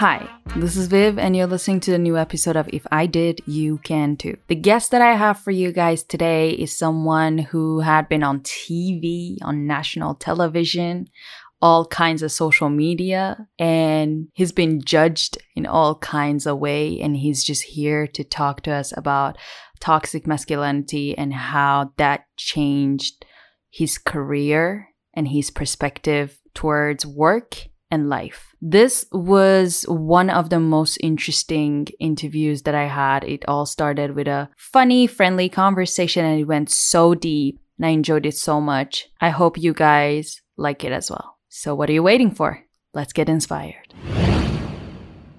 Hi, 0.00 0.26
this 0.56 0.78
is 0.78 0.86
Viv, 0.86 1.18
and 1.18 1.36
you're 1.36 1.46
listening 1.46 1.78
to 1.80 1.90
the 1.90 1.98
new 1.98 2.16
episode 2.16 2.56
of 2.56 2.70
If 2.72 2.86
I 2.90 3.04
Did, 3.04 3.42
You 3.44 3.76
Can 3.84 4.16
Too. 4.16 4.38
The 4.46 4.54
guest 4.54 4.92
that 4.92 5.02
I 5.02 5.14
have 5.14 5.38
for 5.38 5.50
you 5.50 5.72
guys 5.72 6.02
today 6.02 6.52
is 6.52 6.74
someone 6.74 7.36
who 7.36 7.80
had 7.80 8.08
been 8.08 8.22
on 8.22 8.40
TV, 8.40 9.36
on 9.42 9.66
national 9.66 10.14
television, 10.14 11.08
all 11.60 11.84
kinds 11.84 12.22
of 12.22 12.32
social 12.32 12.70
media, 12.70 13.46
and 13.58 14.28
he's 14.32 14.52
been 14.52 14.80
judged 14.80 15.36
in 15.54 15.66
all 15.66 15.96
kinds 15.96 16.46
of 16.46 16.58
way, 16.58 16.98
and 16.98 17.14
he's 17.14 17.44
just 17.44 17.64
here 17.64 18.06
to 18.06 18.24
talk 18.24 18.62
to 18.62 18.72
us 18.72 18.96
about 18.96 19.36
toxic 19.80 20.26
masculinity 20.26 21.14
and 21.18 21.34
how 21.34 21.92
that 21.98 22.24
changed 22.38 23.26
his 23.68 23.98
career 23.98 24.88
and 25.12 25.28
his 25.28 25.50
perspective 25.50 26.38
towards 26.54 27.04
work 27.04 27.66
and 27.90 28.08
life. 28.08 28.54
This 28.60 29.06
was 29.12 29.82
one 29.88 30.30
of 30.30 30.50
the 30.50 30.60
most 30.60 30.98
interesting 31.02 31.88
interviews 31.98 32.62
that 32.62 32.74
I 32.74 32.86
had. 32.86 33.24
It 33.24 33.44
all 33.48 33.66
started 33.66 34.14
with 34.14 34.28
a 34.28 34.48
funny, 34.56 35.06
friendly 35.06 35.48
conversation 35.48 36.24
and 36.24 36.40
it 36.40 36.44
went 36.44 36.70
so 36.70 37.14
deep 37.14 37.58
and 37.78 37.86
I 37.86 37.90
enjoyed 37.90 38.26
it 38.26 38.36
so 38.36 38.60
much. 38.60 39.08
I 39.20 39.30
hope 39.30 39.58
you 39.58 39.72
guys 39.72 40.40
like 40.56 40.84
it 40.84 40.92
as 40.92 41.10
well. 41.10 41.38
So, 41.48 41.74
what 41.74 41.88
are 41.88 41.94
you 41.94 42.02
waiting 42.02 42.30
for? 42.30 42.62
Let's 42.92 43.12
get 43.12 43.28
inspired. 43.28 43.94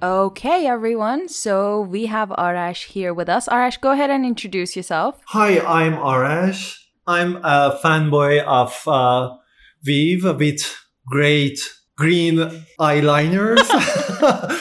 Okay, 0.03 0.65
everyone. 0.65 1.29
So 1.29 1.81
we 1.81 2.07
have 2.07 2.29
Arash 2.29 2.85
here 2.87 3.13
with 3.13 3.29
us. 3.29 3.47
Arash, 3.47 3.79
go 3.79 3.91
ahead 3.91 4.09
and 4.09 4.25
introduce 4.25 4.75
yourself. 4.75 5.19
Hi, 5.27 5.59
I'm 5.59 5.93
Arash. 5.93 6.75
I'm 7.05 7.35
a 7.37 7.79
fanboy 7.83 8.43
of 8.43 8.81
uh, 8.87 9.35
Viv 9.83 10.23
with 10.39 10.75
great 11.05 11.59
green 12.01 12.37
eyeliners. 12.79 13.61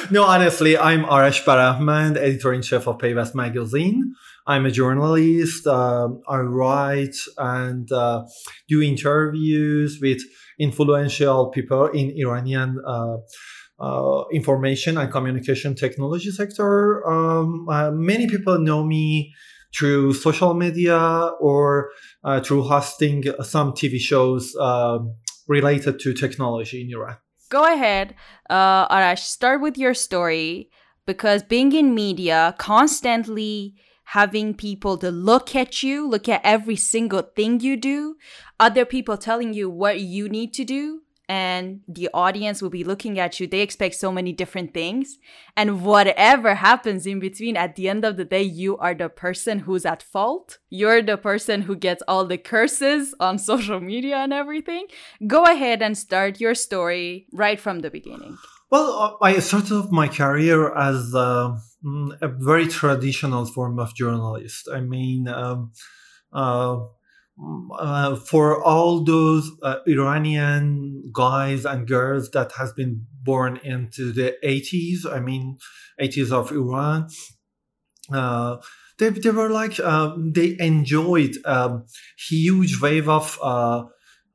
no, 0.11 0.25
honestly, 0.25 0.77
I'm 0.77 1.05
Arash 1.05 1.43
Barahmand, 1.43 2.19
editor 2.19 2.53
in 2.53 2.61
chief 2.61 2.87
of 2.87 2.99
Payvast 2.99 3.35
magazine. 3.35 4.13
I'm 4.47 4.67
a 4.67 4.71
journalist. 4.71 5.67
Uh, 5.67 6.09
I 6.29 6.41
write 6.41 7.17
and 7.39 7.91
uh, 7.91 8.27
do 8.69 8.83
interviews 8.83 10.01
with 10.03 10.21
influential 10.59 11.49
people 11.49 11.87
in 11.87 12.13
Iranian 12.15 12.77
uh, 12.87 13.17
uh, 13.81 14.25
information 14.35 14.99
and 14.99 15.11
communication 15.11 15.75
technology 15.75 16.31
sector. 16.33 17.09
Um, 17.09 17.67
uh, 17.71 17.91
many 17.91 18.29
people 18.29 18.59
know 18.59 18.85
me 18.85 19.33
through 19.75 20.13
social 20.13 20.53
media 20.53 21.01
or 21.41 21.89
uh, 22.23 22.41
through 22.43 22.65
hosting 22.65 23.25
some 23.43 23.73
TV 23.73 23.99
shows 23.99 24.55
um, 24.57 25.15
related 25.49 25.99
to 26.01 26.13
technology 26.13 26.83
in 26.83 26.93
Iran. 26.93 27.17
Go 27.51 27.65
ahead, 27.65 28.15
uh, 28.49 28.89
Arash. 28.89 29.19
Start 29.25 29.61
with 29.61 29.77
your 29.77 29.93
story 29.95 30.71
because 31.05 31.43
being 31.43 31.73
in 31.73 31.95
media, 31.95 32.55
constantly 32.59 33.75
having 34.05 34.55
people 34.55 34.97
to 34.99 35.11
look 35.11 35.55
at 35.55 35.83
you, 35.83 36.09
look 36.09 36.29
at 36.29 36.41
every 36.45 36.77
single 36.77 37.23
thing 37.23 37.61
you 37.61 37.77
do, 37.77 38.17
other 38.59 38.85
people 38.85 39.17
telling 39.19 39.53
you 39.53 39.69
what 39.69 40.01
you 40.01 40.29
need 40.29 40.55
to 40.55 40.65
do, 40.65 41.03
and 41.31 41.83
the 41.87 42.11
audience 42.13 42.61
will 42.61 42.71
be 42.71 42.83
looking 42.83 43.21
at 43.21 43.39
you. 43.39 43.47
They 43.47 43.61
expect 43.61 43.95
so 43.95 44.11
many 44.11 44.33
different 44.33 44.75
things. 44.75 45.17
And 45.57 45.85
whatever 45.85 46.57
happens 46.57 47.07
in 47.07 47.21
between, 47.21 47.57
at 47.57 47.77
the 47.77 47.89
end 47.89 48.05
of 48.05 48.17
the 48.17 48.25
day, 48.25 48.43
you 48.43 48.77
are 48.79 48.95
the 48.95 49.09
person 49.09 49.61
who's 49.61 49.87
at 49.87 50.03
fault. 50.03 50.59
You're 50.71 51.03
the 51.03 51.17
person 51.17 51.63
who 51.63 51.77
gets 51.77 52.03
all 52.09 52.25
the 52.27 52.37
curses 52.37 53.15
on 53.21 53.39
social 53.51 53.79
media 53.79 54.17
and 54.17 54.33
everything. 54.33 54.89
Go 55.25 55.45
ahead 55.45 55.83
and 55.83 55.97
start 55.97 56.41
your 56.41 56.57
story 56.57 57.29
right 57.33 57.61
from 57.61 57.79
the 57.79 57.93
beginning. 57.93 58.37
Well, 58.69 58.91
uh, 58.91 59.25
I 59.25 59.39
started 59.39 59.73
off 59.73 59.93
my 59.93 60.09
career 60.09 60.75
as 60.77 61.15
uh, 61.15 61.57
mm, 61.85 62.21
a 62.21 62.27
very 62.27 62.67
traditional 62.67 63.47
form 63.47 63.79
of 63.79 63.95
journalist. 63.95 64.69
I 64.69 64.81
mean, 64.81 65.29
um, 65.29 65.71
uh, 66.33 66.79
uh, 67.79 68.17
for 68.17 68.63
all 68.63 69.03
those 69.05 69.51
uh, 69.63 69.77
Iranian 69.87 71.11
guys 71.13 71.65
and 71.65 71.87
girls 71.87 72.31
that 72.31 72.53
has 72.53 72.73
been 72.73 73.07
born 73.23 73.59
into 73.63 74.13
the 74.13 74.37
80s, 74.45 75.11
I 75.11 75.21
mean, 75.21 75.59
80s 76.01 76.33
of 76.33 76.53
Iran, 76.53 77.09
uh, 78.13 78.57
they, 78.99 79.09
they 79.11 79.31
were 79.31 79.51
like, 79.51 79.79
uh, 79.81 80.15
they 80.19 80.57
enjoyed 80.59 81.37
a 81.45 81.61
um, 81.61 81.87
huge 82.29 82.81
wave 82.81 83.09
of 83.09 83.39
uh, 83.43 83.85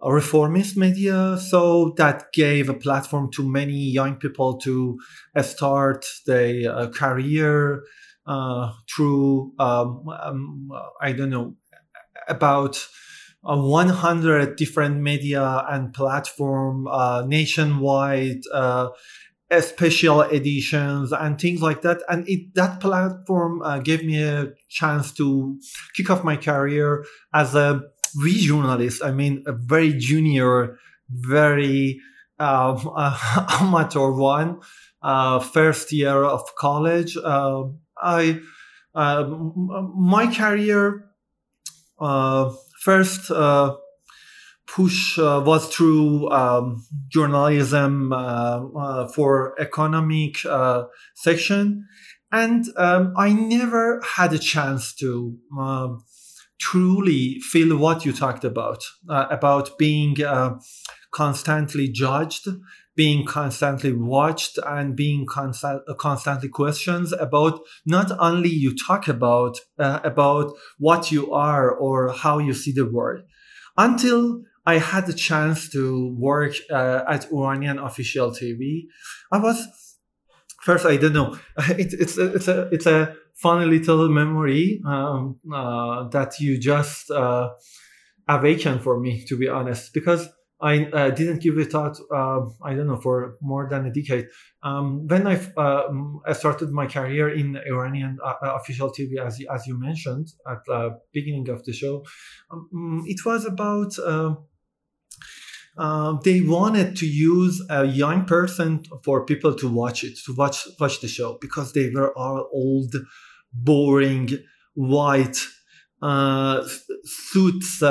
reformist 0.02 0.78
media. 0.78 1.38
So 1.38 1.94
that 1.98 2.32
gave 2.34 2.70
a 2.70 2.74
platform 2.74 3.32
to 3.34 3.48
many 3.48 3.74
young 3.74 4.16
people 4.16 4.58
to 4.60 4.98
start 5.42 6.06
their 6.26 6.72
uh, 6.72 6.90
career 6.90 7.84
through, 8.90 9.54
um, 9.60 10.04
um, 10.20 10.70
I 11.02 11.12
don't 11.12 11.30
know, 11.30 11.56
about 12.28 12.86
uh, 13.44 13.58
100 13.58 14.56
different 14.56 15.02
media 15.02 15.64
and 15.70 15.94
platform 15.94 16.88
uh, 16.88 17.24
nationwide 17.28 18.42
uh, 18.54 18.90
special 19.60 20.22
editions 20.22 21.12
and 21.12 21.40
things 21.40 21.62
like 21.62 21.82
that. 21.84 22.02
And 22.10 22.28
it, 22.28 22.54
that 22.56 22.80
platform 22.80 23.62
uh, 23.62 23.80
gave 23.80 24.04
me 24.04 24.22
a 24.22 24.54
chance 24.70 25.12
to 25.14 25.60
kick 25.96 26.10
off 26.10 26.24
my 26.24 26.38
career 26.38 27.06
as 27.34 27.56
a 27.56 27.82
v 28.18 28.48
journalist 28.48 29.04
i 29.04 29.12
mean 29.12 29.44
a 29.46 29.52
very 29.52 29.92
junior 29.92 30.78
very 31.10 32.00
um, 32.40 32.92
amateur 33.60 34.12
one 34.12 34.60
uh, 35.02 35.40
first 35.40 35.92
year 35.92 36.24
of 36.24 36.44
college. 36.56 37.16
Uh, 37.18 37.66
i 38.02 38.40
my 38.96 40.34
career 40.34 41.06
first 42.82 43.32
uh, 43.32 43.76
push 44.68 45.18
uh, 45.20 45.42
was 45.46 45.68
through 45.74 46.30
um, 46.32 46.86
journalism 47.08 48.10
for 49.14 49.56
economic 49.60 50.38
section, 51.16 51.88
and 52.32 52.66
um, 52.78 53.14
I 53.18 53.34
never 53.34 54.02
had 54.16 54.34
a 54.34 54.40
chance 54.40 54.94
to 54.96 55.38
um, 55.58 56.04
truly 56.60 57.40
feel 57.40 57.78
what 57.78 58.06
you 58.06 58.14
talked 58.14 58.44
about 58.44 58.84
about 59.08 59.78
being 59.78 60.18
constantly 61.12 61.88
judged 61.88 62.48
being 62.96 63.26
constantly 63.26 63.92
watched 63.92 64.58
and 64.66 64.96
being 64.96 65.26
constant, 65.26 65.82
constantly 65.98 66.50
questions 66.50 67.12
about 67.12 67.60
not 67.86 68.12
only 68.20 68.50
you 68.50 68.74
talk 68.76 69.08
about 69.08 69.60
uh, 69.78 70.00
about 70.04 70.54
what 70.78 71.12
you 71.12 71.34
are 71.34 71.70
or 71.70 72.12
how 72.14 72.40
you 72.40 72.54
see 72.54 72.72
the 72.72 72.86
world 72.86 73.22
until 73.78 74.42
I 74.66 74.80
had 74.80 75.06
the 75.06 75.14
chance 75.14 75.70
to 75.70 76.16
work 76.18 76.54
uh, 76.72 77.02
at 77.08 77.32
Iranian 77.32 77.80
official 77.80 78.32
TV. 78.32 78.86
I 79.32 79.38
was 79.38 79.68
first 80.62 80.86
I 80.86 80.98
don't 80.98 81.14
know 81.14 81.38
it, 81.58 81.94
it's 81.94 82.18
a, 82.18 82.34
it's 82.34 82.48
a 82.48 82.70
it's 82.72 82.86
a 82.86 83.16
funny 83.36 83.66
little 83.66 84.10
memory 84.10 84.82
um, 84.88 85.38
uh, 85.54 86.08
that 86.10 86.40
you 86.40 86.58
just 86.58 87.12
uh, 87.12 87.50
awakened 88.28 88.82
for 88.82 89.00
me 89.00 89.26
to 89.26 89.38
be 89.38 89.48
honest 89.48 89.94
because 89.94 90.30
I 90.62 90.86
uh, 90.86 91.10
didn't 91.10 91.42
give 91.42 91.58
it 91.58 91.72
thought. 91.72 91.98
Uh, 92.14 92.46
I 92.64 92.74
don't 92.74 92.88
know 92.88 92.96
for 92.96 93.38
more 93.42 93.68
than 93.70 93.86
a 93.86 93.92
decade. 93.92 94.28
Um, 94.64 95.06
when 95.08 95.28
I, 95.28 95.36
uh, 95.58 95.92
I 96.26 96.34
started 96.34 96.72
my 96.72 96.88
career 96.88 97.30
in 97.30 97.58
Iranian 97.58 98.18
uh, 98.24 98.36
uh, 98.42 98.56
official 98.56 98.90
TV, 98.90 99.18
as 99.20 99.40
as 99.54 99.68
you 99.68 99.78
mentioned 99.78 100.30
at 100.50 100.60
the 100.66 100.98
beginning 101.12 101.50
of 101.50 101.66
the 101.66 101.74
show, 101.74 102.06
um, 102.52 103.04
it 103.06 103.26
was 103.26 103.46
about. 103.46 103.98
Uh, 105.78 106.18
they 106.24 106.40
wanted 106.40 106.96
to 106.96 107.06
use 107.06 107.62
a 107.70 107.84
young 107.84 108.24
person 108.24 108.82
for 109.04 109.26
people 109.26 109.54
to 109.54 109.68
watch 109.68 110.06
it, 110.06 110.18
to 110.26 110.34
watch 110.34 110.66
watch 110.80 111.02
the 111.02 111.08
show, 111.10 111.38
because 111.42 111.74
they 111.74 111.90
were 111.90 112.18
all 112.18 112.48
old, 112.54 112.96
boring, 113.52 114.30
white 114.76 115.38
suits 117.04 117.84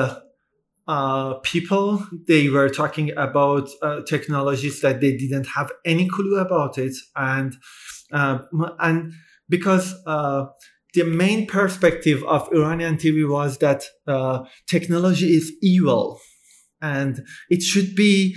uh, 0.86 1.34
people. 1.42 2.06
They 2.26 2.48
were 2.48 2.69
talking 2.69 3.10
about 3.16 3.69
uh, 3.82 4.02
technologies 4.02 4.81
that 4.81 5.00
they 5.00 5.16
didn't 5.16 5.46
have 5.46 5.72
any 5.84 6.08
clue 6.08 6.38
about 6.38 6.78
it, 6.78 6.94
and 7.16 7.56
uh, 8.12 8.38
and 8.78 9.12
because 9.48 9.94
uh, 10.06 10.46
the 10.94 11.04
main 11.04 11.46
perspective 11.46 12.22
of 12.25 12.48
Iranian 12.52 12.96
TV 12.96 13.28
was 13.28 13.58
that 13.58 13.84
uh, 14.06 14.44
technology 14.69 15.34
is 15.34 15.52
evil, 15.62 16.20
and 16.81 17.25
it 17.50 17.62
should 17.62 17.94
be 17.94 18.36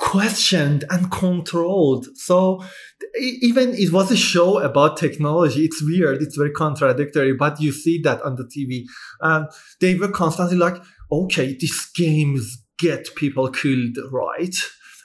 questioned 0.00 0.84
and 0.90 1.10
controlled. 1.12 2.06
So 2.16 2.64
even 3.18 3.74
it 3.74 3.92
was 3.92 4.10
a 4.10 4.16
show 4.16 4.58
about 4.58 4.96
technology. 4.96 5.64
It's 5.64 5.82
weird. 5.82 6.22
It's 6.22 6.36
very 6.36 6.50
contradictory, 6.50 7.34
but 7.34 7.60
you 7.60 7.72
see 7.72 8.00
that 8.02 8.22
on 8.22 8.36
the 8.36 8.44
TV. 8.44 8.84
And 9.20 9.48
they 9.80 9.94
were 9.94 10.10
constantly 10.10 10.56
like, 10.56 10.76
okay, 11.10 11.56
these 11.58 11.90
games 11.94 12.62
get 12.78 13.14
people 13.14 13.50
killed, 13.50 13.96
right? 14.10 14.54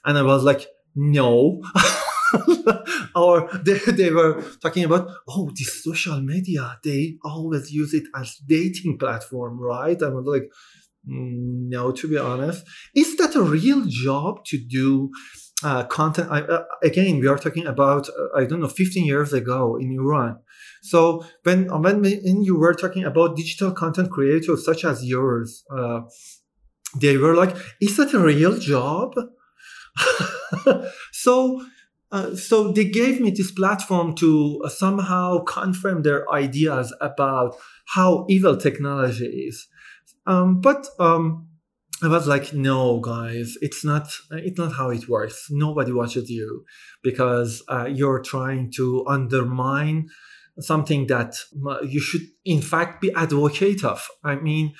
And 0.05 0.17
I 0.17 0.23
was 0.23 0.43
like, 0.43 0.67
no. 0.95 1.61
or 3.15 3.49
they, 3.65 3.77
they 3.77 4.09
were 4.09 4.41
talking 4.61 4.83
about 4.83 5.09
oh 5.27 5.51
this 5.57 5.83
social 5.83 6.21
media 6.21 6.79
they 6.83 7.17
always 7.25 7.71
use 7.71 7.93
it 7.93 8.03
as 8.15 8.37
dating 8.47 8.97
platform 8.97 9.59
right 9.59 10.01
i 10.01 10.07
was 10.07 10.25
like 10.25 10.49
mm, 11.07 11.67
no 11.69 11.91
to 11.91 12.07
be 12.07 12.17
honest 12.17 12.65
is 12.95 13.17
that 13.17 13.35
a 13.35 13.41
real 13.41 13.83
job 13.85 14.45
to 14.45 14.57
do 14.57 15.11
uh, 15.63 15.83
content 15.85 16.29
I, 16.31 16.41
uh, 16.41 16.63
again 16.83 17.19
we 17.19 17.27
are 17.27 17.37
talking 17.37 17.67
about 17.67 18.07
uh, 18.07 18.39
i 18.39 18.45
don't 18.45 18.61
know 18.61 18.69
15 18.69 19.05
years 19.05 19.33
ago 19.33 19.75
in 19.75 19.91
iran 19.91 20.39
so 20.81 21.23
when 21.43 21.67
when, 21.81 22.01
when 22.01 22.43
you 22.43 22.57
were 22.57 22.73
talking 22.73 23.03
about 23.03 23.35
digital 23.35 23.71
content 23.71 24.09
creators 24.11 24.65
such 24.65 24.83
as 24.83 25.05
yours 25.05 25.63
uh, 25.75 26.01
they 26.99 27.17
were 27.17 27.35
like 27.35 27.55
is 27.79 27.97
that 27.97 28.13
a 28.13 28.19
real 28.19 28.57
job 28.57 29.13
so 31.11 31.61
uh, 32.11 32.35
so 32.35 32.71
they 32.71 32.83
gave 32.83 33.21
me 33.21 33.31
this 33.31 33.51
platform 33.51 34.13
to 34.15 34.61
uh, 34.65 34.69
somehow 34.69 35.39
confirm 35.45 36.01
their 36.01 36.29
ideas 36.31 36.93
about 36.99 37.55
how 37.95 38.25
evil 38.27 38.57
technology 38.57 39.25
is. 39.25 39.67
Um, 40.27 40.59
but 40.59 40.87
um, 40.99 41.47
I 42.03 42.07
was 42.09 42.27
like, 42.27 42.53
no, 42.53 42.99
guys, 42.99 43.55
it's 43.61 43.85
not. 43.85 44.11
It's 44.31 44.57
not 44.57 44.73
how 44.73 44.89
it 44.89 45.07
works. 45.07 45.47
Nobody 45.49 45.93
watches 45.93 46.29
you 46.29 46.65
because 47.01 47.63
uh, 47.69 47.85
you're 47.85 48.21
trying 48.21 48.71
to 48.75 49.05
undermine 49.07 50.09
something 50.61 51.07
that 51.07 51.35
you 51.83 51.99
should, 51.99 52.21
in 52.45 52.61
fact, 52.61 53.01
be 53.01 53.11
advocate 53.13 53.83
of. 53.83 54.07
I 54.23 54.35
mean, 54.35 54.73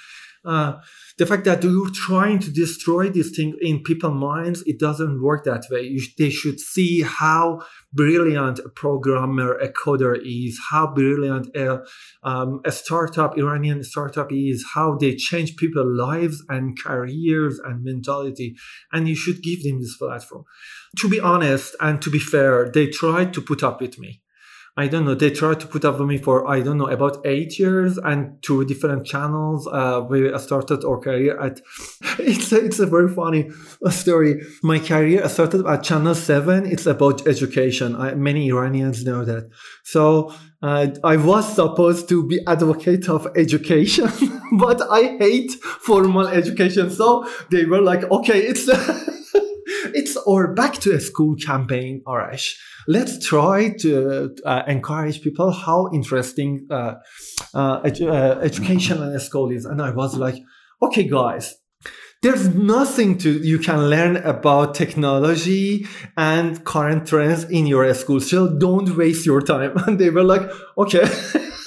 uh, 0.43 0.73
the 1.19 1.25
fact 1.27 1.45
that 1.45 1.63
you're 1.63 1.91
trying 1.93 2.39
to 2.39 2.51
destroy 2.51 3.09
this 3.09 3.29
thing 3.29 3.55
in 3.61 3.83
people's 3.83 4.15
minds, 4.15 4.63
it 4.65 4.79
doesn't 4.79 5.21
work 5.21 5.43
that 5.45 5.65
way. 5.69 5.83
You, 5.83 6.01
they 6.17 6.31
should 6.31 6.59
see 6.59 7.03
how 7.03 7.61
brilliant 7.93 8.57
a 8.59 8.69
programmer, 8.69 9.53
a 9.53 9.71
coder 9.71 10.19
is, 10.19 10.59
how 10.71 10.87
brilliant 10.87 11.55
a, 11.55 11.83
um, 12.23 12.61
a 12.65 12.71
startup, 12.71 13.37
Iranian 13.37 13.83
startup 13.83 14.31
is, 14.31 14.65
how 14.73 14.95
they 14.95 15.15
change 15.15 15.57
people's 15.57 15.95
lives 15.95 16.43
and 16.49 16.77
careers 16.81 17.59
and 17.59 17.83
mentality. 17.83 18.55
And 18.91 19.07
you 19.07 19.15
should 19.15 19.43
give 19.43 19.61
them 19.63 19.79
this 19.79 19.97
platform. 19.97 20.45
To 20.97 21.09
be 21.09 21.19
honest 21.19 21.75
and 21.79 22.01
to 22.01 22.09
be 22.09 22.19
fair, 22.19 22.71
they 22.73 22.87
tried 22.87 23.33
to 23.35 23.41
put 23.41 23.61
up 23.61 23.79
with 23.79 23.99
me. 23.99 24.21
I 24.77 24.87
don't 24.87 25.03
know. 25.03 25.15
They 25.15 25.31
tried 25.31 25.59
to 25.59 25.67
put 25.67 25.83
up 25.83 25.99
with 25.99 26.07
me 26.07 26.17
for 26.17 26.47
I 26.47 26.61
don't 26.61 26.77
know 26.77 26.87
about 26.87 27.25
eight 27.25 27.59
years 27.59 27.97
and 27.97 28.41
two 28.41 28.63
different 28.65 29.05
channels. 29.05 29.67
Uh, 29.67 30.07
I 30.07 30.37
started 30.37 30.85
our 30.85 30.99
career 30.99 31.39
at. 31.39 31.61
It's 32.19 32.51
a, 32.51 32.63
it's 32.63 32.79
a 32.79 32.85
very 32.85 33.09
funny 33.09 33.49
story. 33.89 34.41
My 34.61 34.79
career 34.79 35.27
started 35.27 35.65
at 35.65 35.81
Channel 35.83 36.13
Seven. 36.13 36.65
It's 36.65 36.85
about 36.85 37.25
education. 37.27 37.95
I, 37.95 38.13
many 38.13 38.49
Iranians 38.49 39.03
know 39.03 39.25
that. 39.25 39.49
So 39.83 40.33
uh, 40.61 40.87
I 41.03 41.17
was 41.17 41.55
supposed 41.55 42.09
to 42.09 42.27
be 42.27 42.39
advocate 42.47 43.09
of 43.09 43.27
education, 43.35 44.11
but 44.59 44.81
I 44.91 45.17
hate 45.17 45.51
formal 45.61 46.27
education. 46.27 46.91
So 46.91 47.27
they 47.49 47.65
were 47.65 47.81
like, 47.81 48.03
okay, 48.11 48.39
it's. 48.39 48.69
our 50.27 50.53
back 50.53 50.75
to 50.79 50.93
a 50.93 50.99
school 50.99 51.35
campaign, 51.35 52.01
Arash. 52.07 52.55
Let's 52.87 53.25
try 53.25 53.73
to 53.79 54.35
uh, 54.45 54.63
encourage 54.67 55.21
people 55.21 55.51
how 55.51 55.89
interesting 55.93 56.67
uh, 56.69 56.95
uh, 57.53 57.81
edu- 57.81 58.09
uh, 58.09 58.39
education 58.39 59.01
and 59.01 59.21
school 59.21 59.51
is. 59.51 59.65
And 59.65 59.81
I 59.81 59.91
was 59.91 60.15
like, 60.15 60.35
okay, 60.81 61.07
guys, 61.07 61.55
there's 62.21 62.53
nothing 62.53 63.17
to 63.19 63.31
you 63.31 63.57
can 63.57 63.89
learn 63.89 64.17
about 64.17 64.75
technology 64.75 65.87
and 66.17 66.63
current 66.63 67.07
trends 67.07 67.45
in 67.45 67.65
your 67.65 67.91
school. 67.93 68.19
So 68.19 68.47
don't 68.47 68.95
waste 68.95 69.25
your 69.25 69.41
time. 69.41 69.73
And 69.87 69.99
they 69.99 70.09
were 70.09 70.23
like, 70.23 70.49
okay. 70.77 71.07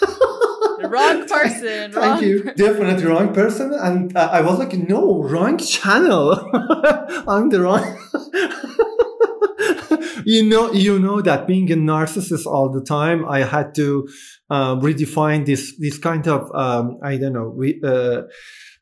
wrong 0.94 1.18
person. 1.36 1.92
Thank 1.92 1.96
wrong 1.96 2.22
you. 2.22 2.42
per- 2.44 2.54
Definitely 2.54 3.06
wrong 3.12 3.30
person. 3.40 3.68
And 3.88 4.16
uh, 4.16 4.30
I 4.38 4.40
was 4.48 4.58
like, 4.58 4.74
no, 4.92 5.22
wrong 5.22 5.58
channel. 5.58 6.26
I'm 7.32 7.48
the 7.50 7.60
wrong. 7.64 7.84
you 10.24 10.42
know, 10.48 10.72
you 10.72 10.98
know 10.98 11.20
that 11.28 11.46
being 11.46 11.70
a 11.72 11.76
narcissist 11.76 12.46
all 12.46 12.68
the 12.70 12.82
time, 12.82 13.24
I 13.28 13.40
had 13.54 13.74
to 13.76 14.08
uh, 14.50 14.76
redefine 14.76 15.46
this 15.46 15.64
this 15.78 15.98
kind 15.98 16.26
of 16.28 16.50
um, 16.54 16.98
I 17.02 17.16
don't 17.20 17.32
know 17.32 17.48
we, 17.60 17.80
uh, 17.84 18.22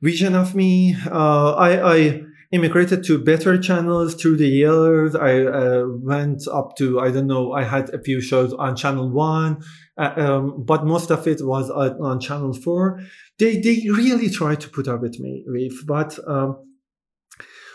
vision 0.00 0.34
of 0.34 0.54
me. 0.54 0.96
Uh, 1.10 1.54
I, 1.54 1.70
I 1.96 2.20
immigrated 2.52 3.02
to 3.04 3.18
better 3.18 3.58
channels 3.58 4.14
through 4.14 4.36
the 4.36 4.46
years. 4.46 5.14
I 5.14 5.42
uh, 5.42 5.84
went 5.88 6.46
up 6.46 6.76
to 6.76 7.00
I 7.00 7.10
don't 7.10 7.26
know. 7.26 7.52
I 7.52 7.64
had 7.64 7.90
a 7.90 8.02
few 8.02 8.20
shows 8.20 8.52
on 8.52 8.76
Channel 8.76 9.10
One, 9.10 9.62
uh, 9.96 10.12
um, 10.16 10.64
but 10.64 10.84
most 10.84 11.10
of 11.10 11.26
it 11.26 11.40
was 11.44 11.70
on, 11.70 12.00
on 12.00 12.20
Channel 12.20 12.52
Four. 12.52 13.00
They 13.38 13.60
they 13.60 13.86
really 13.88 14.28
tried 14.30 14.60
to 14.60 14.68
put 14.68 14.86
up 14.86 15.00
with 15.00 15.18
me, 15.18 15.44
with 15.46 15.86
but. 15.86 16.18
Um, 16.28 16.68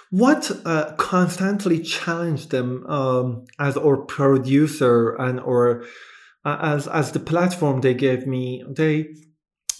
what 0.10 0.50
uh, 0.64 0.94
constantly 0.96 1.82
challenged 1.82 2.50
them 2.50 2.86
um, 2.88 3.46
as 3.60 3.76
our 3.76 3.98
producer 3.98 5.14
and 5.16 5.38
or 5.42 5.84
uh, 6.46 6.58
as 6.62 6.88
as 6.88 7.12
the 7.12 7.20
platform 7.20 7.82
they 7.82 7.94
gave 7.94 8.26
me 8.26 8.64
they 8.70 9.08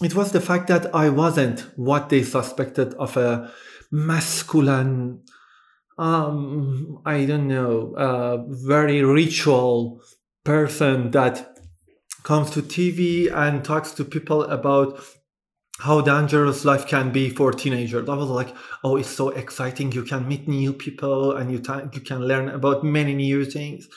it 0.02 0.14
was 0.14 0.32
the 0.32 0.40
fact 0.40 0.66
that 0.66 0.94
i 0.94 1.08
wasn't 1.08 1.60
what 1.76 2.10
they 2.10 2.22
suspected 2.22 2.92
of 2.94 3.16
a 3.16 3.50
masculine 3.90 5.20
um 5.98 7.00
i 7.04 7.24
don't 7.24 7.48
know 7.48 7.94
uh, 7.96 8.36
very 8.48 9.02
ritual 9.02 10.00
person 10.44 11.10
that 11.10 11.56
comes 12.22 12.50
to 12.50 12.62
tv 12.62 13.32
and 13.32 13.64
talks 13.64 13.92
to 13.92 14.04
people 14.04 14.42
about 14.44 15.00
how 15.80 16.00
dangerous 16.00 16.64
life 16.64 16.86
can 16.86 17.12
be 17.12 17.30
for 17.30 17.52
teenagers. 17.52 18.08
I 18.08 18.14
was 18.14 18.28
like, 18.28 18.54
oh, 18.82 18.96
it's 18.96 19.08
so 19.08 19.28
exciting. 19.28 19.92
You 19.92 20.02
can 20.02 20.26
meet 20.26 20.48
new 20.48 20.72
people 20.72 21.36
and 21.36 21.52
you, 21.52 21.62
you 21.92 22.00
can 22.00 22.26
learn 22.26 22.48
about 22.48 22.82
many 22.82 23.14
new 23.14 23.44
things. 23.44 23.88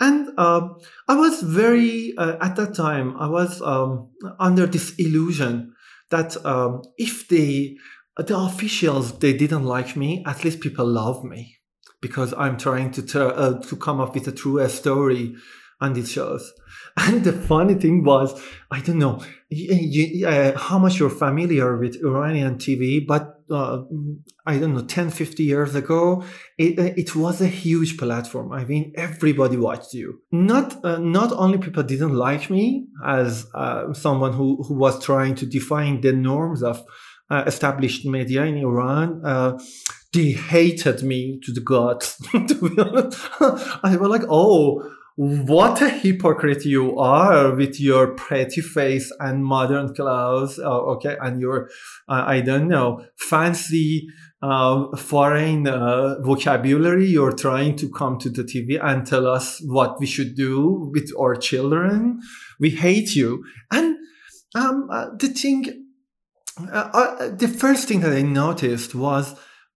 And 0.00 0.30
uh, 0.36 0.70
I 1.06 1.14
was 1.14 1.40
very, 1.40 2.14
uh, 2.18 2.36
at 2.40 2.56
that 2.56 2.74
time, 2.74 3.16
I 3.16 3.28
was 3.28 3.62
um, 3.62 4.10
under 4.40 4.66
this 4.66 4.92
illusion 4.98 5.74
that 6.10 6.44
um, 6.44 6.82
if 6.98 7.28
they, 7.28 7.76
the 8.16 8.36
officials, 8.36 9.18
they 9.18 9.32
didn't 9.32 9.64
like 9.64 9.96
me, 9.96 10.22
at 10.26 10.44
least 10.44 10.60
people 10.60 10.86
love 10.86 11.24
me 11.24 11.56
because 12.00 12.34
I'm 12.34 12.56
trying 12.56 12.90
to, 12.92 13.02
t- 13.02 13.18
uh, 13.18 13.54
to 13.60 13.76
come 13.76 14.00
up 14.00 14.14
with 14.14 14.28
a 14.28 14.32
true 14.32 14.66
story 14.68 15.34
on 15.80 15.92
these 15.94 16.12
shows. 16.12 16.52
And 16.96 17.24
the 17.24 17.32
funny 17.32 17.74
thing 17.74 18.04
was, 18.04 18.40
I 18.70 18.80
don't 18.80 18.98
know 18.98 19.20
you, 19.54 20.08
you, 20.08 20.26
uh, 20.26 20.56
how 20.58 20.78
much 20.78 20.98
you're 20.98 21.10
familiar 21.10 21.76
with 21.76 21.96
Iranian 22.02 22.56
TV, 22.56 23.06
but 23.06 23.40
uh, 23.50 23.82
I 24.46 24.58
don't 24.58 24.74
know, 24.74 24.84
10, 24.84 25.10
50 25.10 25.42
years 25.42 25.74
ago, 25.74 26.24
it, 26.58 26.78
uh, 26.78 26.94
it 26.96 27.14
was 27.14 27.40
a 27.40 27.46
huge 27.46 27.98
platform. 27.98 28.52
I 28.52 28.64
mean, 28.64 28.92
everybody 28.96 29.56
watched 29.56 29.92
you. 29.92 30.20
Not 30.32 30.84
uh, 30.84 30.98
not 30.98 31.32
only 31.32 31.58
people 31.58 31.82
didn't 31.82 32.14
like 32.14 32.50
me 32.50 32.86
as 33.04 33.46
uh, 33.54 33.92
someone 33.92 34.32
who, 34.32 34.62
who 34.62 34.74
was 34.74 35.02
trying 35.04 35.34
to 35.36 35.46
define 35.46 36.00
the 36.00 36.12
norms 36.12 36.62
of 36.62 36.82
uh, 37.30 37.44
established 37.46 38.04
media 38.04 38.44
in 38.44 38.58
Iran, 38.58 39.22
they 40.12 40.30
hated 40.30 41.02
me 41.02 41.40
to 41.44 41.52
the 41.52 41.60
gods. 41.60 42.16
to 42.32 42.54
be 42.54 42.80
honest, 42.80 43.18
I 43.82 43.96
was 43.96 44.08
like, 44.08 44.24
oh 44.28 44.82
what 45.16 45.80
a 45.80 45.88
hypocrite 45.88 46.64
you 46.64 46.98
are 46.98 47.54
with 47.54 47.80
your 47.80 48.14
pretty 48.14 48.60
face 48.60 49.12
and 49.20 49.44
modern 49.44 49.94
clothes. 49.94 50.58
Uh, 50.58 50.80
okay 50.80 51.16
and 51.20 51.40
your 51.40 51.70
uh, 52.08 52.24
i 52.26 52.40
don't 52.40 52.66
know 52.66 53.00
fancy 53.16 54.08
uh, 54.42 54.84
foreign 54.96 55.68
uh, 55.68 56.20
vocabulary 56.20 57.06
you're 57.06 57.32
trying 57.32 57.76
to 57.76 57.88
come 57.90 58.18
to 58.18 58.28
the 58.28 58.42
tv 58.42 58.78
and 58.82 59.06
tell 59.06 59.26
us 59.26 59.62
what 59.66 60.00
we 60.00 60.06
should 60.06 60.34
do 60.34 60.90
with 60.92 61.10
our 61.18 61.36
children. 61.36 62.20
We 62.58 62.70
hate 62.70 63.14
you. 63.14 63.44
And 63.70 63.96
um, 64.54 64.88
uh, 64.90 65.06
the 65.18 65.28
thing 65.28 65.83
uh, 66.70 67.28
the 67.30 67.48
first 67.48 67.88
thing 67.88 68.00
that 68.00 68.12
i 68.12 68.22
noticed 68.22 68.94
was 68.94 69.34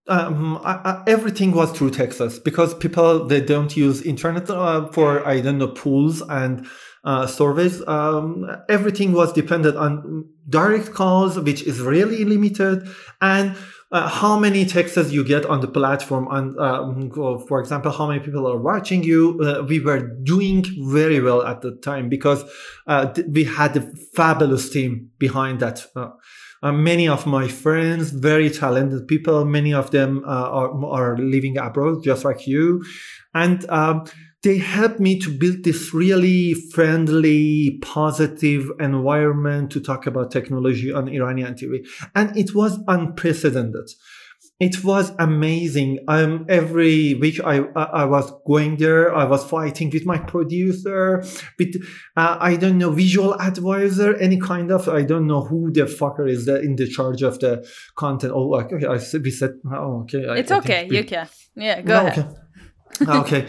um, 0.08 0.58
I, 0.64 0.72
I, 0.84 1.02
everything 1.06 1.52
was 1.52 1.70
through 1.72 1.90
Texas 1.90 2.38
because 2.38 2.74
people 2.74 3.26
they 3.26 3.40
don't 3.40 3.76
use 3.76 4.02
internet 4.02 4.48
uh, 4.48 4.88
for 4.88 5.26
I 5.26 5.40
don't 5.40 5.58
know 5.58 5.68
pools 5.68 6.22
and 6.22 6.66
uh, 7.04 7.26
surveys. 7.26 7.86
Um, 7.86 8.46
everything 8.68 9.12
was 9.12 9.32
dependent 9.32 9.76
on 9.76 10.28
direct 10.48 10.92
calls, 10.94 11.38
which 11.38 11.62
is 11.62 11.80
really 11.80 12.24
limited, 12.24 12.88
and 13.20 13.54
uh, 13.90 14.08
how 14.08 14.38
many 14.38 14.66
texts 14.66 15.10
you 15.10 15.24
get 15.24 15.46
on 15.46 15.60
the 15.60 15.68
platform. 15.68 16.28
And 16.30 16.58
um, 16.58 17.10
for 17.46 17.60
example, 17.60 17.90
how 17.92 18.08
many 18.08 18.20
people 18.20 18.46
are 18.46 18.58
watching 18.58 19.02
you. 19.02 19.38
Uh, 19.40 19.62
we 19.62 19.80
were 19.80 20.00
doing 20.22 20.64
very 20.90 21.20
well 21.20 21.42
at 21.42 21.62
the 21.62 21.76
time 21.76 22.08
because 22.08 22.44
uh, 22.86 23.12
we 23.28 23.44
had 23.44 23.76
a 23.76 23.90
fabulous 24.14 24.68
team 24.70 25.10
behind 25.18 25.60
that. 25.60 25.86
Uh, 26.62 26.72
many 26.72 27.06
of 27.08 27.26
my 27.26 27.46
friends, 27.46 28.10
very 28.10 28.50
talented 28.50 29.06
people, 29.06 29.44
many 29.44 29.72
of 29.72 29.90
them 29.90 30.24
uh, 30.26 30.48
are, 30.50 30.84
are 30.86 31.18
living 31.18 31.56
abroad, 31.56 32.02
just 32.02 32.24
like 32.24 32.46
you. 32.46 32.82
And 33.34 33.68
um, 33.70 34.04
they 34.42 34.58
helped 34.58 35.00
me 35.00 35.18
to 35.20 35.30
build 35.30 35.64
this 35.64 35.92
really 35.92 36.54
friendly, 36.72 37.78
positive 37.82 38.70
environment 38.80 39.70
to 39.72 39.80
talk 39.80 40.06
about 40.06 40.30
technology 40.30 40.92
on 40.92 41.08
Iranian 41.08 41.54
TV. 41.54 41.86
And 42.14 42.36
it 42.36 42.54
was 42.54 42.78
unprecedented 42.88 43.90
it 44.60 44.82
was 44.82 45.12
amazing. 45.20 46.00
Um, 46.08 46.44
every 46.48 47.14
week 47.14 47.38
I, 47.44 47.58
I 47.76 48.04
was 48.06 48.32
going 48.44 48.76
there. 48.76 49.14
I 49.14 49.24
was 49.24 49.44
fighting 49.44 49.90
with 49.90 50.04
my 50.04 50.18
producer, 50.18 51.22
with 51.58 51.76
uh, 52.16 52.38
I 52.40 52.56
don't 52.56 52.76
know 52.76 52.90
visual 52.90 53.40
advisor, 53.40 54.16
any 54.16 54.40
kind 54.40 54.72
of 54.72 54.88
I 54.88 55.02
don't 55.02 55.28
know 55.28 55.42
who 55.42 55.70
the 55.70 55.82
fucker 55.82 56.28
is 56.28 56.46
that 56.46 56.62
in 56.62 56.74
the 56.74 56.88
charge 56.88 57.22
of 57.22 57.38
the 57.38 57.68
content. 57.94 58.32
Oh, 58.34 58.52
okay, 58.56 58.84
I 58.86 58.98
said 58.98 59.22
we 59.22 59.30
said 59.30 59.52
oh 59.72 60.02
okay. 60.02 60.24
It's 60.40 60.50
I, 60.50 60.58
okay. 60.58 60.80
I 60.80 60.94
you 60.94 61.04
can 61.04 61.28
yeah 61.54 61.80
go 61.80 62.02
no, 62.02 62.06
ahead. 62.06 62.36
Okay. 63.00 63.12
okay, 63.12 63.46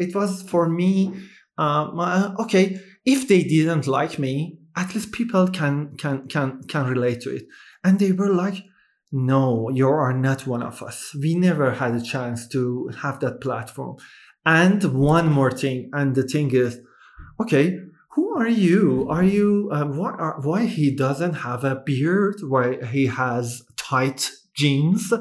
it 0.00 0.14
was 0.14 0.42
for 0.42 0.68
me. 0.68 1.12
Um, 1.58 2.00
uh, 2.00 2.34
okay, 2.40 2.80
if 3.04 3.28
they 3.28 3.44
didn't 3.44 3.86
like 3.86 4.18
me, 4.18 4.58
at 4.74 4.92
least 4.92 5.12
people 5.12 5.46
can 5.46 5.94
can 5.96 6.26
can 6.26 6.64
can 6.64 6.86
relate 6.86 7.20
to 7.22 7.30
it, 7.36 7.44
and 7.84 8.00
they 8.00 8.10
were 8.10 8.34
like 8.34 8.64
no, 9.12 9.70
you 9.70 9.88
are 9.88 10.12
not 10.12 10.46
one 10.46 10.62
of 10.62 10.82
us. 10.82 11.14
We 11.20 11.34
never 11.34 11.72
had 11.72 11.94
a 11.94 12.02
chance 12.02 12.48
to 12.48 12.90
have 13.02 13.20
that 13.20 13.40
platform. 13.40 13.96
And 14.44 14.82
one 14.94 15.30
more 15.30 15.50
thing, 15.50 15.90
and 15.92 16.14
the 16.14 16.22
thing 16.22 16.52
is, 16.52 16.78
okay, 17.40 17.78
who 18.10 18.34
are 18.36 18.48
you? 18.48 19.06
Are 19.10 19.22
you 19.22 19.68
uh, 19.72 19.84
why? 19.84 20.10
Are, 20.10 20.40
why 20.40 20.66
he 20.66 20.94
doesn't 20.94 21.34
have 21.34 21.64
a 21.64 21.82
beard? 21.84 22.36
Why 22.42 22.78
he 22.86 23.06
has 23.06 23.62
tight 23.76 24.30
jeans? 24.56 25.12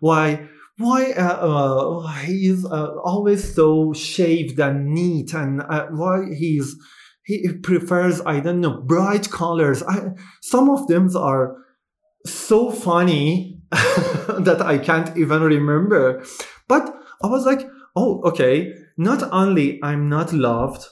Why? 0.00 0.48
Why 0.78 1.12
uh, 1.12 1.48
uh, 1.48 2.12
he's 2.24 2.64
uh, 2.64 2.94
always 3.04 3.54
so 3.54 3.92
shaved 3.92 4.58
and 4.58 4.92
neat, 4.92 5.32
and 5.32 5.62
uh, 5.62 5.86
why 5.90 6.26
he's 6.34 6.76
he 7.24 7.52
prefers 7.62 8.20
I 8.20 8.40
don't 8.40 8.60
know 8.60 8.82
bright 8.82 9.30
colors. 9.30 9.82
I, 9.84 10.08
some 10.42 10.68
of 10.68 10.88
them 10.88 11.08
are 11.16 11.56
so 12.26 12.70
funny 12.70 13.60
that 13.70 14.62
I 14.62 14.78
can't 14.78 15.16
even 15.16 15.42
remember. 15.42 16.24
But 16.68 16.94
I 17.22 17.26
was 17.26 17.46
like, 17.46 17.66
oh, 17.96 18.22
okay. 18.24 18.72
Not 18.96 19.22
only 19.32 19.82
I'm 19.82 20.08
not 20.08 20.32
loved 20.32 20.86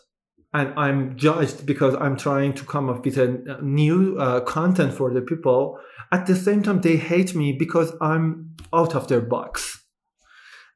and 0.53 0.73
I'm 0.77 1.17
judged 1.17 1.67
because 1.67 1.95
I'm 1.95 2.17
trying 2.17 2.55
to 2.55 2.65
come 2.65 2.89
up 2.89 3.05
with 3.05 3.19
a 3.19 3.59
new 3.63 4.19
uh, 4.19 4.41
content 4.41 4.95
for 4.95 5.13
the 5.13 5.21
people. 5.21 5.79
At 6.11 6.27
the 6.27 6.35
same 6.35 6.63
time, 6.63 6.81
they 6.81 6.97
hate 6.97 7.35
me 7.35 7.53
because 7.53 7.93
I'm 8.01 8.57
out 8.73 8.95
of 8.95 9.09
their 9.09 9.21
box 9.21 9.81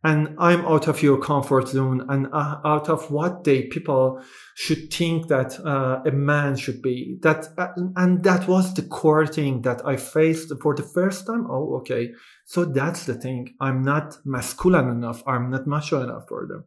and 0.04 0.36
i'm 0.38 0.64
out 0.66 0.86
of 0.86 1.02
your 1.02 1.18
comfort 1.18 1.66
zone 1.66 2.04
and 2.08 2.28
uh, 2.32 2.60
out 2.64 2.88
of 2.88 3.10
what 3.10 3.42
they 3.44 3.62
people 3.62 4.22
should 4.54 4.92
think 4.92 5.26
that 5.26 5.58
uh, 5.66 6.00
a 6.06 6.12
man 6.12 6.56
should 6.56 6.80
be 6.80 7.18
that 7.22 7.48
uh, 7.58 7.68
and 7.96 8.22
that 8.22 8.46
was 8.46 8.72
the 8.74 8.82
core 8.82 9.26
thing 9.26 9.62
that 9.62 9.84
i 9.84 9.96
faced 9.96 10.52
for 10.62 10.74
the 10.74 10.82
first 10.82 11.26
time. 11.26 11.46
Oh 11.50 11.76
okay. 11.78 12.12
So 12.46 12.64
that's 12.64 13.04
the 13.04 13.14
thing. 13.14 13.54
I'm 13.60 13.82
not 13.82 14.16
masculine 14.24 14.88
enough. 14.88 15.22
I'm 15.26 15.50
not 15.50 15.66
macho 15.66 16.02
enough 16.02 16.28
for 16.28 16.46
them. 16.46 16.64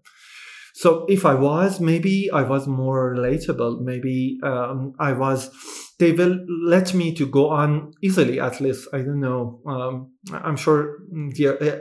So 0.73 1.05
if 1.07 1.25
i 1.25 1.33
was 1.33 1.79
maybe 1.79 2.29
i 2.31 2.43
was 2.43 2.67
more 2.67 3.15
relatable. 3.15 3.81
Maybe 3.81 4.37
um, 4.43 4.93
i 4.99 5.13
was 5.13 5.49
they 5.97 6.11
will 6.11 6.37
let 6.65 6.93
me 6.93 7.15
to 7.15 7.25
go 7.25 7.49
on 7.49 7.93
easily 8.03 8.39
at 8.41 8.59
least. 8.59 8.89
I 8.91 8.97
don't 8.97 9.21
know. 9.21 9.61
Um, 9.65 10.11
i'm 10.33 10.57
sure 10.57 10.97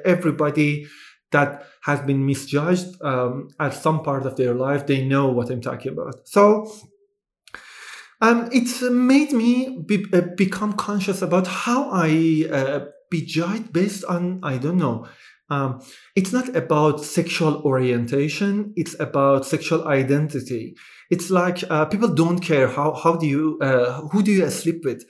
everybody 0.04 0.86
that 1.32 1.64
has 1.82 2.00
been 2.00 2.24
misjudged 2.24 3.02
um, 3.02 3.48
at 3.58 3.74
some 3.74 4.02
part 4.02 4.26
of 4.26 4.36
their 4.36 4.54
life, 4.54 4.86
they 4.86 5.04
know 5.04 5.28
what 5.28 5.50
I'm 5.50 5.60
talking 5.60 5.92
about. 5.92 6.26
So 6.28 6.70
um, 8.20 8.48
it's 8.52 8.82
made 8.82 9.32
me 9.32 9.82
be, 9.84 10.06
uh, 10.12 10.22
become 10.36 10.72
conscious 10.74 11.22
about 11.22 11.46
how 11.46 11.90
I 11.90 12.46
uh, 12.50 12.84
be 13.10 13.24
judged 13.24 13.72
based 13.72 14.04
on, 14.04 14.40
I 14.42 14.58
don't 14.58 14.78
know. 14.78 15.06
Um, 15.48 15.80
it's 16.16 16.32
not 16.32 16.56
about 16.56 17.04
sexual 17.04 17.62
orientation. 17.62 18.72
It's 18.74 18.98
about 18.98 19.46
sexual 19.46 19.86
identity. 19.86 20.74
It's 21.10 21.30
like 21.30 21.62
uh, 21.70 21.84
people 21.84 22.12
don't 22.14 22.40
care 22.40 22.66
how, 22.66 22.94
how 22.94 23.16
do 23.16 23.26
you, 23.26 23.58
uh, 23.60 24.00
who 24.08 24.22
do 24.22 24.32
you 24.32 24.50
sleep 24.50 24.84
with? 24.84 25.04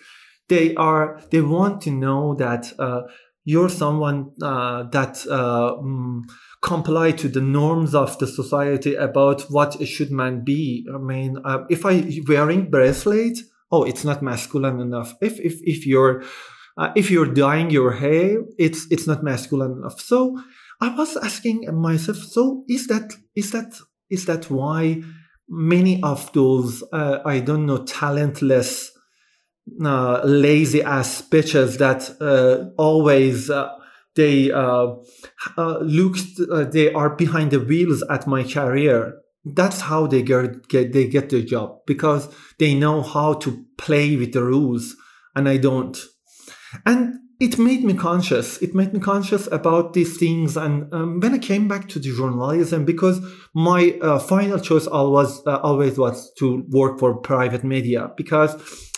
They 0.49 0.75
are, 0.75 1.23
they 1.31 1.41
want 1.41 1.81
to 1.83 1.91
know 1.91 2.35
that 2.35 2.71
uh, 2.79 3.03
you're 3.47 3.69
someone 3.69 4.33
uh, 4.43 4.83
that 4.91 5.25
uh, 5.31 5.77
mm, 5.81 6.23
comply 6.63 7.13
to 7.13 7.29
the 7.29 7.41
norms 7.41 7.95
of 7.95 8.19
the 8.19 8.27
society 8.27 8.97
about 8.97 9.43
what 9.43 9.81
a 9.81 9.87
should 9.87 10.11
man 10.11 10.43
be. 10.45 10.85
I 10.93 10.99
mean, 10.99 11.39
uh, 11.45 11.61
if 11.71 11.87
I 11.87 12.21
wearing 12.27 12.69
bracelet, 12.69 13.39
oh, 13.71 13.85
it's 13.85 14.05
not 14.05 14.21
masculine 14.21 14.81
enough. 14.81 15.15
If 15.23 15.39
if 15.39 15.61
if 15.63 15.87
you're 15.87 16.25
uh, 16.77 16.91
if 16.97 17.09
you're 17.09 17.33
dyeing 17.33 17.71
your 17.71 17.93
hair, 17.93 18.43
it's 18.59 18.89
it's 18.91 19.07
not 19.07 19.23
masculine 19.23 19.79
enough. 19.79 20.01
So 20.01 20.37
I 20.81 20.89
was 20.97 21.17
asking 21.17 21.73
myself, 21.73 22.19
so 22.19 22.65
is 22.69 22.89
that 22.89 23.15
is 23.37 23.53
that 23.53 23.79
is 24.11 24.27
that 24.27 24.51
why 24.51 25.03
many 25.49 26.03
of 26.03 26.33
those 26.33 26.83
uh, 26.93 27.21
I 27.25 27.39
don't 27.39 27.67
know 27.67 27.85
talentless 27.85 28.91
uh, 29.85 30.23
lazy 30.25 30.83
ass 30.83 31.23
bitches 31.23 31.79
that 31.79 32.11
uh, 32.21 32.71
always 32.79 33.51
uh, 33.51 33.69
they 34.15 34.51
uh, 34.51 34.95
uh, 35.59 35.79
look 35.81 36.17
they 36.73 36.93
are 36.93 37.15
behind 37.17 37.51
the 37.51 37.61
wheels 37.61 38.03
at 38.09 38.27
my 38.27 38.43
career. 38.45 39.15
That's 39.45 39.83
how 39.83 40.07
they 40.07 40.23
get, 40.23 40.69
get 40.69 40.93
they 40.93 41.07
get 41.07 41.31
the 41.31 41.43
job 41.43 41.81
because 41.87 42.29
they 42.59 42.75
know 42.75 43.03
how 43.03 43.35
to 43.35 43.65
play 43.77 44.17
with 44.17 44.33
the 44.33 44.43
rules 44.43 44.97
and 45.35 45.49
i 45.49 45.57
don't. 45.57 45.99
And 46.85 47.17
it 47.39 47.59
made 47.59 47.85
me 47.85 47.93
conscious. 47.93 48.57
It 48.63 48.75
made 48.75 48.95
me 48.95 48.99
conscious 48.99 49.47
about 49.53 49.93
these 49.93 50.17
things 50.17 50.57
and 50.57 50.93
um, 50.95 51.21
when 51.21 51.35
i 51.35 51.39
came 51.39 51.69
back 51.69 51.89
to 51.91 51.99
the 51.99 52.17
journalism 52.17 52.85
because 52.85 53.21
my 53.53 53.91
final 54.27 54.59
choice 54.59 54.87
always 54.87 55.39
always 55.47 55.99
was 55.99 56.33
to 56.39 56.65
work 56.71 56.99
for 56.99 57.15
private 57.17 57.63
media 57.63 58.11
because 58.17 58.55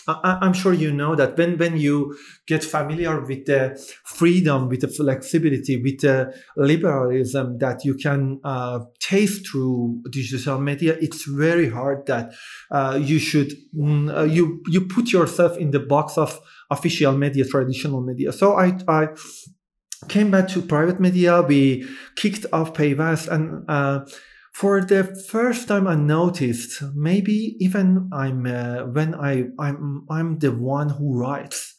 I, 0.09 0.47
am 0.47 0.55
sure 0.55 0.73
you 0.73 0.93
know 0.93 1.15
that 1.15 1.37
when, 1.37 1.59
when 1.59 1.77
you 1.77 2.17
get 2.47 2.65
familiar 2.65 3.21
with 3.21 3.45
the 3.45 3.79
freedom, 4.05 4.69
with 4.69 4.81
the 4.81 4.88
flexibility, 4.88 5.81
with 5.83 6.00
the 6.00 6.35
liberalism 6.57 7.59
that 7.59 7.85
you 7.85 7.95
can 7.95 8.41
uh, 8.43 8.81
taste 9.00 9.47
through 9.47 10.03
digital 10.11 10.59
media, 10.59 10.97
it's 11.00 11.25
very 11.25 11.69
hard 11.69 12.07
that 12.07 12.33
uh, 12.71 12.99
you 13.00 13.19
should 13.19 13.53
mm, 13.77 14.17
uh, 14.17 14.25
you 14.25 14.62
you 14.69 14.87
put 14.87 15.12
yourself 15.12 15.59
in 15.59 15.73
the 15.73 15.81
box 15.81 16.17
of 16.17 16.41
official 16.71 17.12
media, 17.12 17.45
traditional 17.45 18.00
media. 18.00 18.33
So 18.33 18.57
I 18.57 18.79
I 18.88 19.09
came 20.09 20.31
back 20.31 20.49
to 20.49 20.62
private 20.62 21.00
media. 21.00 21.43
We 21.43 21.87
kicked 22.17 22.47
off 22.53 22.73
Payvast 22.73 23.29
and 23.29 23.65
uh, 23.69 24.07
for 24.52 24.81
the 24.81 25.05
first 25.05 25.69
time 25.69 25.87
I 25.87 25.95
noticed 25.95 26.83
maybe 26.95 27.57
even 27.61 28.11
I'm 28.12 28.47
uh, 28.47 28.85
when 28.85 29.14
I 29.14 29.47
I'm 29.59 30.07
I'm 30.11 30.38
the 30.38 30.52
one 30.52 30.90
who 30.90 31.19
writes 31.19 31.75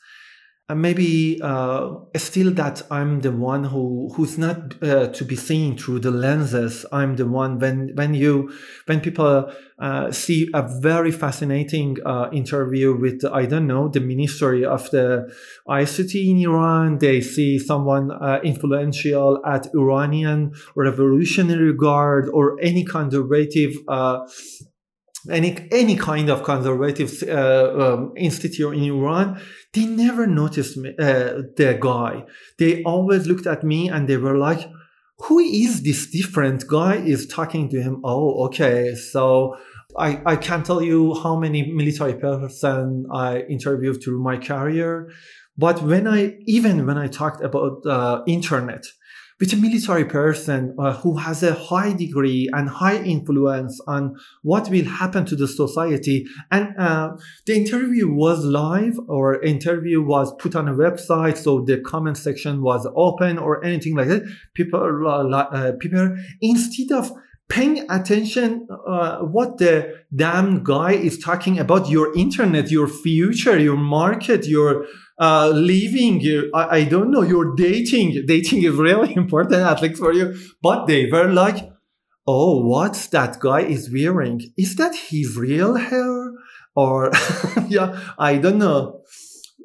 maybe 0.75 1.39
uh, 1.41 1.95
still 2.15 2.51
that 2.51 2.83
I'm 2.91 3.21
the 3.21 3.31
one 3.31 3.63
who 3.63 4.11
who's 4.13 4.38
not 4.38 4.81
uh, 4.83 5.07
to 5.07 5.25
be 5.25 5.35
seen 5.35 5.77
through 5.77 5.99
the 6.01 6.11
lenses. 6.11 6.85
I'm 6.91 7.15
the 7.15 7.25
one 7.25 7.57
when 7.59 7.91
when 7.95 8.13
you 8.13 8.53
when 8.85 9.01
people 9.01 9.51
uh, 9.79 10.11
see 10.11 10.49
a 10.53 10.61
very 10.79 11.11
fascinating 11.11 11.97
uh, 12.05 12.29
interview 12.31 12.95
with 12.95 13.25
I 13.25 13.45
don't 13.45 13.65
know 13.65 13.88
the 13.88 13.99
Ministry 13.99 14.63
of 14.63 14.89
the 14.91 15.33
ICT 15.67 16.29
in 16.29 16.38
Iran. 16.39 16.99
They 16.99 17.21
see 17.21 17.57
someone 17.57 18.11
uh, 18.11 18.39
influential 18.43 19.41
at 19.45 19.67
Iranian 19.73 20.53
Revolutionary 20.75 21.73
Guard 21.73 22.29
or 22.31 22.57
any 22.61 22.83
conservative 22.83 23.73
uh, 23.88 24.27
any 25.31 25.67
any 25.71 25.95
kind 25.95 26.29
of 26.29 26.43
conservative 26.43 27.24
uh, 27.27 27.93
um, 27.93 28.13
institute 28.17 28.75
in 28.75 28.83
Iran, 28.83 29.41
they 29.74 29.86
never 29.86 30.27
noticed 30.27 30.77
me, 30.77 30.89
uh, 31.00 31.43
the 31.57 31.77
guy. 31.79 32.25
They 32.57 32.83
always 32.83 33.27
looked 33.27 33.48
at 33.48 33.63
me 33.63 33.89
and 33.89 34.07
they 34.07 34.17
were 34.17 34.38
like, 34.38 34.67
"Who 35.24 35.39
is 35.39 35.83
this 35.83 36.09
different 36.09 36.67
guy?" 36.67 36.95
Is 36.98 37.27
talking 37.27 37.69
to 37.69 37.81
him. 37.81 38.01
Oh, 38.03 38.45
okay. 38.45 38.95
So 38.95 39.55
I 39.98 40.21
I 40.25 40.36
can't 40.36 40.65
tell 40.65 40.81
you 40.81 41.15
how 41.15 41.39
many 41.39 41.71
military 41.71 42.13
person 42.13 43.05
I 43.12 43.41
interviewed 43.41 44.03
through 44.03 44.21
my 44.21 44.38
career, 44.38 45.12
but 45.57 45.81
when 45.81 46.07
I 46.07 46.38
even 46.45 46.86
when 46.86 46.98
I 46.98 47.07
talked 47.07 47.43
about 47.43 47.86
uh, 47.86 48.24
internet 48.27 48.86
with 49.39 49.53
a 49.53 49.55
military 49.55 50.05
person 50.05 50.75
uh, 50.77 50.93
who 50.93 51.15
has 51.17 51.43
a 51.43 51.53
high 51.53 51.93
degree 51.93 52.50
and 52.53 52.67
high 52.69 53.01
influence 53.01 53.79
on 53.88 54.15
what 54.41 54.69
will 54.69 54.86
happen 54.86 55.25
to 55.25 55.36
the 55.36 55.48
society. 55.48 56.27
And 56.51 56.75
uh, 56.77 57.15
the 57.46 57.55
interview 57.55 58.12
was 58.12 58.43
live 58.43 59.00
or 59.08 59.41
interview 59.41 60.01
was 60.01 60.34
put 60.39 60.55
on 60.55 60.67
a 60.67 60.74
website, 60.74 61.38
so 61.38 61.62
the 61.62 61.79
comment 61.79 62.17
section 62.17 62.62
was 62.62 62.86
open 62.96 63.38
or 63.38 63.63
anything 63.63 63.96
like 63.96 64.10
that. 64.10 64.24
People, 64.53 65.34
uh, 65.34 65.72
people 65.79 66.17
instead 66.41 66.91
of 66.91 67.12
paying 67.50 67.86
attention 67.89 68.68
uh, 68.88 69.20
what 69.20 69.58
the 69.58 70.03
damn 70.15 70.63
guy 70.63 70.91
is 70.91 71.18
talking 71.18 71.60
about 71.60 71.89
your 71.89 72.15
internet, 72.15 72.70
your 72.70 72.88
future, 72.88 73.60
your 73.60 73.75
market, 73.75 74.46
your 74.48 74.86
uh, 75.20 75.50
living, 75.50 76.22
I, 76.53 76.77
I 76.77 76.84
don't 76.86 77.12
know, 77.12 77.24
your 77.24 77.56
dating. 77.56 78.24
Dating 78.27 78.63
is 78.63 78.75
really 78.75 79.15
important, 79.15 79.82
least 79.82 80.00
for 80.00 80.13
you. 80.13 80.36
But 80.62 80.86
they 80.86 81.08
were 81.08 81.34
like, 81.34 81.70
oh, 82.27 82.63
what 82.63 83.10
that 83.12 83.39
guy 83.39 83.62
is 83.62 83.91
wearing? 83.91 84.41
Is 84.56 84.75
that 84.75 84.96
his 84.96 85.36
real 85.36 85.75
hair? 85.75 86.32
Or, 86.75 87.12
yeah, 87.68 88.00
I 88.18 88.38
don't 88.38 88.60
know. 88.60 89.01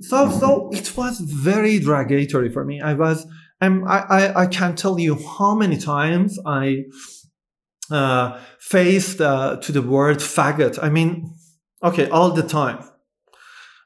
So, 0.00 0.30
so 0.30 0.70
it 0.72 0.96
was 0.96 1.20
very 1.20 1.78
derogatory 1.78 2.50
for 2.50 2.64
me. 2.64 2.80
I 2.80 2.94
was, 2.94 3.26
um, 3.60 3.84
I, 3.86 3.98
I, 3.98 4.40
I 4.42 4.46
can't 4.46 4.76
tell 4.76 4.98
you 4.98 5.14
how 5.38 5.54
many 5.54 5.76
times 5.76 6.38
I 6.44 6.84
uh, 7.90 8.38
faced 8.58 9.20
uh, 9.20 9.56
to 9.56 9.72
the 9.72 9.82
word 9.82 10.18
faggot. 10.18 10.78
I 10.82 10.88
mean, 10.88 11.34
okay, 11.82 12.08
all 12.08 12.30
the 12.30 12.42
time. 12.42 12.78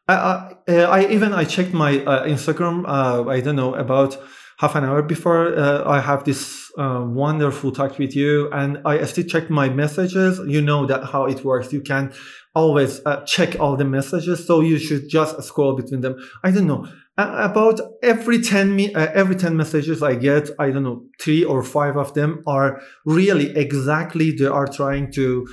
I, 0.07 0.14
I, 0.14 0.73
uh, 0.73 0.87
I 0.88 1.07
even 1.09 1.33
I 1.33 1.45
checked 1.45 1.75
my 1.75 2.00
uh, 2.05 2.26
Instagram. 2.26 2.85
Uh, 2.87 3.28
I 3.28 3.40
don't 3.40 3.57
know 3.57 3.75
about 3.75 4.17
half 4.59 4.75
an 4.75 4.85
hour 4.85 5.02
before 5.02 5.57
uh, 5.57 5.88
I 5.88 6.00
have 6.00 6.25
this 6.25 6.71
wonderful 6.76 7.73
talk 7.73 7.99
with 7.99 8.14
you, 8.14 8.50
and 8.52 8.78
I 8.85 9.05
still 9.05 9.25
check 9.25 9.50
my 9.50 9.69
messages. 9.69 10.40
You 10.47 10.62
know 10.62 10.87
that 10.87 11.05
how 11.05 11.26
it 11.26 11.45
works. 11.45 11.73
You 11.73 11.81
can 11.81 12.12
always 12.55 13.00
check 13.26 13.59
all 13.59 13.76
the 13.76 13.85
messages, 13.85 14.47
so 14.47 14.61
you 14.61 14.78
should 14.78 15.09
just 15.09 15.43
scroll 15.43 15.75
between 15.75 16.02
them. 16.02 16.17
I 16.45 16.52
don't 16.52 16.67
know 16.67 16.87
about 17.18 17.80
every 18.02 18.40
10 18.40 18.76
me- 18.76 18.94
uh, 18.94 19.08
every 19.12 19.34
10 19.34 19.56
messages 19.56 20.02
i 20.02 20.14
get 20.14 20.48
i 20.58 20.70
don't 20.70 20.84
know 20.84 21.02
three 21.20 21.44
or 21.44 21.62
five 21.62 21.96
of 21.96 22.14
them 22.14 22.42
are 22.46 22.80
really 23.04 23.54
exactly 23.56 24.30
they 24.30 24.46
are 24.46 24.66
trying 24.66 25.10
to 25.10 25.46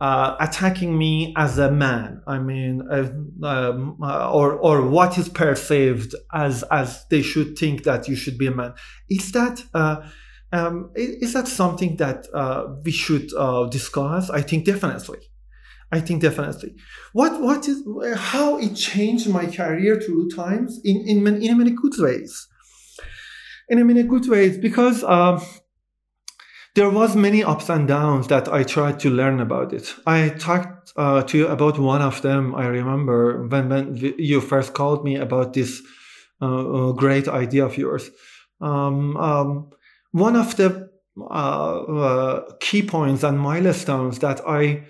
uh, 0.00 0.36
attacking 0.40 0.98
me 0.98 1.32
as 1.36 1.58
a 1.58 1.70
man. 1.70 2.20
I 2.26 2.40
mean 2.40 2.82
uh, 2.90 3.08
um, 3.46 3.98
uh, 4.02 4.32
or 4.32 4.54
or 4.54 4.84
what 4.84 5.16
is 5.16 5.28
perceived 5.28 6.16
as 6.32 6.64
as 6.72 7.06
they 7.08 7.22
should 7.22 7.56
think 7.56 7.84
that 7.84 8.08
you 8.08 8.16
should 8.16 8.36
be 8.36 8.48
a 8.48 8.50
man. 8.50 8.74
Is 9.08 9.30
that 9.30 9.62
uh, 9.74 9.98
um, 10.50 10.90
is 10.96 11.34
that 11.34 11.46
something 11.46 11.98
that 11.98 12.26
uh, 12.34 12.64
we 12.84 12.90
should 12.90 13.28
discuss? 13.70 14.28
I 14.28 14.42
think 14.42 14.64
definitely 14.64 15.20
I 15.92 16.00
think 16.00 16.22
definitely. 16.22 16.74
What 17.12 17.40
what 17.42 17.68
is 17.68 17.84
how 18.16 18.58
it 18.58 18.74
changed 18.74 19.28
my 19.28 19.44
career 19.46 20.00
through 20.00 20.30
times 20.30 20.80
in 20.82 20.96
in 21.06 21.26
in 21.42 21.58
many 21.58 21.70
good 21.70 21.92
ways. 21.98 22.48
In 23.68 23.86
many 23.86 24.02
good 24.02 24.26
ways 24.26 24.56
because 24.56 25.04
uh, 25.04 25.38
there 26.74 26.88
was 26.88 27.14
many 27.14 27.44
ups 27.44 27.68
and 27.68 27.86
downs 27.86 28.28
that 28.28 28.48
I 28.48 28.62
tried 28.62 29.00
to 29.00 29.10
learn 29.10 29.40
about 29.40 29.74
it. 29.74 29.94
I 30.06 30.30
talked 30.30 30.92
uh, 30.96 31.22
to 31.24 31.38
you 31.38 31.48
about 31.48 31.78
one 31.78 32.00
of 32.00 32.22
them. 32.22 32.54
I 32.54 32.66
remember 32.66 33.46
when 33.46 33.68
when 33.68 33.94
you 34.18 34.40
first 34.40 34.72
called 34.72 35.04
me 35.04 35.16
about 35.16 35.52
this 35.52 35.82
uh, 36.40 36.88
uh 36.88 36.92
great 36.92 37.28
idea 37.28 37.66
of 37.66 37.76
yours. 37.76 38.10
Um, 38.62 39.16
um, 39.18 39.70
one 40.12 40.36
of 40.36 40.56
the 40.56 40.88
uh, 41.20 41.80
uh, 41.82 42.52
key 42.60 42.82
points 42.82 43.22
and 43.22 43.38
milestones 43.38 44.18
that 44.20 44.40
I 44.46 44.84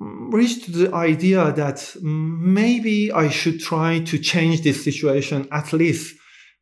reached 0.00 0.72
the 0.72 0.92
idea 0.92 1.52
that 1.52 1.96
maybe 2.02 3.12
I 3.12 3.28
should 3.28 3.60
try 3.60 4.00
to 4.00 4.18
change 4.18 4.62
this 4.62 4.82
situation 4.82 5.48
at 5.52 5.72
least 5.72 6.16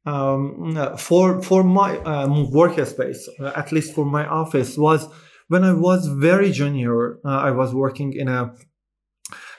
um, 0.04 0.96
for 0.98 1.42
for 1.42 1.62
my 1.62 1.98
um, 1.98 2.50
workspace, 2.50 3.28
uh, 3.40 3.52
at 3.54 3.72
least 3.72 3.94
for 3.94 4.04
my 4.04 4.26
office, 4.26 4.76
was 4.76 5.08
when 5.48 5.64
I 5.64 5.72
was 5.72 6.06
very 6.08 6.50
junior. 6.50 7.18
Uh, 7.24 7.28
I 7.28 7.50
was 7.52 7.74
working 7.74 8.12
in 8.12 8.28
a 8.28 8.54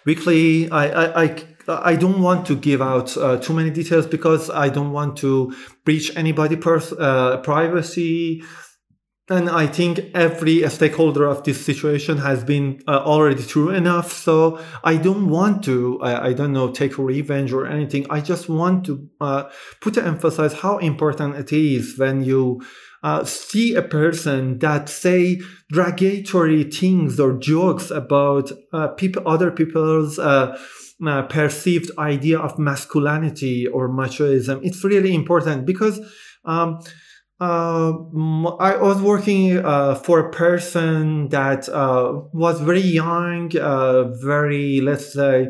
weekly. 0.06 0.70
I 0.70 0.88
I, 0.88 1.24
I 1.24 1.46
I 1.68 1.96
don't 1.96 2.22
want 2.22 2.46
to 2.48 2.56
give 2.56 2.82
out 2.82 3.16
uh, 3.16 3.38
too 3.38 3.54
many 3.54 3.70
details 3.70 4.06
because 4.06 4.50
I 4.50 4.68
don't 4.68 4.92
want 4.92 5.18
to 5.18 5.56
breach 5.86 6.16
anybody' 6.18 6.58
pers- 6.58 6.92
uh, 6.92 7.38
privacy 7.38 8.44
and 9.30 9.50
I 9.50 9.68
think 9.68 10.02
every 10.14 10.68
stakeholder 10.70 11.26
of 11.26 11.44
this 11.46 11.66
situation 11.66 12.18
has 12.18 12.44
been 12.44 12.82
uh, 12.88 13.04
already 13.06 13.42
true 13.44 13.70
enough. 13.70 14.12
So 14.12 14.60
I 14.84 14.98
don't 14.98 15.30
want 15.30 15.64
to, 15.64 16.02
I, 16.02 16.28
I, 16.28 16.34
don't 16.34 16.52
know, 16.52 16.72
take 16.72 16.98
revenge 16.98 17.54
or 17.54 17.66
anything. 17.66 18.06
I 18.10 18.20
just 18.20 18.50
want 18.50 18.86
to 18.88 19.08
uh, 19.22 19.44
put 19.80 19.94
to 19.94 20.06
emphasize 20.06 20.54
how 20.54 20.78
important 20.80 21.38
it 21.38 21.54
is 21.54 21.98
when 21.98 22.26
you 22.26 22.62
uh, 23.02 23.24
see 23.24 23.76
a 23.76 23.82
person 23.82 24.60
that 24.60 24.90
say 24.90 25.40
derogatory 25.72 26.66
things 26.66 27.18
or 27.18 27.38
jokes 27.38 27.92
about 27.92 28.52
uh, 28.74 28.90
people, 28.90 29.26
other 29.26 29.52
people's 29.52 30.20
uh, 30.20 30.58
uh, 31.06 31.22
perceived 31.24 31.92
idea 31.98 32.38
of 32.38 32.60
masculinity 32.60 33.68
or 33.68 33.88
machoism. 33.88 34.60
It's 34.64 34.84
really 34.84 35.16
important 35.16 35.66
because. 35.66 36.02
Um, 36.46 36.82
uh, 37.40 37.92
I 38.60 38.78
was 38.78 39.02
working 39.02 39.58
uh, 39.58 39.96
for 39.96 40.20
a 40.20 40.32
person 40.32 41.30
that 41.30 41.68
uh, 41.68 42.22
was 42.32 42.62
very 42.62 42.82
young, 42.82 43.56
uh, 43.58 44.04
very, 44.24 44.82
let's 44.82 45.14
say, 45.14 45.48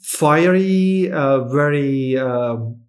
fiery, 0.00 1.10
uh, 1.10 1.44
very. 1.44 2.16
Um, 2.18 2.82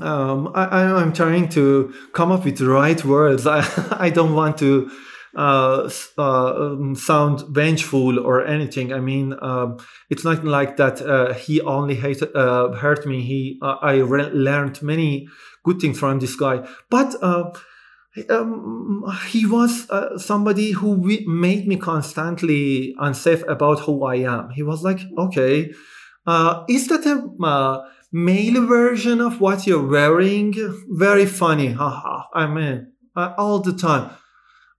um, 0.00 0.52
I, 0.54 1.02
am 1.02 1.12
trying 1.12 1.48
to 1.48 1.92
come 2.12 2.30
up 2.30 2.44
with 2.44 2.58
the 2.58 2.68
right 2.68 3.04
words. 3.04 3.46
I, 3.48 3.66
I 3.90 4.10
don't 4.10 4.34
want 4.34 4.56
to 4.58 4.88
uh, 5.34 5.90
um, 6.16 6.94
sound 6.94 7.42
vengeful 7.48 8.20
or 8.20 8.46
anything. 8.46 8.92
I 8.92 9.00
mean, 9.00 9.34
um, 9.42 9.78
it's 10.08 10.22
not 10.22 10.44
like 10.44 10.76
that. 10.76 11.36
he 11.40 11.60
only 11.62 11.96
hated, 11.96 12.30
hurt 12.34 13.06
me. 13.06 13.22
He, 13.22 13.58
I 13.60 13.96
re- 13.96 14.30
learned 14.30 14.80
many 14.82 15.26
good 15.64 15.80
things 15.80 15.98
from 15.98 16.18
this 16.18 16.36
guy. 16.36 16.66
But 16.90 17.14
uh, 17.22 17.52
um, 18.30 19.04
he 19.28 19.46
was 19.46 19.88
uh, 19.90 20.18
somebody 20.18 20.72
who 20.72 20.96
made 21.26 21.66
me 21.66 21.76
constantly 21.76 22.94
unsafe 22.98 23.42
about 23.48 23.80
who 23.80 24.04
I 24.04 24.16
am. 24.16 24.50
He 24.50 24.62
was 24.62 24.82
like, 24.82 25.00
okay, 25.16 25.72
uh, 26.26 26.64
is 26.68 26.88
that 26.88 27.06
a 27.06 27.44
uh, 27.44 27.88
male 28.12 28.66
version 28.66 29.20
of 29.20 29.40
what 29.40 29.66
you're 29.66 29.86
wearing? 29.86 30.54
Very 30.88 31.26
funny. 31.26 31.72
Haha. 31.72 32.24
I 32.34 32.46
mean, 32.46 32.92
uh, 33.16 33.34
all 33.38 33.60
the 33.60 33.72
time. 33.72 34.10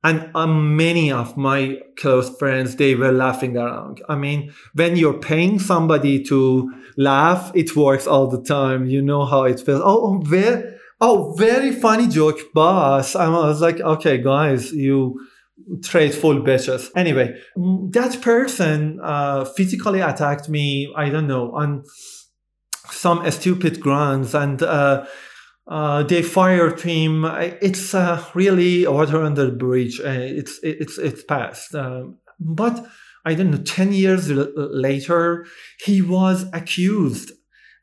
And 0.04 0.32
um, 0.34 0.78
many 0.78 1.12
of 1.12 1.36
my 1.36 1.80
close 1.98 2.30
friends, 2.38 2.78
they 2.78 2.96
were 2.96 3.12
laughing 3.12 3.58
around. 3.58 4.02
I 4.08 4.16
mean, 4.16 4.54
when 4.74 4.96
you're 4.96 5.20
paying 5.20 5.60
somebody 5.60 6.24
to 6.24 6.72
laugh, 6.96 7.52
it 7.54 7.76
works 7.76 8.08
all 8.08 8.28
the 8.28 8.42
time. 8.42 8.86
You 8.86 9.02
know 9.02 9.26
how 9.26 9.44
it 9.44 9.60
feels. 9.60 9.82
Oh, 9.84 10.22
where? 10.30 10.78
Oh, 11.02 11.34
very 11.38 11.72
funny 11.72 12.08
joke, 12.08 12.40
boss. 12.54 13.16
I 13.16 13.28
was 13.28 13.62
like, 13.62 13.80
okay, 13.82 14.18
guys, 14.18 14.72
you 14.72 15.20
trade 15.84 16.14
full 16.14 16.42
bitches. 16.42 16.90
Anyway, 16.96 17.40
that 17.92 18.22
person 18.22 19.00
uh, 19.04 19.46
physically 19.46 20.02
attacked 20.02 20.50
me, 20.50 20.94
I 20.96 21.10
don't 21.10 21.28
know, 21.28 21.52
on 21.54 21.84
some 22.90 23.30
stupid 23.32 23.80
grounds 23.80 24.34
and 24.34 24.62
uh, 24.64 25.06
uh, 25.70 26.04
they 26.04 26.24
fired 26.24 26.82
him. 26.82 27.24
It's 27.62 27.94
uh, 27.94 28.26
really 28.34 28.88
water 28.88 29.24
under 29.24 29.46
the 29.46 29.52
bridge. 29.52 30.00
Uh, 30.00 30.10
it's, 30.10 30.60
it's, 30.64 30.98
it's 30.98 31.24
past. 31.24 31.76
Um, 31.76 32.18
but 32.40 32.86
I 33.24 33.36
don't 33.36 33.52
know, 33.52 33.58
10 33.58 33.94
years 33.94 34.32
l- 34.32 34.52
later, 34.56 35.46
he 35.86 36.02
was 36.02 36.46
accused. 36.54 37.32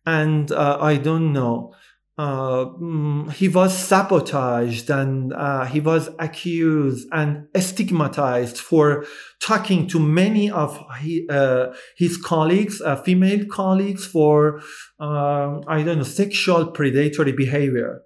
And 0.05 0.51
uh, 0.51 0.79
I 0.81 0.97
don't 0.97 1.33
know 1.33 1.75
uh, 2.19 2.65
mm, 2.81 3.31
he 3.33 3.47
was 3.47 3.77
sabotaged 3.77 4.89
and 4.89 5.35
uh, 5.35 5.67
he 5.67 5.81
was 5.81 6.09
accused 6.19 7.07
and 7.13 7.47
stigmatized 7.57 8.57
for 8.57 9.05
talking 9.43 9.87
to 9.87 10.01
many 10.01 10.51
of 10.51 10.83
he, 11.01 11.29
uh, 11.29 11.75
his 11.99 12.17
colleagues, 12.17 12.81
uh, 12.81 12.97
female 13.03 13.45
colleagues, 13.47 14.07
for 14.07 14.63
um, 14.99 15.63
I 15.69 15.83
don't 15.83 15.99
know 15.99 16.05
sexual 16.05 16.69
predatory 16.69 17.33
behavior. 17.33 18.01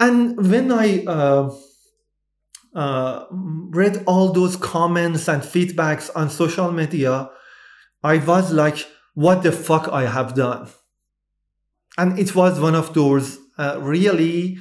And 0.00 0.36
when 0.50 0.72
I 0.72 1.04
uh, 1.04 1.50
uh, 2.74 3.24
read 3.30 4.02
all 4.06 4.32
those 4.32 4.56
comments 4.56 5.28
and 5.28 5.42
feedbacks 5.42 6.10
on 6.16 6.28
social 6.28 6.72
media, 6.72 7.30
I 8.02 8.18
was 8.18 8.52
like, 8.52 8.84
"What 9.14 9.44
the 9.44 9.52
fuck 9.52 9.88
I 9.88 10.06
have 10.06 10.34
done." 10.34 10.68
And 11.98 12.18
it 12.18 12.34
was 12.34 12.58
one 12.60 12.74
of 12.74 12.94
those 12.94 13.38
uh, 13.58 13.78
really 13.80 14.58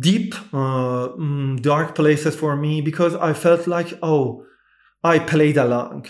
deep 0.00 0.34
uh, 0.52 1.08
mm, 1.08 1.60
dark 1.62 1.94
places 1.94 2.34
for 2.34 2.56
me 2.56 2.80
because 2.80 3.14
i 3.16 3.32
felt 3.32 3.66
like 3.66 3.92
oh 4.02 4.44
i 5.04 5.18
played 5.18 5.56
along. 5.56 6.06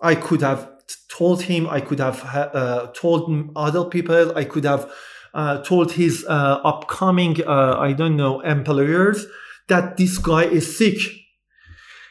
I 0.00 0.14
could 0.14 0.42
have 0.42 0.70
told 1.10 1.42
him 1.42 1.66
i 1.68 1.80
could 1.80 1.98
have 1.98 2.24
uh, 2.24 2.86
told 2.94 3.50
other 3.56 3.84
people 3.84 4.36
i 4.36 4.44
could 4.44 4.64
have 4.64 4.90
uh, 5.34 5.58
told 5.62 5.92
his 5.92 6.24
uh, 6.28 6.60
upcoming 6.64 7.36
uh, 7.46 7.76
i 7.78 7.92
don't 7.92 8.16
know 8.16 8.40
employers 8.40 9.26
that 9.68 9.96
this 9.96 10.18
guy 10.18 10.44
is 10.44 10.76
sick. 10.76 10.98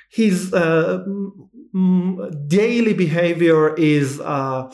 His 0.09 0.53
uh, 0.53 1.03
daily 2.47 2.93
behavior 2.93 3.75
is 3.75 4.19
uh, 4.21 4.71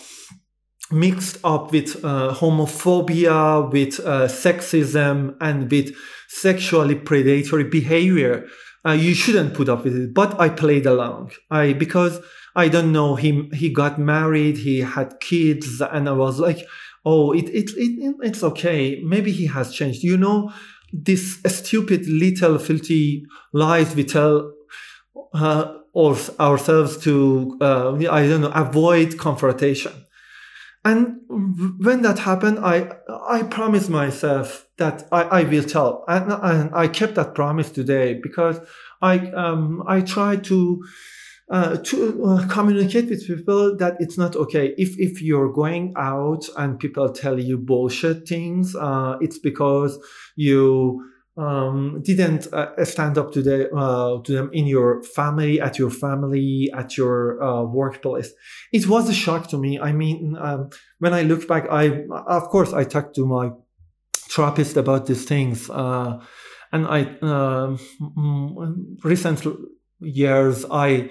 mixed 0.93 1.37
up 1.43 1.71
with 1.71 2.03
uh, 2.03 2.33
homophobia, 2.33 3.71
with 3.71 3.99
uh, 3.99 4.27
sexism, 4.27 5.35
and 5.41 5.69
with 5.69 5.95
sexually 6.27 6.95
predatory 6.95 7.63
behavior. 7.63 8.47
Uh, 8.85 8.91
you 8.91 9.13
shouldn't 9.13 9.53
put 9.53 9.69
up 9.69 9.83
with 9.83 9.95
it. 9.95 10.13
But 10.13 10.39
I 10.39 10.49
played 10.49 10.85
along. 10.85 11.31
I 11.49 11.73
because 11.73 12.19
I 12.55 12.67
don't 12.67 12.91
know 12.91 13.15
him. 13.15 13.51
He 13.51 13.71
got 13.71 13.99
married. 13.99 14.57
He 14.57 14.79
had 14.79 15.19
kids, 15.19 15.81
and 15.81 16.07
I 16.07 16.13
was 16.13 16.39
like, 16.39 16.65
oh, 17.05 17.31
it, 17.33 17.49
it, 17.49 17.71
it 17.75 18.15
it's 18.21 18.43
okay. 18.43 19.01
Maybe 19.03 19.31
he 19.31 19.47
has 19.47 19.73
changed. 19.73 20.03
You 20.03 20.17
know, 20.17 20.51
this 20.91 21.39
stupid 21.47 22.07
little 22.07 22.59
filthy 22.59 23.25
lies 23.51 23.95
we 23.95 24.03
tell 24.03 24.53
uh, 25.33 25.77
ourselves 25.95 26.97
to 26.97 27.57
uh, 27.61 27.95
I 28.11 28.27
don't 28.27 28.41
know 28.41 28.51
avoid 28.53 29.17
confrontation 29.17 30.02
and 30.85 31.21
when 31.29 32.01
that 32.01 32.19
happened, 32.19 32.59
I 32.59 32.89
I 33.09 33.43
promised 33.43 33.89
myself 33.89 34.67
that 34.77 35.07
I, 35.11 35.21
I 35.23 35.43
will 35.43 35.63
tell, 35.63 36.03
and, 36.07 36.31
and 36.31 36.75
I 36.75 36.87
kept 36.87 37.15
that 37.15 37.35
promise 37.35 37.71
today 37.71 38.19
because 38.21 38.59
I 39.01 39.19
um, 39.31 39.83
I 39.87 40.01
try 40.01 40.35
to 40.35 40.83
uh, 41.49 41.77
to 41.77 42.25
uh, 42.25 42.47
communicate 42.47 43.09
with 43.09 43.25
people 43.25 43.77
that 43.77 43.95
it's 43.99 44.17
not 44.17 44.35
okay 44.35 44.73
if 44.77 44.99
if 44.99 45.21
you're 45.21 45.53
going 45.53 45.93
out 45.95 46.45
and 46.57 46.79
people 46.79 47.09
tell 47.09 47.39
you 47.39 47.57
bullshit 47.57 48.27
things. 48.27 48.75
Uh, 48.75 49.17
it's 49.21 49.39
because 49.39 49.97
you 50.35 51.12
um, 51.35 52.01
didn't 52.03 52.47
uh, 52.53 52.85
stand 52.85 53.17
up 53.17 53.31
to, 53.33 53.41
the, 53.41 53.73
uh, 53.73 54.21
to 54.21 54.31
them 54.31 54.49
in 54.53 54.67
your 54.67 55.01
family, 55.03 55.59
at 55.59 55.79
your 55.79 55.89
family, 55.89 56.71
at 56.75 56.95
your 56.97 57.41
uh, 57.43 57.63
workplace. 57.63 58.31
It 58.71 58.87
was 58.87 59.09
a 59.09 59.13
shock 59.13 59.49
to 59.49 59.57
me. 59.57 59.79
I 59.79 59.93
mean, 59.93 60.35
um, 60.39 60.69
when 60.99 61.13
I 61.13 61.23
look 61.23 61.47
back, 61.47 61.67
I 61.71 62.05
of 62.27 62.43
course 62.49 62.73
I 62.73 62.83
talked 62.83 63.15
to 63.15 63.25
my 63.25 63.51
therapist 64.13 64.77
about 64.77 65.07
these 65.07 65.25
things, 65.25 65.69
uh, 65.69 66.19
and 66.71 66.87
I 66.87 67.17
um, 67.21 67.79
recent 69.03 69.45
years 69.99 70.65
I 70.69 71.09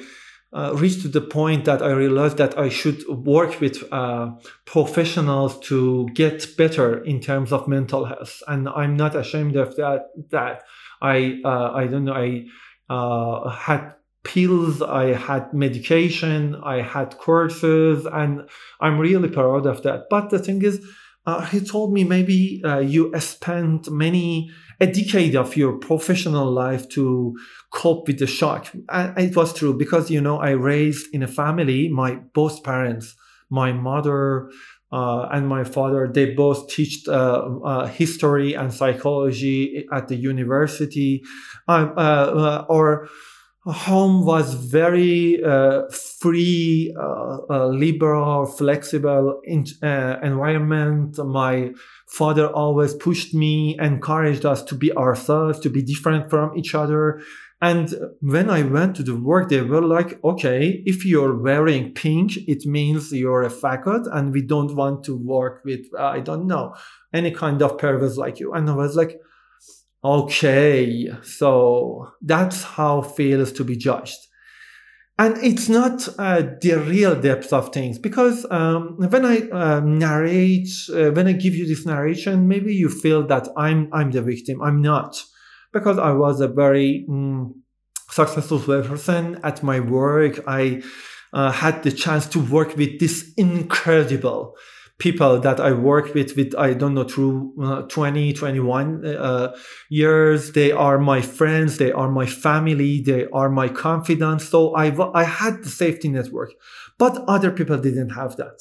uh, 0.52 0.74
reached 0.76 1.02
to 1.02 1.08
the 1.08 1.20
point 1.20 1.64
that 1.64 1.82
I 1.82 1.90
realized 1.92 2.36
that 2.36 2.58
I 2.58 2.68
should 2.68 3.06
work 3.08 3.60
with 3.60 3.82
uh, 3.92 4.32
professionals 4.66 5.58
to 5.60 6.08
get 6.14 6.56
better 6.56 7.02
in 7.04 7.20
terms 7.20 7.52
of 7.52 7.66
mental 7.66 8.04
health, 8.04 8.42
and 8.46 8.68
I'm 8.68 8.96
not 8.96 9.16
ashamed 9.16 9.56
of 9.56 9.76
that. 9.76 10.10
That 10.30 10.62
I 11.00 11.40
uh, 11.44 11.72
I 11.72 11.86
don't 11.86 12.04
know 12.04 12.14
I 12.14 12.46
uh, 12.90 13.48
had 13.48 13.94
pills, 14.24 14.82
I 14.82 15.14
had 15.14 15.52
medication, 15.52 16.54
I 16.56 16.82
had 16.82 17.18
courses, 17.18 18.06
and 18.06 18.48
I'm 18.80 18.98
really 18.98 19.28
proud 19.28 19.66
of 19.66 19.82
that. 19.82 20.04
But 20.10 20.30
the 20.30 20.38
thing 20.38 20.62
is, 20.62 20.84
uh, 21.26 21.44
he 21.46 21.60
told 21.60 21.92
me 21.92 22.04
maybe 22.04 22.62
uh, 22.64 22.78
you 22.78 23.12
spent 23.20 23.90
many 23.90 24.50
a 24.82 24.86
decade 24.86 25.36
of 25.36 25.56
your 25.56 25.74
professional 25.74 26.50
life 26.50 26.88
to 26.88 27.36
cope 27.70 28.08
with 28.08 28.18
the 28.18 28.26
shock. 28.26 28.66
And 28.88 29.16
it 29.16 29.36
was 29.36 29.54
true 29.54 29.74
because, 29.78 30.10
you 30.10 30.20
know, 30.20 30.38
I 30.40 30.50
raised 30.50 31.06
in 31.14 31.22
a 31.22 31.28
family, 31.28 31.88
my 31.88 32.16
both 32.34 32.64
parents, 32.64 33.14
my 33.48 33.72
mother 33.72 34.50
uh, 34.90 35.28
and 35.30 35.46
my 35.46 35.62
father, 35.62 36.10
they 36.12 36.34
both 36.34 36.68
teach 36.68 37.06
uh, 37.06 37.12
uh, 37.64 37.86
history 37.86 38.54
and 38.54 38.74
psychology 38.74 39.86
at 39.92 40.08
the 40.08 40.16
university. 40.16 41.22
Um, 41.68 41.94
uh, 41.96 42.00
uh, 42.00 42.66
or 42.68 43.08
home 43.64 44.24
was 44.24 44.54
very 44.54 45.42
uh, 45.44 45.82
free, 45.90 46.92
uh, 46.98 47.38
uh, 47.48 47.66
liberal, 47.68 48.44
flexible 48.46 49.40
in, 49.44 49.66
uh, 49.82 50.18
environment. 50.22 51.16
My 51.18 51.72
father 52.08 52.48
always 52.48 52.94
pushed 52.94 53.34
me, 53.34 53.78
encouraged 53.78 54.44
us 54.44 54.62
to 54.64 54.74
be 54.74 54.92
ourselves, 54.96 55.60
to 55.60 55.70
be 55.70 55.82
different 55.82 56.28
from 56.28 56.56
each 56.58 56.74
other. 56.74 57.22
And 57.60 57.94
when 58.20 58.50
I 58.50 58.62
went 58.62 58.96
to 58.96 59.04
the 59.04 59.14
work, 59.14 59.48
they 59.48 59.60
were 59.60 59.82
like, 59.82 60.22
okay, 60.24 60.82
if 60.84 61.06
you're 61.06 61.36
wearing 61.36 61.94
pink, 61.94 62.36
it 62.48 62.66
means 62.66 63.12
you're 63.12 63.44
a 63.44 63.48
faggot 63.48 64.12
and 64.12 64.32
we 64.32 64.42
don't 64.42 64.74
want 64.74 65.04
to 65.04 65.16
work 65.16 65.62
with, 65.64 65.86
I 65.96 66.18
don't 66.18 66.48
know, 66.48 66.74
any 67.14 67.30
kind 67.30 67.62
of 67.62 67.78
pervert 67.78 68.16
like 68.16 68.40
you. 68.40 68.52
And 68.52 68.68
I 68.68 68.74
was 68.74 68.96
like, 68.96 69.20
Okay, 70.04 71.10
so 71.22 72.12
that's 72.20 72.64
how 72.64 73.02
feels 73.02 73.52
to 73.52 73.64
be 73.64 73.76
judged. 73.76 74.18
And 75.18 75.36
it's 75.38 75.68
not 75.68 76.08
uh, 76.18 76.42
the 76.60 76.82
real 76.84 77.20
depth 77.20 77.52
of 77.52 77.72
things 77.72 77.98
because 77.98 78.44
um, 78.50 78.96
when 78.98 79.24
I 79.24 79.48
uh, 79.50 79.80
narrate, 79.80 80.68
uh, 80.92 81.10
when 81.10 81.28
I 81.28 81.32
give 81.32 81.54
you 81.54 81.68
this 81.68 81.86
narration, 81.86 82.48
maybe 82.48 82.74
you 82.74 82.88
feel 82.88 83.24
that 83.28 83.46
I'm 83.56 83.88
I'm 83.92 84.10
the 84.10 84.22
victim. 84.22 84.60
I'm 84.60 84.82
not, 84.82 85.22
because 85.72 85.98
I 85.98 86.12
was 86.12 86.40
a 86.40 86.48
very 86.48 87.06
mm, 87.08 87.52
successful 88.10 88.58
person 88.58 89.38
at 89.44 89.62
my 89.62 89.78
work. 89.78 90.40
I 90.48 90.82
uh, 91.32 91.52
had 91.52 91.84
the 91.84 91.92
chance 91.92 92.26
to 92.28 92.40
work 92.40 92.76
with 92.76 92.98
this 92.98 93.32
incredible 93.36 94.56
people 94.98 95.40
that 95.40 95.58
I 95.58 95.72
work 95.72 96.14
with, 96.14 96.36
with 96.36 96.54
I 96.56 96.74
don't 96.74 96.94
know, 96.94 97.04
through 97.04 97.54
uh, 97.62 97.82
20, 97.82 98.32
21 98.32 99.04
uh, 99.04 99.54
years. 99.90 100.52
They 100.52 100.70
are 100.72 100.98
my 100.98 101.20
friends. 101.20 101.78
They 101.78 101.92
are 101.92 102.10
my 102.10 102.26
family. 102.26 103.00
They 103.00 103.26
are 103.32 103.50
my 103.50 103.68
confidants. 103.68 104.48
So 104.48 104.74
I, 104.74 104.94
I 105.14 105.24
had 105.24 105.64
the 105.64 105.68
safety 105.68 106.08
network, 106.08 106.52
but 106.98 107.24
other 107.26 107.50
people 107.50 107.78
didn't 107.78 108.10
have 108.10 108.36
that. 108.36 108.60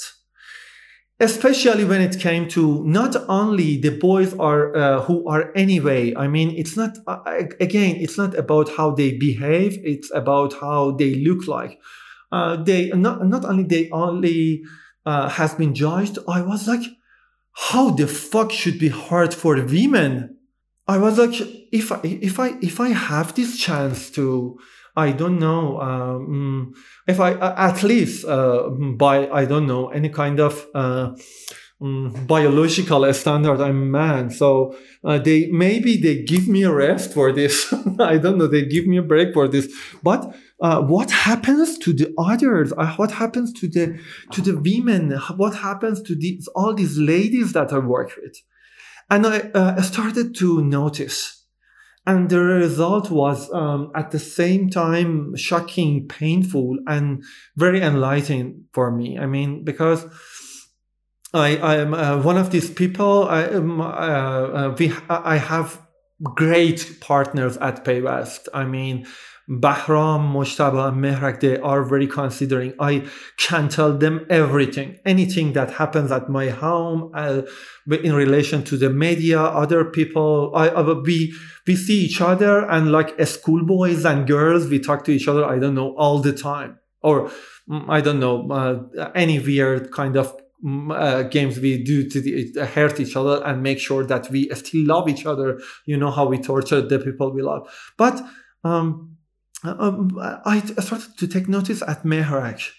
Especially 1.19 1.85
when 1.85 2.01
it 2.01 2.19
came 2.19 2.47
to 2.49 2.83
not 2.83 3.15
only 3.29 3.77
the 3.77 3.91
boys 3.91 4.33
are 4.39 4.75
uh, 4.75 5.01
who 5.03 5.27
are 5.29 5.51
anyway. 5.55 6.15
I 6.15 6.27
mean, 6.27 6.55
it's 6.57 6.75
not 6.75 6.97
uh, 7.05 7.19
again. 7.59 7.97
It's 7.97 8.17
not 8.17 8.33
about 8.35 8.69
how 8.75 8.95
they 8.95 9.15
behave. 9.19 9.77
It's 9.83 10.09
about 10.15 10.53
how 10.53 10.91
they 10.97 11.13
look 11.13 11.47
like. 11.47 11.79
Uh, 12.31 12.55
they 12.63 12.89
not 12.95 13.23
not 13.27 13.45
only 13.45 13.65
they 13.65 13.87
only 13.91 14.63
uh, 15.05 15.29
has 15.29 15.55
been 15.55 15.73
judged, 15.73 16.17
I 16.27 16.41
was 16.41 16.67
like, 16.67 16.83
how 17.53 17.91
the 17.91 18.07
fuck 18.07 18.51
should 18.51 18.79
be 18.79 18.89
hard 18.89 19.33
for 19.33 19.55
women? 19.55 20.37
I 20.87 20.97
was 20.97 21.17
like, 21.17 21.39
if 21.71 21.91
I, 21.91 21.99
if 22.03 22.39
I 22.39 22.57
if 22.61 22.79
I 22.79 22.89
have 22.89 23.35
this 23.35 23.57
chance 23.57 24.09
to, 24.11 24.59
I 24.95 25.11
don't 25.11 25.39
know, 25.39 25.79
um, 25.79 26.73
if 27.07 27.19
I 27.19 27.33
at 27.33 27.83
least 27.83 28.25
uh, 28.25 28.69
by 28.69 29.29
I 29.29 29.45
don't 29.45 29.67
know 29.67 29.89
any 29.89 30.09
kind 30.09 30.39
of 30.39 30.65
uh, 30.73 31.15
um, 31.81 32.13
biological 32.27 33.11
standard, 33.13 33.59
I'm 33.59 33.89
man, 33.89 34.29
so 34.29 34.75
uh, 35.03 35.17
they 35.17 35.47
maybe 35.47 35.97
they 35.97 36.21
give 36.23 36.47
me 36.47 36.63
a 36.63 36.71
rest 36.71 37.13
for 37.13 37.31
this. 37.31 37.73
I 37.99 38.17
don't 38.17 38.37
know, 38.37 38.47
they 38.47 38.65
give 38.65 38.85
me 38.85 38.97
a 38.97 39.01
break 39.01 39.33
for 39.33 39.47
this, 39.47 39.73
but 40.03 40.35
uh, 40.61 40.81
what 40.81 41.09
happens 41.09 41.79
to 41.79 41.91
the 41.91 42.13
others? 42.19 42.71
Uh, 42.77 42.93
what 42.97 43.11
happens 43.11 43.51
to 43.53 43.67
the 43.67 43.99
to 44.31 44.41
the 44.41 44.57
women? 44.57 45.17
What 45.37 45.55
happens 45.55 46.01
to 46.03 46.15
these 46.15 46.47
all 46.55 46.75
these 46.75 46.97
ladies 46.97 47.53
that 47.53 47.73
I 47.73 47.79
work 47.79 48.11
with? 48.21 48.35
And 49.09 49.25
I 49.25 49.39
uh, 49.53 49.81
started 49.81 50.35
to 50.35 50.63
notice, 50.63 51.45
and 52.05 52.29
the 52.29 52.39
result 52.39 53.09
was 53.09 53.51
um, 53.51 53.91
at 53.95 54.11
the 54.11 54.19
same 54.19 54.69
time 54.69 55.35
shocking, 55.35 56.07
painful, 56.07 56.77
and 56.85 57.23
very 57.57 57.81
enlightening 57.81 58.65
for 58.71 58.91
me. 58.91 59.17
I 59.17 59.25
mean, 59.25 59.63
because 59.63 60.05
I 61.33 61.57
I 61.57 61.75
am 61.77 61.93
uh, 61.93 62.21
one 62.21 62.37
of 62.37 62.51
these 62.51 62.69
people. 62.69 63.27
I 63.27 63.45
um, 63.45 63.81
uh, 63.81 64.69
we 64.77 64.93
I 65.09 65.37
have 65.37 65.81
great 66.23 66.97
partners 67.01 67.57
at 67.57 67.85
Payvast. 67.85 68.47
I 68.53 68.65
mean 68.65 69.07
Bahram, 69.49 70.31
Mojtaba, 70.31 70.89
and 70.89 71.03
Mehrak, 71.03 71.41
they 71.41 71.57
are 71.59 71.83
very 71.83 72.07
considering. 72.07 72.73
I 72.79 73.05
can 73.37 73.67
tell 73.67 73.97
them 73.97 74.25
everything, 74.29 74.99
anything 75.05 75.53
that 75.53 75.71
happens 75.71 76.11
at 76.11 76.29
my 76.29 76.49
home 76.49 77.11
uh, 77.13 77.41
in 77.91 78.13
relation 78.13 78.63
to 78.65 78.77
the 78.77 78.89
media, 78.89 79.41
other 79.41 79.83
people. 79.83 80.53
I, 80.55 80.69
I, 80.69 80.81
we, 80.81 81.33
we 81.67 81.75
see 81.75 82.05
each 82.05 82.21
other 82.21 82.69
and 82.69 82.91
like 82.91 83.19
schoolboys 83.25 84.05
and 84.05 84.25
girls, 84.25 84.67
we 84.67 84.79
talk 84.79 85.03
to 85.05 85.11
each 85.11 85.27
other, 85.27 85.43
I 85.43 85.59
don't 85.59 85.75
know, 85.75 85.95
all 85.97 86.19
the 86.19 86.33
time. 86.33 86.79
Or 87.01 87.29
mm, 87.69 87.85
I 87.89 87.99
don't 87.99 88.19
know, 88.19 88.47
uh, 88.49 89.11
any 89.15 89.39
weird 89.39 89.91
kind 89.91 90.15
of 90.15 90.33
uh, 90.91 91.23
games 91.23 91.59
we 91.59 91.83
do 91.83 92.07
to 92.09 92.21
the, 92.21 92.53
uh, 92.59 92.65
hurt 92.65 92.99
each 92.99 93.15
other 93.15 93.43
and 93.43 93.63
make 93.63 93.79
sure 93.79 94.05
that 94.05 94.29
we 94.29 94.49
still 94.53 94.85
love 94.85 95.09
each 95.09 95.25
other. 95.25 95.59
You 95.85 95.97
know 95.97 96.11
how 96.11 96.27
we 96.27 96.37
torture 96.37 96.81
the 96.81 96.99
people 96.99 97.31
we 97.33 97.41
love. 97.41 97.67
But 97.97 98.21
um, 98.63 99.17
um, 99.63 100.17
I 100.45 100.59
started 100.59 101.17
to 101.17 101.27
take 101.27 101.47
notice 101.47 101.81
at 101.81 102.03
Mehrak, 102.03 102.69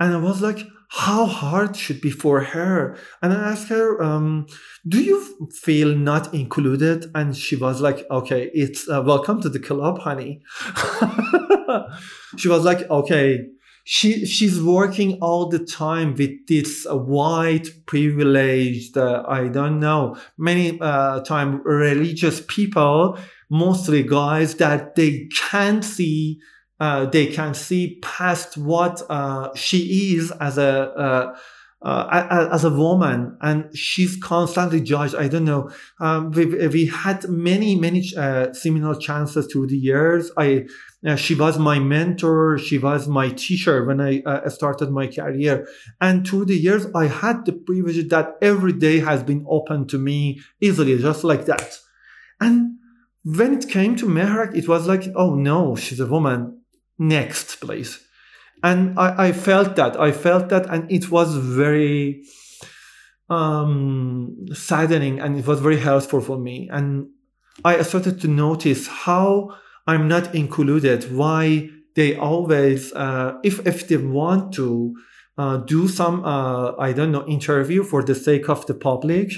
and 0.00 0.14
I 0.14 0.18
was 0.18 0.40
like, 0.40 0.66
how 0.88 1.26
hard 1.26 1.76
should 1.76 2.00
be 2.00 2.10
for 2.10 2.42
her. 2.42 2.96
And 3.22 3.32
I 3.32 3.52
asked 3.52 3.68
her, 3.68 4.02
um, 4.02 4.46
"Do 4.86 5.02
you 5.02 5.50
feel 5.50 5.94
not 5.96 6.32
included?" 6.32 7.06
And 7.14 7.36
she 7.36 7.56
was 7.56 7.80
like, 7.80 8.06
"Okay, 8.10 8.50
it's 8.54 8.88
uh, 8.88 9.02
welcome 9.04 9.40
to 9.42 9.48
the 9.48 9.58
club, 9.58 9.98
honey." 9.98 10.42
she 12.36 12.48
was 12.48 12.64
like, 12.64 12.88
"Okay." 12.88 13.46
She 13.88 14.26
she's 14.26 14.60
working 14.60 15.18
all 15.22 15.48
the 15.48 15.60
time 15.60 16.16
with 16.16 16.48
this 16.48 16.88
white 16.90 17.68
privileged 17.86 18.98
uh, 18.98 19.22
I 19.28 19.46
don't 19.46 19.78
know 19.78 20.16
many 20.36 20.76
uh, 20.80 21.20
time 21.20 21.62
religious 21.62 22.42
people 22.48 23.16
mostly 23.48 24.02
guys 24.02 24.56
that 24.56 24.96
they 24.96 25.28
can't 25.50 25.84
see 25.84 26.40
uh, 26.80 27.06
they 27.06 27.28
can't 27.28 27.54
see 27.54 28.00
past 28.02 28.56
what 28.56 29.02
uh, 29.08 29.54
she 29.54 30.16
is 30.16 30.32
as 30.40 30.58
a 30.58 30.90
uh, 30.90 31.38
uh 31.82 32.48
as 32.52 32.64
a 32.64 32.70
woman, 32.70 33.36
and 33.40 33.76
she's 33.76 34.16
constantly 34.16 34.80
judged. 34.80 35.14
I 35.14 35.28
don't 35.28 35.44
know. 35.44 35.70
Um, 36.00 36.30
we 36.30 36.44
we 36.68 36.86
had 36.86 37.28
many 37.28 37.76
many 37.76 38.02
uh, 38.16 38.52
similar 38.52 38.94
chances 38.94 39.46
through 39.46 39.68
the 39.68 39.76
years. 39.76 40.30
I 40.36 40.66
uh, 41.06 41.16
she 41.16 41.34
was 41.34 41.58
my 41.58 41.78
mentor. 41.78 42.58
She 42.58 42.78
was 42.78 43.06
my 43.06 43.28
teacher 43.30 43.84
when 43.84 44.00
I 44.00 44.22
started 44.48 44.90
my 44.90 45.06
career, 45.06 45.68
and 46.00 46.26
through 46.26 46.46
the 46.46 46.56
years, 46.56 46.86
I 46.94 47.06
had 47.06 47.44
the 47.44 47.52
privilege 47.52 48.08
that 48.08 48.36
every 48.40 48.72
day 48.72 49.00
has 49.00 49.22
been 49.22 49.44
open 49.48 49.86
to 49.88 49.98
me 49.98 50.40
easily, 50.60 50.98
just 50.98 51.24
like 51.24 51.44
that. 51.46 51.78
And 52.40 52.78
when 53.24 53.54
it 53.54 53.68
came 53.68 53.96
to 53.96 54.06
Mehrak, 54.06 54.56
it 54.56 54.68
was 54.68 54.86
like, 54.86 55.04
oh 55.14 55.34
no, 55.34 55.76
she's 55.76 56.00
a 56.00 56.06
woman 56.06 56.60
next 56.98 57.56
please 57.56 58.05
and 58.66 58.98
I, 58.98 59.28
I, 59.28 59.32
felt 59.32 59.76
that 59.76 59.98
i 60.08 60.10
felt 60.12 60.48
that 60.48 60.64
and 60.72 60.90
it 60.90 61.10
was 61.10 61.36
very 61.36 62.24
um 63.30 64.46
saddening 64.52 65.20
and 65.20 65.38
it 65.40 65.46
was 65.46 65.60
very 65.60 65.80
helpful 65.88 66.20
for 66.20 66.38
me. 66.38 66.68
And 66.70 67.08
i 67.64 67.82
started 67.82 68.20
to 68.22 68.28
notice 68.28 68.82
how 69.04 69.26
i'm 69.86 70.06
not 70.14 70.34
included 70.34 70.98
why 71.20 71.70
they 71.94 72.10
always 72.16 72.92
uh, 72.92 73.38
if 73.42 73.54
if 73.66 73.88
they 73.88 73.96
want 73.96 74.52
to 74.54 74.94
uh, 75.38 75.56
do 75.74 75.88
some 75.88 76.16
uh, 76.24 76.72
i 76.78 76.92
don't 76.92 77.12
know 77.12 77.26
interview 77.26 77.82
for 77.82 78.02
the 78.02 78.14
sake 78.14 78.46
of 78.54 78.66
the 78.66 78.74
public 78.88 79.28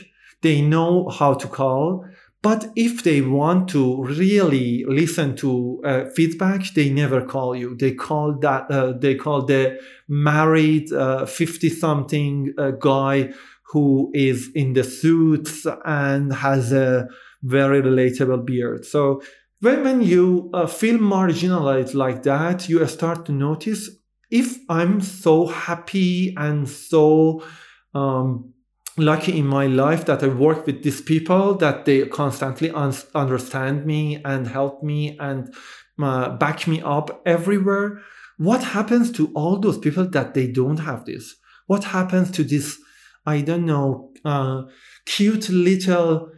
they 0.42 0.60
know 0.60 1.08
how 1.18 1.32
to 1.34 1.46
call 1.60 2.04
but 2.48 2.72
if 2.76 3.02
they 3.02 3.20
want 3.20 3.68
to 3.68 4.02
really 4.04 4.82
listen 4.88 5.36
to 5.36 5.82
uh, 5.84 6.04
feedback, 6.16 6.62
they 6.72 6.88
never 6.88 7.20
call 7.20 7.54
you. 7.54 7.76
They 7.76 7.92
call 7.92 8.38
that 8.38 8.70
uh, 8.70 8.92
they 8.92 9.16
call 9.16 9.42
the 9.42 9.78
married 10.08 10.90
uh, 10.90 11.26
something 11.26 12.54
uh, 12.56 12.70
guy 12.70 13.34
who 13.70 14.10
is 14.14 14.50
in 14.54 14.72
the 14.72 14.82
suits 14.82 15.66
and 15.84 16.32
has 16.32 16.72
a 16.72 17.06
very 17.42 17.82
relatable 17.82 18.46
beard. 18.46 18.86
So 18.86 19.20
when, 19.60 19.84
when 19.84 20.00
you 20.00 20.50
uh, 20.54 20.66
feel 20.66 20.96
marginalized 20.96 21.92
like 21.92 22.22
that, 22.22 22.66
you 22.66 22.86
start 22.86 23.26
to 23.26 23.32
notice 23.32 23.90
if 24.30 24.56
I'm 24.70 25.02
so 25.02 25.48
happy 25.48 26.34
and 26.34 26.66
so 26.66 27.44
um, 27.92 28.54
lucky 28.98 29.38
in 29.38 29.46
my 29.46 29.66
life 29.66 30.04
that 30.06 30.22
I 30.22 30.28
work 30.28 30.66
with 30.66 30.82
these 30.82 31.00
people, 31.00 31.54
that 31.56 31.84
they 31.84 32.06
constantly 32.06 32.70
un- 32.70 32.94
understand 33.14 33.86
me 33.86 34.20
and 34.24 34.46
help 34.46 34.82
me 34.82 35.16
and 35.18 35.54
uh, 36.02 36.36
back 36.36 36.66
me 36.66 36.80
up 36.82 37.22
everywhere. 37.24 38.00
What 38.36 38.62
happens 38.62 39.10
to 39.12 39.32
all 39.34 39.58
those 39.58 39.78
people 39.78 40.06
that 40.10 40.34
they 40.34 40.46
don't 40.48 40.78
have 40.78 41.04
this? 41.04 41.34
What 41.66 41.84
happens 41.84 42.30
to 42.32 42.44
this, 42.44 42.78
I 43.26 43.40
don't 43.40 43.66
know, 43.66 44.12
uh, 44.24 44.62
cute 45.06 45.48
little 45.48 46.30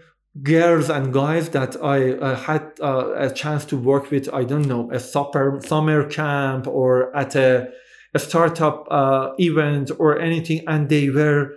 girls 0.43 0.89
and 0.89 1.13
guys 1.13 1.51
that 1.51 1.77
I 1.83 2.13
uh, 2.13 2.37
had 2.37 2.73
uh, 2.81 3.13
a 3.17 3.31
chance 3.31 3.65
to 3.67 3.77
work 3.77 4.11
with, 4.11 4.33
I 4.33 4.45
don't 4.45 4.67
know, 4.67 4.91
a 4.93 5.01
summer, 5.01 5.61
summer 5.63 6.09
camp 6.09 6.67
or 6.67 7.15
at 7.17 7.35
a, 7.35 7.69
a 8.15 8.19
startup 8.19 8.87
uh, 8.91 9.33
event 9.39 9.91
or 9.99 10.19
anything, 10.19 10.63
and 10.67 10.89
they 10.89 11.11
were 11.11 11.57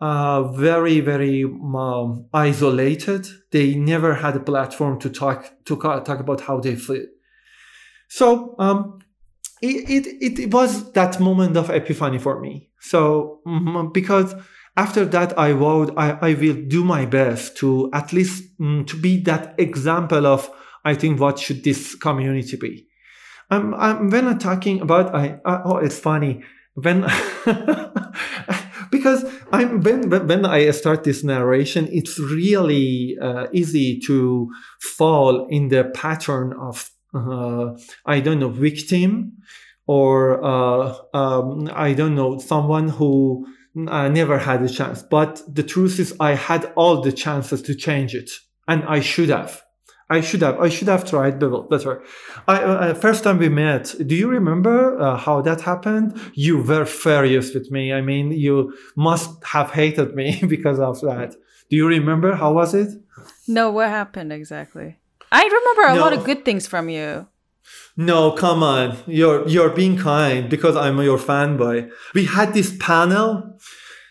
uh, 0.00 0.44
very 0.52 1.00
very 1.00 1.44
um, 1.44 2.26
isolated. 2.32 3.26
They 3.50 3.74
never 3.74 4.14
had 4.14 4.36
a 4.36 4.40
platform 4.40 4.98
to 5.00 5.10
talk 5.10 5.52
to 5.64 5.76
talk 5.76 6.20
about 6.20 6.42
how 6.42 6.60
they 6.60 6.76
feel. 6.76 7.06
So 8.08 8.54
um, 8.58 9.00
it, 9.60 10.06
it 10.06 10.38
it 10.38 10.52
was 10.52 10.92
that 10.92 11.20
moment 11.20 11.56
of 11.56 11.70
epiphany 11.70 12.18
for 12.18 12.40
me. 12.40 12.70
So 12.80 13.40
mm, 13.46 13.92
because 13.92 14.34
after 14.76 15.04
that 15.06 15.38
I 15.38 15.52
vowed 15.52 15.96
I, 15.96 16.12
I 16.22 16.34
will 16.34 16.54
do 16.54 16.84
my 16.84 17.04
best 17.04 17.56
to 17.58 17.90
at 17.92 18.12
least 18.12 18.44
um, 18.60 18.84
to 18.86 18.96
be 18.96 19.20
that 19.22 19.54
example 19.58 20.26
of 20.26 20.50
I 20.84 20.94
think 20.94 21.20
what 21.20 21.38
should 21.38 21.64
this 21.64 21.94
community 21.94 22.56
be. 22.56 22.86
Um, 23.50 23.74
I'm, 23.74 24.10
when 24.10 24.28
I'm 24.28 24.38
talking 24.38 24.80
about 24.80 25.14
I, 25.14 25.40
I 25.44 25.62
oh 25.64 25.78
it's 25.78 25.98
funny 25.98 26.44
when 26.74 27.02
because 28.90 29.24
I'm 29.50 29.80
when 29.80 30.10
when 30.10 30.44
I 30.44 30.70
start 30.72 31.04
this 31.04 31.24
narration, 31.24 31.88
it's 31.90 32.18
really 32.18 33.16
uh, 33.20 33.46
easy 33.52 33.98
to 34.00 34.50
fall 34.80 35.46
in 35.48 35.68
the 35.68 35.84
pattern 35.94 36.52
of 36.60 36.90
uh, 37.14 37.70
I 38.04 38.20
don't 38.20 38.40
know 38.40 38.50
victim 38.50 39.38
or 39.86 40.44
uh, 40.44 40.94
um, 41.14 41.70
I 41.72 41.94
don't 41.94 42.14
know 42.14 42.38
someone 42.38 42.88
who 42.88 43.46
uh, 43.86 44.08
never 44.08 44.38
had 44.38 44.62
a 44.62 44.68
chance. 44.68 45.02
But 45.02 45.42
the 45.52 45.62
truth 45.62 45.98
is, 45.98 46.14
I 46.20 46.34
had 46.34 46.70
all 46.76 47.00
the 47.00 47.12
chances 47.12 47.62
to 47.62 47.74
change 47.74 48.14
it, 48.14 48.30
and 48.66 48.84
I 48.84 49.00
should 49.00 49.30
have. 49.30 49.62
I 50.10 50.22
should 50.22 50.40
have. 50.42 50.58
I 50.58 50.68
should 50.70 50.88
have 50.88 51.04
tried 51.04 51.38
better. 51.38 52.02
I, 52.46 52.62
uh, 52.62 52.74
uh, 52.74 52.94
first 52.94 53.24
time 53.24 53.38
we 53.38 53.50
met, 53.50 53.94
do 54.06 54.14
you 54.14 54.28
remember 54.28 54.98
uh, 54.98 55.16
how 55.16 55.42
that 55.42 55.60
happened? 55.60 56.18
You 56.32 56.62
were 56.62 56.86
furious 56.86 57.52
with 57.52 57.70
me. 57.70 57.92
I 57.92 58.00
mean, 58.00 58.32
you 58.32 58.74
must 58.96 59.44
have 59.44 59.70
hated 59.70 60.14
me 60.14 60.40
because 60.48 60.80
of 60.80 61.00
that. 61.02 61.34
Do 61.68 61.76
you 61.76 61.86
remember 61.86 62.34
how 62.34 62.54
was 62.54 62.74
it? 62.74 62.88
No, 63.46 63.70
what 63.70 63.90
happened 63.90 64.32
exactly? 64.32 64.96
I 65.30 65.44
remember 65.44 65.82
a 65.92 65.94
no. 65.94 66.00
lot 66.00 66.12
of 66.14 66.24
good 66.24 66.44
things 66.44 66.66
from 66.66 66.88
you. 66.88 67.26
No, 67.98 68.32
come 68.32 68.62
on. 68.62 68.96
You're 69.06 69.46
you're 69.46 69.70
being 69.70 69.98
kind 69.98 70.48
because 70.48 70.76
I'm 70.76 70.98
your 71.02 71.18
fanboy. 71.18 71.90
We 72.14 72.24
had 72.24 72.54
this 72.54 72.74
panel 72.78 73.58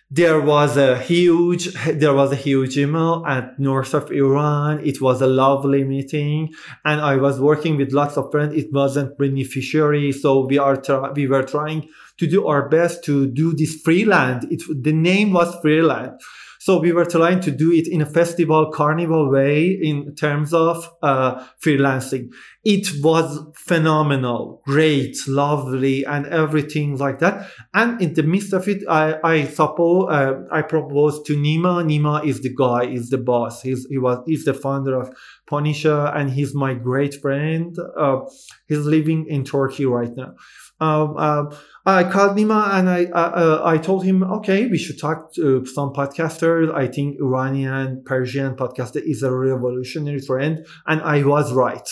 there 0.10 0.40
was 0.40 0.78
a 0.78 0.98
huge 1.00 1.74
there 1.94 2.14
was 2.14 2.32
a 2.32 2.36
huge 2.36 2.78
email 2.78 3.24
at 3.28 3.60
north 3.60 3.94
of 3.94 4.12
iran. 4.12 4.80
It 4.86 5.02
was 5.02 5.22
a 5.22 5.28
lovely 5.28 5.84
meeting. 5.84 6.54
And 6.86 7.02
i 7.02 7.16
was 7.18 7.40
working 7.40 7.78
with 7.78 7.92
lots 7.92 8.18
of 8.18 8.32
friends. 8.32 8.56
It 8.56 8.72
wasn't 8.72 9.18
beneficiary. 9.18 10.12
So 10.12 10.46
we 10.46 10.58
are 10.58 10.78
tra- 10.78 11.12
we 11.14 11.28
were 11.28 11.44
trying 11.44 11.90
to 12.18 12.28
do 12.28 12.48
our 12.48 12.68
best 12.68 13.04
to 13.06 13.28
do 13.28 13.54
this 13.54 13.76
freeland 13.82 14.48
it 14.52 14.62
the 14.84 14.92
name 14.92 15.34
was 15.34 15.56
freeland 15.62 16.20
so 16.68 16.78
we 16.78 16.92
were 16.92 17.06
trying 17.06 17.40
to 17.40 17.50
do 17.50 17.72
it 17.72 17.88
in 17.88 18.02
a 18.02 18.06
festival 18.06 18.70
carnival 18.74 19.32
way 19.32 19.70
in 19.70 20.14
terms 20.16 20.54
of 20.54 20.86
uh, 21.02 21.42
freelancing. 21.64 22.28
It 22.66 22.90
was 23.02 23.40
phenomenal, 23.56 24.62
great, 24.66 25.16
lovely, 25.30 26.04
and 26.04 26.26
everything 26.26 26.98
like 26.98 27.20
that. 27.20 27.50
And 27.74 28.02
in 28.02 28.16
the 28.16 28.24
midst 28.24 28.52
of 28.52 28.68
it, 28.68 28.84
I, 28.90 29.16
I 29.24 29.46
suppose 29.46 30.12
uh, 30.12 30.42
I 30.52 30.62
proposed 30.62 31.26
to 31.28 31.38
Nima. 31.38 31.86
Nima 31.86 32.26
is 32.26 32.42
the 32.42 32.54
guy, 32.54 32.84
is 32.84 33.12
the 33.12 33.18
boss. 33.18 33.62
He's 33.62 33.88
he 33.90 33.98
was 33.98 34.18
he's 34.28 34.44
the 34.44 34.54
founder 34.54 35.00
of 35.00 35.10
Ponisha, 35.50 36.14
and 36.18 36.30
he's 36.30 36.54
my 36.54 36.74
great 36.74 37.16
friend. 37.22 37.78
Uh, 37.98 38.24
he's 38.68 38.80
living 38.80 39.26
in 39.30 39.46
Turkey 39.46 39.86
right 39.86 40.14
now. 40.18 40.34
Um, 40.80 41.18
um, 41.18 41.58
I 41.86 42.04
called 42.04 42.38
Nima 42.38 42.74
and 42.76 42.90
I 42.90 43.06
uh, 43.06 43.62
I 43.64 43.78
told 43.78 44.04
him, 44.04 44.24
okay, 44.24 44.68
we 44.68 44.78
should 44.78 45.00
talk 45.00 45.34
to 45.34 45.66
some 45.66 45.94
podcasters. 45.94 46.74
I 46.74 46.88
think 46.88 47.20
Iranian 47.20 48.04
Persian 48.06 48.56
podcaster 48.56 49.02
is 49.02 49.24
a 49.24 49.32
revolutionary 49.32 50.22
trend, 50.22 50.66
and 50.86 51.02
I 51.02 51.24
was 51.24 51.54
right. 51.54 51.88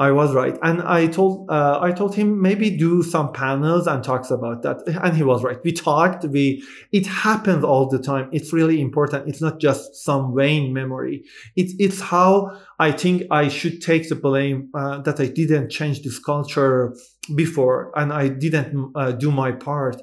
I 0.00 0.12
was 0.12 0.32
right, 0.32 0.56
and 0.62 0.80
I 0.80 1.08
told 1.08 1.50
uh, 1.50 1.80
I 1.82 1.90
told 1.90 2.14
him 2.14 2.40
maybe 2.40 2.70
do 2.70 3.02
some 3.02 3.32
panels 3.32 3.88
and 3.88 4.02
talks 4.04 4.30
about 4.30 4.62
that, 4.62 4.86
and 5.02 5.16
he 5.16 5.24
was 5.24 5.42
right. 5.42 5.58
We 5.64 5.72
talked. 5.72 6.24
We 6.24 6.62
it 6.92 7.06
happens 7.06 7.64
all 7.64 7.88
the 7.88 7.98
time. 7.98 8.30
It's 8.32 8.52
really 8.52 8.80
important. 8.80 9.28
It's 9.28 9.42
not 9.42 9.58
just 9.58 9.96
some 9.96 10.36
vain 10.36 10.72
memory. 10.72 11.24
It's 11.56 11.74
it's 11.80 12.00
how 12.00 12.56
I 12.78 12.92
think 12.92 13.24
I 13.32 13.48
should 13.48 13.82
take 13.82 14.08
the 14.08 14.14
blame 14.14 14.70
uh, 14.72 15.02
that 15.02 15.18
I 15.18 15.26
didn't 15.26 15.70
change 15.70 16.02
this 16.02 16.20
culture 16.20 16.94
before, 17.34 17.92
and 17.96 18.12
I 18.12 18.28
didn't 18.28 18.92
uh, 18.94 19.12
do 19.12 19.30
my 19.30 19.52
part. 19.52 20.00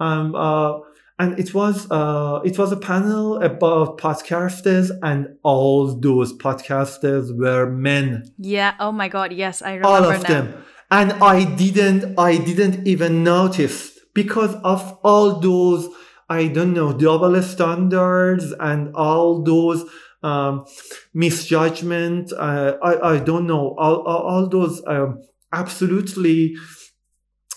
Um, 0.00 0.34
uh, 0.34 0.78
and 1.18 1.38
it 1.38 1.52
was 1.52 1.90
uh, 1.90 2.40
it 2.44 2.58
was 2.58 2.70
a 2.70 2.76
panel 2.76 3.42
about 3.42 3.98
podcasters, 3.98 4.90
and 5.02 5.36
all 5.42 5.98
those 5.98 6.32
podcasters 6.32 7.36
were 7.36 7.68
men. 7.68 8.24
Yeah. 8.38 8.74
Oh 8.78 8.92
my 8.92 9.08
God. 9.08 9.32
Yes, 9.32 9.60
I 9.60 9.74
remember 9.74 9.88
all 9.88 10.04
of 10.04 10.22
now. 10.22 10.28
them. 10.28 10.64
And 10.90 11.12
I 11.14 11.44
didn't 11.44 12.18
I 12.18 12.38
didn't 12.38 12.86
even 12.86 13.24
notice 13.24 13.98
because 14.14 14.54
of 14.62 14.98
all 15.02 15.40
those 15.40 15.88
I 16.28 16.46
don't 16.46 16.72
know 16.72 16.92
double 16.92 17.42
standards 17.42 18.54
and 18.60 18.94
all 18.94 19.42
those 19.42 19.84
um, 20.22 20.66
misjudgment. 21.14 22.32
Uh, 22.32 22.76
I 22.82 23.14
I 23.14 23.18
don't 23.18 23.46
know 23.46 23.74
all 23.76 24.02
all, 24.02 24.22
all 24.22 24.48
those 24.48 24.82
um, 24.86 25.20
absolutely 25.52 26.56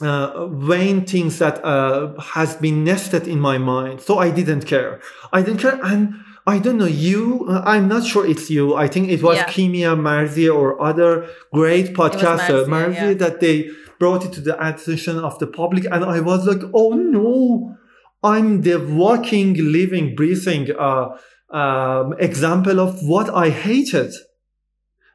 uh, 0.01 0.47
vain 0.47 1.05
things 1.05 1.39
that 1.39 1.63
uh, 1.63 2.19
has 2.19 2.55
been 2.55 2.83
nested 2.83 3.27
in 3.27 3.39
my 3.39 3.57
mind. 3.57 4.01
So 4.01 4.17
I 4.17 4.31
didn't 4.31 4.65
care. 4.65 4.99
I 5.31 5.41
didn't 5.41 5.59
care, 5.59 5.79
and 5.83 6.15
I 6.47 6.57
don't 6.59 6.77
know 6.77 6.85
you. 6.85 7.45
Uh, 7.47 7.61
I'm 7.65 7.87
not 7.87 8.05
sure 8.05 8.25
it's 8.25 8.49
you. 8.49 8.75
I 8.75 8.87
think 8.87 9.09
it 9.09 9.21
was 9.21 9.37
yeah. 9.37 9.45
Kimia 9.45 9.95
Marzi 9.95 10.53
or 10.53 10.81
other 10.81 11.27
great 11.53 11.93
podcaster 11.93 12.65
Marzieh, 12.65 12.95
yeah. 12.95 13.13
that 13.13 13.39
they 13.39 13.69
brought 13.99 14.25
it 14.25 14.33
to 14.33 14.41
the 14.41 14.55
attention 14.67 15.19
of 15.19 15.37
the 15.39 15.47
public, 15.47 15.85
and 15.85 16.03
I 16.03 16.19
was 16.19 16.47
like, 16.47 16.63
oh 16.73 16.93
no, 16.93 17.77
I'm 18.23 18.61
the 18.61 18.77
walking, 18.77 19.53
living, 19.53 20.15
breathing 20.15 20.69
uh, 20.77 21.09
um, 21.51 22.13
example 22.19 22.79
of 22.79 22.99
what 23.03 23.29
I 23.29 23.49
hated 23.49 24.11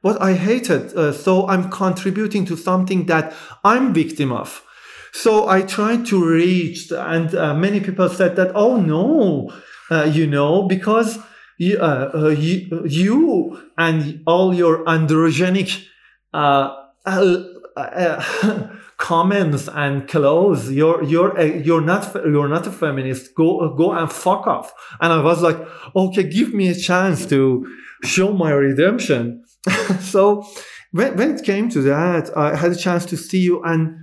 what 0.03 0.21
I 0.21 0.35
hated. 0.35 0.95
Uh, 0.95 1.13
so 1.13 1.47
I'm 1.49 1.71
contributing 1.71 2.45
to 2.47 2.57
something 2.57 3.07
that 3.07 3.35
I'm 3.65 3.93
victim 3.93 4.33
of. 4.33 4.63
So 5.13 5.49
I 5.49 5.63
tried 5.63 6.05
to 6.07 6.23
reach, 6.23 6.91
and 6.93 7.35
uh, 7.35 7.55
many 7.55 7.81
people 7.81 8.09
said 8.09 8.37
that, 8.37 8.53
oh 8.55 8.77
no, 8.77 9.51
uh, 9.91 10.05
you 10.05 10.27
know, 10.27 10.63
because 10.69 11.19
you, 11.59 11.79
uh, 11.79 12.11
uh, 12.15 12.29
you, 12.29 12.83
you, 12.87 13.71
and 13.79 14.23
all 14.27 14.53
your 14.53 14.85
androgenic 14.85 15.87
uh, 16.35 16.75
comments 18.99 19.69
and 19.69 20.07
clothes, 20.07 20.71
you're 20.71 21.03
you're 21.03 21.41
you're 21.41 21.81
not 21.81 22.15
you're 22.15 22.49
not 22.49 22.67
a 22.67 22.73
feminist. 22.73 23.35
Go 23.35 23.75
go 23.75 23.93
and 23.93 24.13
fuck 24.13 24.47
off. 24.47 24.73
And 25.01 25.13
I 25.13 25.23
was 25.23 25.41
like, 25.41 25.59
okay, 25.95 26.25
give 26.25 26.53
me 26.53 26.69
a 26.69 26.75
chance 26.75 27.25
to 27.27 27.67
show 28.03 28.33
my 28.33 28.51
redemption. 28.51 29.45
so 30.01 30.47
when 30.93 31.17
when 31.17 31.37
it 31.37 31.45
came 31.45 31.69
to 31.71 31.83
that, 31.83 32.37
I 32.37 32.57
had 32.57 32.73
a 32.73 32.77
chance 32.77 33.05
to 33.07 33.17
see 33.17 33.41
you 33.41 33.63
and 33.63 33.97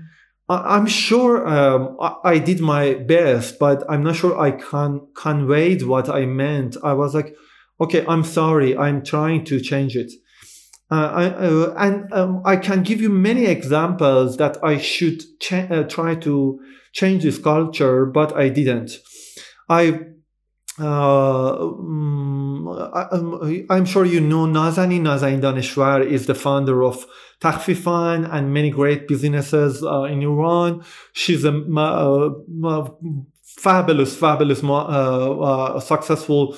I'm 0.50 0.88
sure 0.88 1.48
um, 1.48 1.98
I, 2.24 2.38
did 2.38 2.60
my 2.60 2.96
best, 2.96 3.60
but 3.60 3.84
I'm 3.90 4.04
not 4.04 4.18
sure 4.18 4.38
I 4.38 4.52
can 4.52 5.08
conveyed 5.16 5.84
what 5.84 6.10
I 6.10 6.26
meant. 6.26 6.76
I 6.84 6.94
was 6.94 7.16
like, 7.16 7.34
okay, 7.80 8.06
I'm 8.08 8.24
sorry. 8.24 8.78
I'm 8.78 9.04
trying 9.04 9.46
to 9.46 9.62
change 9.62 9.96
it. 9.96 10.12
Uh, 10.92 10.96
I, 10.96 11.26
uh, 11.28 11.74
and 11.78 12.14
um, 12.14 12.42
I 12.46 12.58
can 12.58 12.84
give 12.84 13.02
you 13.02 13.10
many 13.10 13.46
examples 13.46 14.38
that 14.38 14.62
I 14.64 14.78
should 14.78 15.24
cha- 15.40 15.68
uh, 15.72 15.84
try 15.84 16.16
to 16.16 16.60
change 16.92 17.24
this 17.24 17.40
culture, 17.40 18.06
but 18.06 18.36
I 18.36 18.50
didn't. 18.50 18.92
I, 19.70 20.02
uh, 20.80 21.54
um, 21.60 22.68
I 23.70 23.78
am 23.78 23.86
sure 23.86 24.06
you 24.06 24.20
know 24.20 24.46
Nazanin. 24.46 25.02
Nazanin 25.02 25.42
Daneshvar 25.42 26.06
is 26.06 26.26
the 26.26 26.36
founder 26.36 26.84
of 26.84 27.06
Takhfifan 27.42 28.28
and 28.32 28.54
many 28.54 28.72
great 28.72 29.08
businesses 29.08 29.84
uh, 29.84 30.04
in 30.04 30.22
Iran. 30.22 30.84
She's 31.14 31.46
a 31.46 31.52
uh, 31.52 32.90
fabulous, 33.44 34.16
fabulous, 34.16 34.60
successful 35.86 36.58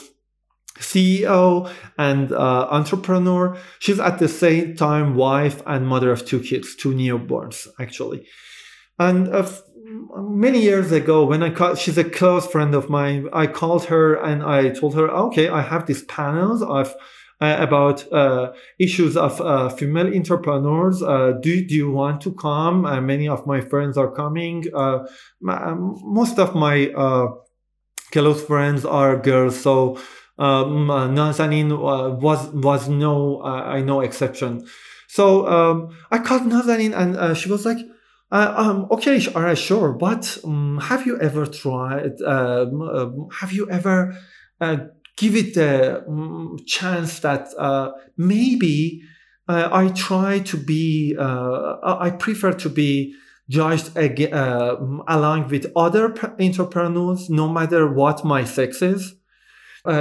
CEO 0.80 1.72
and 1.98 2.32
uh, 2.32 2.68
entrepreneur. 2.70 3.58
She's 3.80 4.00
at 4.00 4.20
the 4.20 4.28
same 4.28 4.76
time 4.76 5.16
wife 5.16 5.62
and 5.66 5.88
mother 5.88 6.12
of 6.12 6.26
two 6.26 6.40
kids, 6.40 6.76
two 6.76 6.94
newborns 6.94 7.68
actually. 7.80 8.28
And 9.00 9.28
uh, 9.28 9.50
many 10.18 10.62
years 10.62 10.92
ago, 10.92 11.26
when 11.26 11.44
I 11.44 11.50
called, 11.50 11.78
she's 11.78 11.98
a 11.98 12.04
close 12.04 12.48
friend 12.48 12.74
of 12.76 12.90
mine. 12.90 13.28
I 13.34 13.48
called 13.48 13.86
her 13.86 14.16
and 14.16 14.44
I 14.44 14.70
told 14.70 14.96
her, 14.96 15.10
okay, 15.10 15.50
I 15.50 15.62
have 15.62 15.86
these 15.86 16.04
panels 16.04 16.62
of 16.62 16.96
uh, 17.42 17.58
about 17.60 18.10
uh, 18.14 18.54
issues 18.80 19.18
of 19.18 19.42
uh, 19.42 19.68
female 19.68 20.08
entrepreneurs. 20.08 21.00
do, 21.00 21.66
do 21.66 21.76
you 21.76 21.92
want 21.92 22.22
to 22.22 22.34
come? 22.34 22.84
many 23.06 23.28
of 23.28 23.46
my 23.46 23.60
friends 23.60 23.98
are 23.98 24.10
coming. 24.10 24.64
most 25.42 26.40
of 26.40 26.56
my 26.56 26.92
close 28.14 28.42
friends 28.42 28.86
are 28.86 29.18
girls, 29.18 29.60
so 29.60 30.00
um, 30.40 30.88
Nazanin 30.88 31.78
was 32.22 32.48
was 32.54 32.88
no 32.88 33.42
I 33.44 33.82
know 33.82 34.00
exception. 34.00 34.66
So 35.10 35.46
um, 35.48 35.96
I 36.12 36.20
called 36.20 36.44
Nazanin 36.44 36.96
and 36.96 37.18
uh, 37.18 37.34
she 37.34 37.50
was 37.50 37.66
like, 37.66 37.80
uh, 38.32 38.54
um, 38.58 38.88
okay, 38.92 39.26
all 39.34 39.44
right, 39.44 39.58
sure. 39.58 39.94
But 39.94 40.38
um, 40.44 40.80
have 40.82 41.06
you 41.06 41.20
ever 41.20 41.46
tried? 41.46 42.22
Um, 42.22 43.30
have 43.40 43.52
you 43.52 43.70
ever 43.70 44.18
uh, 44.60 44.78
give 45.18 45.36
it 45.36 45.56
a 45.58 46.06
um, 46.08 46.58
chance 46.66 47.20
that 47.20 47.48
uh, 47.58 47.92
maybe 48.18 49.04
uh, 49.48 49.70
I 49.72 49.90
try 49.90 50.40
to 50.40 50.58
be, 50.58 51.16
uh, 51.18 51.76
I 51.84 52.10
prefer 52.10 52.52
to 52.54 52.70
be 52.70 53.16
judged 53.48 53.96
again, 53.96 54.34
uh, 54.34 54.76
along 55.08 55.50
with 55.50 55.72
other 55.76 56.14
entrepreneurs, 56.40 57.30
no 57.30 57.48
matter 57.48 57.88
what 57.88 58.26
my 58.26 58.44
sex 58.44 58.82
is. 58.82 59.14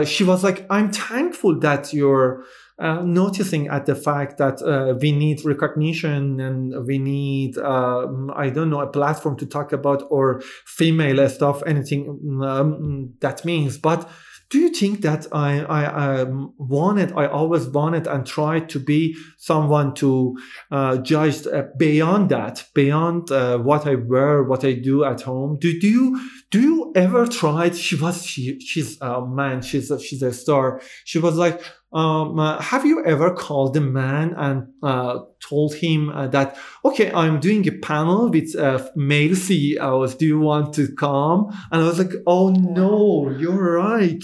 She 0.06 0.24
was 0.24 0.42
like, 0.42 0.66
I'm 0.70 0.90
thankful 0.90 1.60
that 1.60 1.92
you're 1.92 2.44
uh, 2.78 3.02
noticing 3.02 3.68
at 3.68 3.86
the 3.86 3.94
fact 3.94 4.38
that 4.38 4.60
uh, 4.62 4.94
we 5.00 5.12
need 5.12 5.44
recognition 5.44 6.40
and 6.40 6.86
we 6.86 6.98
need 6.98 7.56
um, 7.58 8.32
i 8.36 8.50
don't 8.50 8.70
know 8.70 8.80
a 8.80 8.86
platform 8.86 9.36
to 9.36 9.46
talk 9.46 9.72
about 9.72 10.02
or 10.10 10.40
female 10.66 11.28
stuff 11.28 11.62
anything 11.66 12.40
um, 12.42 13.14
that 13.20 13.44
means 13.44 13.78
but 13.78 14.10
do 14.50 14.60
you 14.60 14.70
think 14.70 15.00
that 15.00 15.26
I, 15.32 15.60
I, 15.62 15.82
I 15.84 16.20
um, 16.20 16.54
wanted, 16.58 17.12
I 17.16 17.26
always 17.26 17.66
wanted 17.66 18.06
and 18.06 18.26
tried 18.26 18.68
to 18.70 18.78
be 18.78 19.16
someone 19.38 19.94
to 19.94 20.36
uh, 20.70 20.98
judge 20.98 21.46
uh, 21.46 21.64
beyond 21.76 22.28
that, 22.28 22.64
beyond 22.74 23.32
uh, 23.32 23.58
what 23.58 23.86
I 23.86 23.96
wear, 23.96 24.44
what 24.44 24.64
I 24.64 24.74
do 24.74 25.04
at 25.04 25.22
home? 25.22 25.58
Do, 25.60 25.76
do 25.80 25.88
you 25.88 26.30
do 26.50 26.60
you 26.60 26.92
ever 26.94 27.26
tried? 27.26 27.74
She 27.74 27.96
was 27.96 28.24
she 28.24 28.60
she's 28.60 28.96
a 29.00 29.26
man, 29.26 29.60
she's 29.60 29.90
a, 29.90 29.98
she's 29.98 30.22
a 30.22 30.32
star. 30.32 30.80
She 31.04 31.18
was 31.18 31.34
like, 31.34 31.60
um, 31.94 32.40
uh, 32.40 32.60
have 32.60 32.84
you 32.84 33.04
ever 33.04 33.32
called 33.32 33.76
a 33.76 33.80
man 33.80 34.34
and 34.36 34.66
uh, 34.82 35.20
told 35.40 35.74
him 35.74 36.10
uh, 36.10 36.26
that, 36.28 36.56
okay, 36.84 37.12
I'm 37.12 37.38
doing 37.38 37.66
a 37.68 37.72
panel 37.72 38.30
with 38.30 38.56
uh, 38.56 38.84
male 38.96 39.36
CEOs. 39.36 40.16
Do 40.16 40.26
you 40.26 40.40
want 40.40 40.74
to 40.74 40.92
come? 40.96 41.56
And 41.70 41.82
I 41.82 41.86
was 41.86 41.98
like, 41.98 42.12
oh 42.26 42.48
no, 42.48 43.30
you're 43.30 43.78
right. 43.78 44.22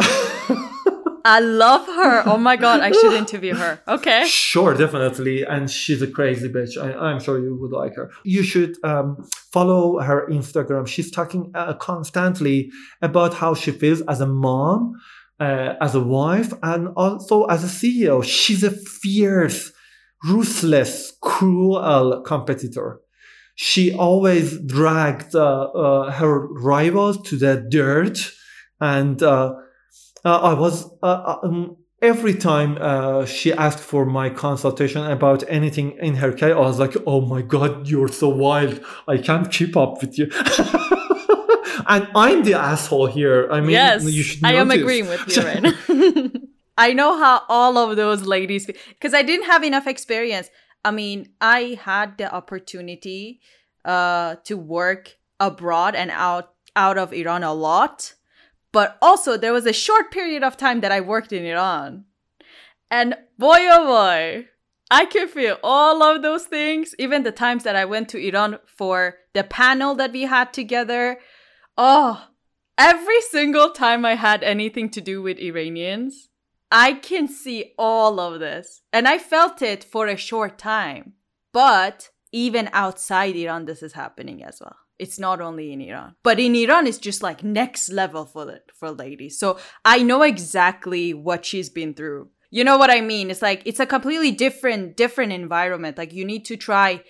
I 1.24 1.38
love 1.40 1.86
her. 1.86 2.22
Oh 2.26 2.38
my 2.38 2.56
God, 2.56 2.80
I 2.80 2.90
should 2.90 3.12
interview 3.12 3.54
her. 3.54 3.80
Okay. 3.86 4.26
Sure, 4.26 4.74
definitely. 4.74 5.44
And 5.44 5.70
she's 5.70 6.02
a 6.02 6.06
crazy 6.06 6.48
bitch. 6.48 6.76
I, 6.76 7.12
am 7.12 7.20
sure 7.20 7.38
you 7.38 7.54
would 7.60 7.70
like 7.70 7.94
her. 7.96 8.10
You 8.24 8.42
should 8.42 8.76
um, 8.82 9.22
follow 9.52 10.00
her 10.00 10.26
Instagram. 10.28 10.88
She's 10.88 11.10
talking 11.10 11.52
uh, 11.54 11.74
constantly 11.74 12.72
about 13.02 13.34
how 13.34 13.54
she 13.54 13.70
feels 13.70 14.00
as 14.02 14.20
a 14.20 14.26
mom 14.26 14.94
uh, 15.40 15.74
as 15.80 15.94
a 15.94 16.00
wife 16.00 16.52
and 16.62 16.88
also 16.96 17.44
as 17.44 17.64
a 17.64 17.66
CEO. 17.66 18.22
She's 18.24 18.62
a 18.62 18.70
fierce, 18.70 19.72
ruthless, 20.24 21.12
cruel 21.20 22.22
competitor. 22.22 23.00
She 23.54 23.92
always 23.92 24.58
dragged 24.58 25.34
uh, 25.34 25.62
uh, 25.62 26.10
her 26.12 26.46
rivals 26.46 27.20
to 27.28 27.36
the 27.36 27.66
dirt. 27.68 28.18
And 28.80 29.22
uh, 29.22 29.54
uh, 30.24 30.38
I 30.38 30.54
was, 30.54 30.90
uh, 31.02 31.36
um, 31.42 31.76
every 32.00 32.34
time 32.34 33.26
she 33.26 33.52
asked 33.52 33.80
for 33.80 34.06
my 34.06 34.30
consultation 34.30 35.04
about 35.04 35.44
anything 35.48 35.98
in 36.00 36.14
her 36.16 36.32
case, 36.32 36.54
I 36.54 36.58
was 36.58 36.78
like, 36.78 36.96
oh 37.06 37.20
my 37.20 37.42
God, 37.42 37.86
you're 37.88 38.08
so 38.08 38.28
wild. 38.28 38.80
I 39.06 39.18
can't 39.18 39.50
keep 39.50 39.76
up 39.76 40.00
with 40.00 40.18
you. 40.18 40.30
and 41.88 42.08
I'm 42.14 42.44
the 42.44 42.54
asshole 42.54 43.06
here. 43.06 43.50
I 43.50 43.60
mean, 43.60 43.70
yes, 43.70 44.04
you 44.04 44.22
should 44.22 44.44
I 44.44 44.54
am 44.54 44.70
agreeing 44.70 45.08
with 45.08 45.36
you 45.36 45.42
right 45.48 45.62
now. 45.62 46.30
I 46.78 46.92
know 46.92 47.18
how 47.18 47.42
all 47.48 47.76
of 47.76 47.96
those 47.96 48.22
ladies 48.22 48.66
feel 48.66 48.76
because 48.88 49.14
I 49.14 49.22
didn't 49.22 49.46
have 49.46 49.62
enough 49.62 49.86
experience. 49.86 50.48
I 50.84 50.90
mean, 50.90 51.28
I 51.40 51.78
had 51.80 52.18
the 52.18 52.32
opportunity 52.32 53.40
uh, 53.84 54.36
to 54.44 54.56
work 54.56 55.16
abroad 55.38 55.94
and 55.94 56.10
out 56.10 56.54
out 56.74 56.98
of 56.98 57.12
Iran 57.12 57.42
a 57.42 57.52
lot, 57.52 58.14
but 58.72 58.96
also 59.02 59.36
there 59.36 59.52
was 59.52 59.66
a 59.66 59.72
short 59.72 60.10
period 60.10 60.42
of 60.42 60.56
time 60.56 60.80
that 60.80 60.92
I 60.92 61.00
worked 61.00 61.32
in 61.32 61.44
Iran, 61.44 62.04
and 62.90 63.14
boy 63.38 63.58
oh 63.70 63.86
boy, 63.86 64.48
I 64.90 65.04
can 65.06 65.28
feel 65.28 65.58
all 65.62 66.02
of 66.02 66.22
those 66.22 66.44
things. 66.44 66.94
Even 66.98 67.22
the 67.22 67.32
times 67.32 67.64
that 67.64 67.76
I 67.76 67.84
went 67.84 68.08
to 68.10 68.18
Iran 68.18 68.58
for 68.66 69.16
the 69.34 69.44
panel 69.44 69.94
that 69.96 70.12
we 70.12 70.22
had 70.22 70.52
together, 70.52 71.18
Oh, 71.76 72.28
every 72.76 73.20
single 73.22 73.70
time 73.70 74.04
I 74.04 74.14
had 74.14 74.42
anything 74.42 74.90
to 74.90 75.00
do 75.00 75.22
with 75.22 75.38
Iranians, 75.38 76.28
I 76.70 76.94
can 76.94 77.28
see 77.28 77.74
all 77.78 78.18
of 78.18 78.40
this. 78.40 78.82
And 78.92 79.06
I 79.06 79.18
felt 79.18 79.62
it 79.62 79.84
for 79.84 80.06
a 80.06 80.16
short 80.16 80.58
time. 80.58 81.14
But 81.52 82.10
even 82.32 82.70
outside 82.72 83.36
Iran, 83.36 83.66
this 83.66 83.82
is 83.82 83.92
happening 83.92 84.42
as 84.42 84.60
well. 84.60 84.76
It's 84.98 85.18
not 85.18 85.40
only 85.40 85.72
in 85.72 85.80
Iran, 85.80 86.14
but 86.22 86.38
in 86.38 86.54
Iran, 86.54 86.86
it's 86.86 86.98
just 86.98 87.22
like 87.22 87.42
next 87.42 87.90
level 87.90 88.24
for 88.24 88.60
for 88.74 88.90
ladies. 88.92 89.38
So 89.38 89.58
I 89.84 90.02
know 90.02 90.22
exactly 90.22 91.12
what 91.12 91.44
she's 91.44 91.68
been 91.70 91.92
through. 91.94 92.28
You 92.50 92.62
know 92.62 92.76
what 92.78 92.90
I 92.90 93.00
mean? 93.00 93.30
It's 93.30 93.42
like 93.42 93.62
it's 93.64 93.80
a 93.80 93.86
completely 93.86 94.30
different 94.30 94.96
different 94.96 95.32
environment. 95.32 95.98
Like 95.98 96.12
you 96.12 96.24
need 96.24 96.44
to 96.44 96.56
try 96.56 97.02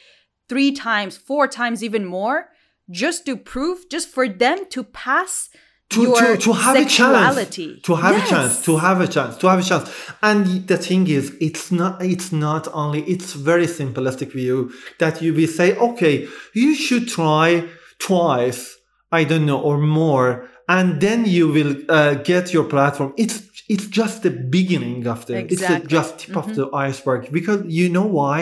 three 0.49 0.73
times, 0.73 1.19
four 1.19 1.47
times, 1.49 1.85
even 1.85 2.05
more, 2.05 2.49
just 2.93 3.27
to 3.27 3.37
prove, 3.37 3.89
just 3.89 4.09
for 4.09 4.29
them 4.29 4.67
to 4.71 4.85
pass 4.85 5.51
to, 5.91 6.15
to, 6.15 6.37
to 6.39 6.53
have 6.53 6.77
a 6.77 6.85
chance. 6.85 7.83
to 7.83 7.95
have 7.95 8.15
yes. 8.17 8.27
a 8.27 8.31
chance 8.31 8.65
to 8.65 8.77
have 8.79 9.01
a 9.01 9.07
chance 9.07 9.37
to 9.37 9.47
have 9.47 9.59
a 9.59 9.63
chance. 9.63 9.91
And 10.23 10.67
the 10.67 10.79
thing 10.79 11.07
is 11.07 11.37
it's 11.41 11.71
not 11.71 12.03
it's 12.03 12.33
not 12.33 12.67
only 12.73 13.03
it's 13.03 13.35
very 13.35 13.67
simplistic 13.67 14.33
view 14.33 14.73
that 14.99 15.21
you 15.21 15.35
will 15.35 15.49
say 15.49 15.77
okay 15.77 16.29
you 16.55 16.75
should 16.75 17.09
try 17.09 17.69
twice 17.99 18.79
i 19.11 19.23
don't 19.23 19.45
know 19.45 19.61
or 19.61 19.77
more 19.77 20.49
and 20.69 21.01
then 21.01 21.25
you 21.27 21.49
will 21.49 21.77
uh, 21.89 22.15
get 22.15 22.53
your 22.53 22.65
platform. 22.65 23.13
It's 23.19 23.43
it's 23.73 23.87
just 23.87 24.23
the 24.23 24.31
beginning 24.31 25.07
of 25.07 25.27
the 25.27 25.35
exactly. 25.39 25.77
it's 25.77 25.87
just 25.97 26.19
tip 26.19 26.35
mm-hmm. 26.37 26.51
of 26.51 26.57
the 26.57 26.67
iceberg 26.89 27.31
because 27.33 27.61
you 27.67 27.89
know 27.89 28.07
why 28.07 28.39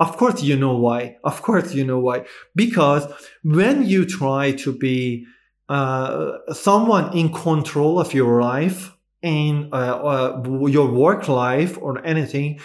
of 0.00 0.16
course 0.16 0.42
you 0.42 0.56
know 0.56 0.76
why 0.76 1.16
of 1.24 1.36
course 1.42 1.72
you 1.72 1.84
know 1.84 2.00
why 2.06 2.24
because 2.56 3.04
when 3.44 3.86
you 3.92 4.04
try 4.04 4.44
to 4.64 4.72
be 4.72 5.26
uh, 5.68 6.38
someone 6.52 7.16
in 7.16 7.32
control 7.32 7.98
of 7.98 8.12
your 8.12 8.42
life 8.42 8.92
and 9.22 9.72
uh, 9.72 9.76
uh, 9.76 10.66
your 10.66 10.90
work 10.90 11.28
life 11.28 11.78
or 11.80 12.04
anything, 12.04 12.60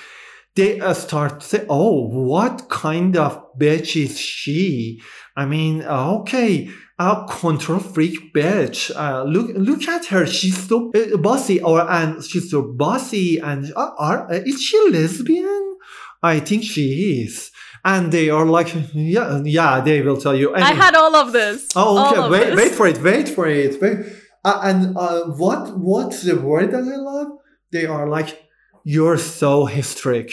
they 0.57 0.79
uh, 0.81 0.93
start 0.93 1.39
to 1.39 1.45
say, 1.45 1.65
"Oh, 1.69 2.07
what 2.09 2.67
kind 2.69 3.15
of 3.15 3.31
bitch 3.57 3.95
is 3.95 4.19
she?" 4.19 5.01
I 5.37 5.45
mean, 5.45 5.83
uh, 5.83 6.17
okay, 6.19 6.69
a 6.99 7.25
control 7.29 7.79
freak 7.79 8.33
bitch. 8.33 8.91
Uh, 8.95 9.23
look, 9.23 9.51
look 9.55 9.87
at 9.87 10.07
her. 10.07 10.25
She's 10.25 10.67
so 10.67 10.91
bossy, 11.17 11.61
or 11.61 11.89
and 11.89 12.21
she's 12.23 12.51
so 12.51 12.61
bossy. 12.61 13.37
And 13.37 13.71
are, 13.75 14.27
is 14.33 14.61
she 14.61 14.89
lesbian? 14.89 15.77
I 16.21 16.39
think 16.39 16.63
she 16.63 17.21
is 17.23 17.51
and 17.87 18.11
they 18.11 18.29
are 18.29 18.45
like, 18.45 18.67
yeah, 18.93 19.41
yeah, 19.45 19.79
they 19.79 20.01
will 20.01 20.17
tell 20.17 20.35
you. 20.35 20.53
I 20.53 20.73
had 20.73 20.93
all 20.95 21.15
of 21.15 21.31
this. 21.31 21.69
Oh, 21.75 22.09
okay. 22.09 22.29
Wait, 22.29 22.55
wait 22.55 22.71
for 22.73 22.85
it. 22.85 23.01
Wait 23.01 23.29
for 23.29 23.47
it. 23.47 23.81
Wait. 23.81 23.99
Uh, 24.43 24.59
and 24.63 24.97
uh, 24.97 25.23
what 25.41 25.77
what's 25.77 26.23
the 26.23 26.35
word 26.35 26.71
that 26.71 26.83
I 26.83 26.97
love? 26.97 27.27
They 27.71 27.85
are 27.85 28.07
like, 28.07 28.46
you're 28.89 29.17
so 29.17 29.65
hysteric. 29.65 30.31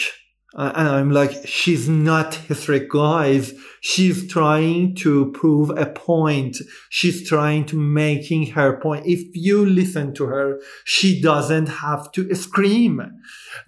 Uh, 0.55 0.71
and 0.73 0.87
I'm 0.87 1.11
like, 1.11 1.45
she's 1.45 1.89
not 1.89 2.35
hysteric, 2.35 2.89
guys. 2.89 3.53
She's 3.81 4.31
trying 4.31 4.95
to 5.03 5.33
prove 5.33 5.71
a 5.71 5.87
point. 5.87 6.55
She's 6.89 7.27
trying 7.27 7.65
to 7.65 7.75
making 7.75 8.51
her 8.51 8.79
point. 8.79 9.05
If 9.05 9.19
you 9.33 9.65
listen 9.65 10.13
to 10.13 10.27
her, 10.27 10.61
she 10.85 11.21
doesn't 11.21 11.67
have 11.67 12.13
to 12.13 12.33
scream. 12.33 13.01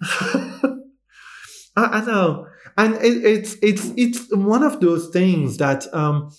I, 1.76 2.02
know 2.06 2.46
and 2.78 2.94
it, 2.94 3.24
it's 3.24 3.56
it's 3.62 3.92
it's 3.96 4.34
one 4.34 4.62
of 4.62 4.80
those 4.80 5.10
things 5.10 5.58
that 5.58 5.86
um, 5.94 6.30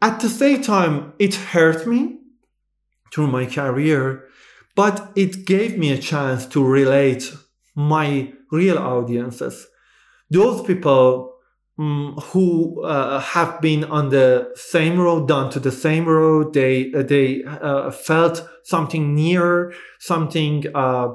at 0.00 0.20
the 0.20 0.28
same 0.28 0.62
time 0.62 1.12
it 1.18 1.34
hurt 1.34 1.88
me 1.88 2.20
through 3.12 3.26
my 3.26 3.46
career 3.46 4.28
but 4.74 5.12
it 5.16 5.46
gave 5.46 5.78
me 5.78 5.92
a 5.92 5.98
chance 5.98 6.46
to 6.46 6.64
relate 6.64 7.32
my 7.74 8.32
real 8.50 8.78
audiences. 8.78 9.66
Those 10.30 10.62
people 10.62 11.32
um, 11.78 12.18
who 12.32 12.82
uh, 12.84 13.20
have 13.20 13.60
been 13.60 13.84
on 13.84 14.10
the 14.10 14.50
same 14.54 14.98
road 14.98 15.28
done 15.28 15.50
to 15.50 15.60
the 15.60 15.72
same 15.72 16.04
road 16.04 16.52
they 16.52 16.92
uh, 16.92 17.02
they 17.02 17.42
uh, 17.44 17.90
felt 17.90 18.46
something 18.62 19.14
near 19.14 19.72
something 19.98 20.64
uh, 20.74 21.08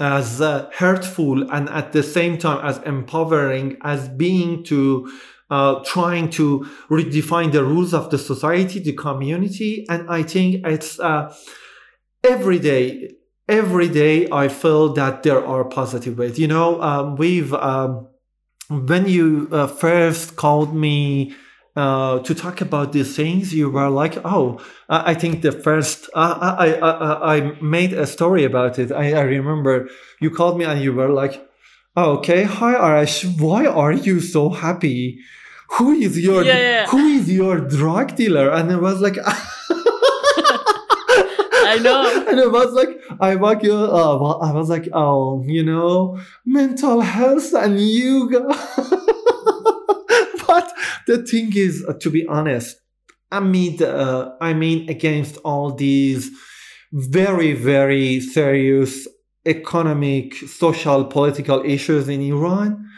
as 0.00 0.40
uh, 0.40 0.70
hurtful 0.74 1.50
and 1.50 1.68
at 1.68 1.92
the 1.92 2.02
same 2.02 2.38
time 2.38 2.64
as 2.64 2.78
empowering 2.84 3.76
as 3.82 4.08
being 4.08 4.64
to 4.64 5.10
uh, 5.50 5.82
trying 5.84 6.30
to 6.30 6.66
redefine 6.90 7.52
the 7.52 7.64
rules 7.64 7.92
of 7.92 8.10
the 8.10 8.18
society 8.18 8.78
the 8.78 8.92
community. 8.92 9.86
And 9.88 10.08
i 10.08 10.22
think 10.22 10.66
it's 10.66 10.98
uh, 10.98 11.34
every 12.24 12.58
day 12.58 13.10
every 13.48 13.88
day 13.88 14.28
i 14.30 14.48
feel 14.48 14.92
that 14.92 15.22
there 15.22 15.44
are 15.44 15.64
positive 15.64 16.18
ways 16.18 16.38
you 16.38 16.46
know 16.46 16.80
um, 16.82 17.16
we've 17.16 17.54
um, 17.54 18.06
when 18.70 19.08
you 19.08 19.48
uh, 19.50 19.66
first 19.66 20.36
called 20.36 20.74
me 20.74 21.34
uh, 21.78 22.18
to 22.20 22.34
talk 22.34 22.60
about 22.60 22.92
these 22.92 23.14
things, 23.14 23.54
you 23.54 23.70
were 23.70 23.88
like, 23.88 24.18
"Oh, 24.24 24.60
I 24.88 25.14
think 25.14 25.42
the 25.42 25.52
first 25.52 26.10
uh, 26.12 26.56
I, 26.58 26.72
I 26.74 27.36
I 27.36 27.40
made 27.62 27.92
a 27.92 28.06
story 28.06 28.44
about 28.44 28.78
it. 28.78 28.90
I, 28.90 29.12
I 29.12 29.20
remember 29.20 29.88
you 30.20 30.30
called 30.30 30.58
me 30.58 30.64
and 30.64 30.82
you 30.82 30.92
were 30.92 31.08
like, 31.08 31.40
oh, 31.96 32.18
"Okay, 32.18 32.42
hi 32.42 32.74
Arash, 32.74 33.40
why 33.40 33.64
are 33.66 33.92
you 33.92 34.20
so 34.20 34.50
happy? 34.50 35.20
Who 35.78 35.92
is 35.92 36.18
your 36.18 36.42
yeah, 36.42 36.58
yeah. 36.58 36.86
who 36.88 36.98
is 36.98 37.30
your 37.30 37.60
drug 37.60 38.16
dealer?" 38.16 38.50
And 38.50 38.72
I 38.72 38.76
was 38.76 39.00
like. 39.00 39.16
I 41.68 41.78
know. 41.78 42.24
And 42.28 42.38
it 42.38 42.50
was 42.50 42.72
like, 42.72 42.88
I 43.20 43.36
was, 43.36 43.64
uh, 43.64 44.38
I 44.38 44.52
was 44.52 44.68
like, 44.68 44.88
oh, 44.92 45.42
you 45.46 45.64
know, 45.64 46.18
mental 46.44 47.00
health 47.00 47.52
and 47.54 47.80
yoga 47.80 48.40
but 50.46 50.72
the 51.06 51.24
thing 51.30 51.52
is, 51.54 51.84
uh, 51.88 51.94
to 52.00 52.10
be 52.10 52.26
honest, 52.26 52.76
I 53.30 53.40
mean, 53.40 53.82
uh, 53.82 54.34
I 54.40 54.54
mean, 54.54 54.88
against 54.88 55.36
all 55.38 55.72
these 55.72 56.30
very, 56.92 57.52
very 57.52 58.20
serious 58.20 59.06
economic, 59.44 60.34
social, 60.34 61.04
political 61.04 61.62
issues 61.64 62.08
in 62.08 62.22
Iran, 62.22 62.88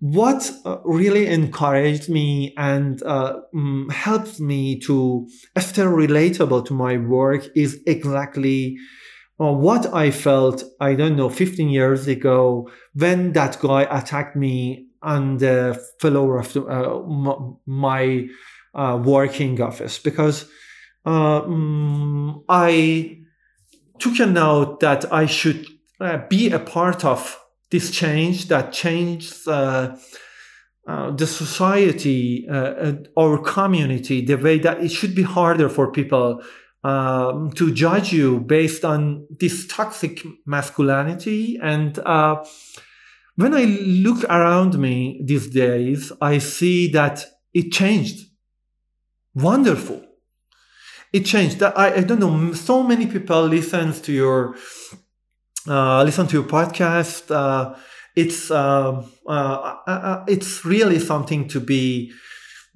what 0.00 0.50
uh, 0.64 0.78
really 0.84 1.26
encouraged 1.26 2.08
me 2.08 2.54
and 2.56 3.02
uh, 3.02 3.40
um, 3.54 3.88
helped 3.92 4.38
me 4.38 4.78
to 4.78 5.28
stay 5.58 5.82
relatable 5.82 6.64
to 6.66 6.72
my 6.74 6.96
work 6.96 7.48
is 7.56 7.80
exactly 7.86 8.76
uh, 9.40 9.52
what 9.52 9.92
I 9.92 10.10
felt, 10.10 10.62
I 10.80 10.94
don't 10.94 11.16
know, 11.16 11.28
15 11.28 11.68
years 11.68 12.06
ago 12.06 12.70
when 12.94 13.32
that 13.32 13.58
guy 13.60 13.82
attacked 13.82 14.36
me 14.36 14.86
on 15.02 15.38
the 15.38 15.80
floor 16.00 16.38
of 16.38 16.52
the, 16.52 16.64
uh, 16.64 17.52
my 17.66 18.28
uh, 18.74 19.00
working 19.02 19.60
office 19.60 19.98
because 19.98 20.48
um, 21.04 22.44
I 22.48 23.18
took 23.98 24.18
a 24.20 24.26
note 24.26 24.80
that 24.80 25.12
I 25.12 25.26
should 25.26 25.66
be 26.28 26.50
a 26.50 26.58
part 26.60 27.04
of 27.04 27.37
this 27.70 27.90
change 27.90 28.48
that 28.48 28.72
changes 28.72 29.46
uh, 29.46 29.96
uh, 30.86 31.10
the 31.10 31.26
society, 31.26 32.48
uh, 32.48 32.94
our 33.18 33.38
community, 33.38 34.24
the 34.24 34.36
way 34.36 34.58
that 34.58 34.82
it 34.82 34.90
should 34.90 35.14
be 35.14 35.22
harder 35.22 35.68
for 35.68 35.92
people 35.92 36.42
um, 36.84 37.50
to 37.52 37.72
judge 37.74 38.12
you 38.12 38.40
based 38.40 38.84
on 38.84 39.26
this 39.38 39.66
toxic 39.66 40.24
masculinity 40.46 41.58
and 41.62 41.98
when 43.38 43.54
I 43.54 43.66
look 43.66 44.24
around 44.24 44.76
me 44.80 45.20
these 45.24 45.48
days, 45.48 46.10
I 46.20 46.38
see 46.38 46.90
that 46.90 47.24
it 47.54 47.70
changed. 47.70 48.26
Wonderful. 49.32 50.04
It 51.12 51.20
changed. 51.24 51.62
I, 51.62 51.98
I 51.98 52.00
don't 52.00 52.18
know. 52.18 52.52
So 52.54 52.82
many 52.82 53.06
people 53.06 53.42
listen 53.42 53.92
to 53.92 54.12
your 54.12 54.56
uh, 55.68 56.02
listen 56.02 56.26
to 56.26 56.34
your 56.34 56.48
podcast. 56.48 57.30
Uh, 57.30 57.74
it's 58.16 58.50
uh, 58.50 59.04
uh, 59.26 59.76
uh, 59.86 60.24
it's 60.26 60.64
really 60.64 60.98
something 60.98 61.46
to 61.48 61.60
be 61.60 62.12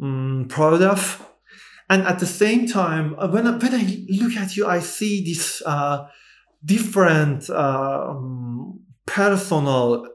um, 0.01 0.47
proud 0.49 0.83
of. 0.83 1.27
And 1.89 2.03
at 2.03 2.19
the 2.19 2.27
same 2.27 2.67
time, 2.67 3.17
when 3.17 3.47
I, 3.47 3.57
when 3.57 3.75
I 3.75 4.05
look 4.09 4.37
at 4.37 4.57
you, 4.57 4.67
I 4.67 4.81
see 4.81 5.25
this 5.25 5.63
different 6.65 7.51
um, 7.51 8.81
personal 9.05 10.07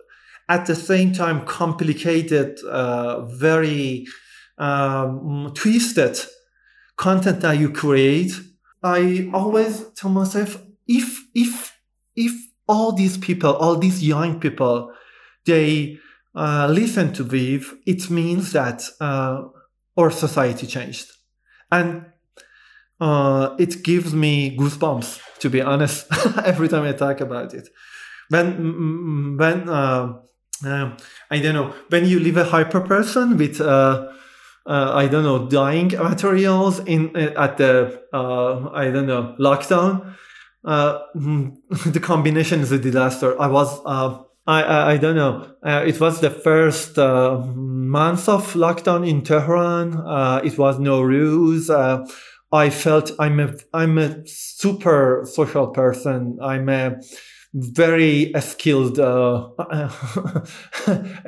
at 0.50 0.66
the 0.66 0.76
same 0.76 1.12
time 1.14 1.46
complicated, 1.46 2.60
very 3.38 4.08
um, 4.58 5.52
twisted 5.54 6.18
content 6.96 7.42
that 7.42 7.60
you 7.60 7.70
create. 7.70 8.32
I 8.82 9.30
always 9.34 9.90
tell 9.96 10.10
myself 10.10 10.64
if 10.88 11.22
if 11.36 11.78
if 12.16 12.47
all 12.68 12.92
these 12.92 13.18
people, 13.18 13.54
all 13.56 13.78
these 13.78 14.04
young 14.04 14.40
people, 14.40 14.92
they 15.46 15.98
uh, 16.36 16.68
listen 16.70 17.14
to 17.14 17.24
Viv, 17.24 17.76
it 17.86 18.10
means 18.10 18.52
that 18.52 18.84
uh, 19.02 19.44
our 19.98 20.12
society 20.12 20.68
changed, 20.68 21.12
and 21.72 22.06
uh, 23.00 23.56
it 23.58 23.84
gives 23.84 24.14
me 24.14 24.56
goosebumps. 24.58 25.22
To 25.40 25.50
be 25.50 25.62
honest, 25.62 26.08
every 26.46 26.68
time 26.68 26.84
I 26.84 26.94
talk 26.94 27.22
about 27.22 27.54
it, 27.54 27.70
when 28.30 29.38
when 29.38 29.70
uh, 29.70 30.14
um, 30.66 30.98
I 31.30 31.40
don't 31.40 31.54
know 31.54 31.74
when 31.90 32.06
you 32.06 32.20
live 32.20 32.38
a 32.38 32.46
hyper 32.46 32.82
person 32.82 33.38
with 33.38 33.62
uh, 33.62 34.12
uh, 34.66 34.92
I 34.94 35.08
don't 35.08 35.24
know 35.24 35.48
dying 35.48 35.90
materials 35.90 36.80
in 36.80 37.16
at 37.16 37.58
the 37.58 38.02
uh, 38.14 38.70
I 38.74 38.92
don't 38.92 39.08
know 39.08 39.36
lockdown. 39.40 40.16
Uh, 40.68 41.00
the 41.16 42.00
combination 42.02 42.60
is 42.60 42.72
a 42.74 42.78
disaster. 42.78 43.42
I 43.42 43.48
was 43.48 43.82
uh, 43.86 44.22
I, 44.46 44.64
I, 44.64 44.92
I 44.92 44.98
don't 44.98 45.16
know. 45.16 45.56
Uh, 45.66 45.84
it 45.86 46.00
was 46.00 46.20
the 46.20 46.30
first 46.30 47.00
uh, 47.00 47.40
month 47.56 48.28
of 48.28 48.54
lockdown 48.54 49.08
in 49.08 49.22
Tehran. 49.22 49.96
Uh, 49.96 50.42
it 50.44 50.58
was 50.58 50.78
no 50.78 51.02
rules. 51.02 51.70
Uh, 51.70 52.06
I 52.52 52.70
felt 52.70 53.12
I'm 53.18 53.40
a 53.40 53.54
I'm 53.74 53.98
a 53.98 54.26
super 54.28 55.26
social 55.26 55.68
person. 55.68 56.38
I'm 56.42 56.68
a 56.70 57.00
very 57.54 58.34
skilled 58.40 58.98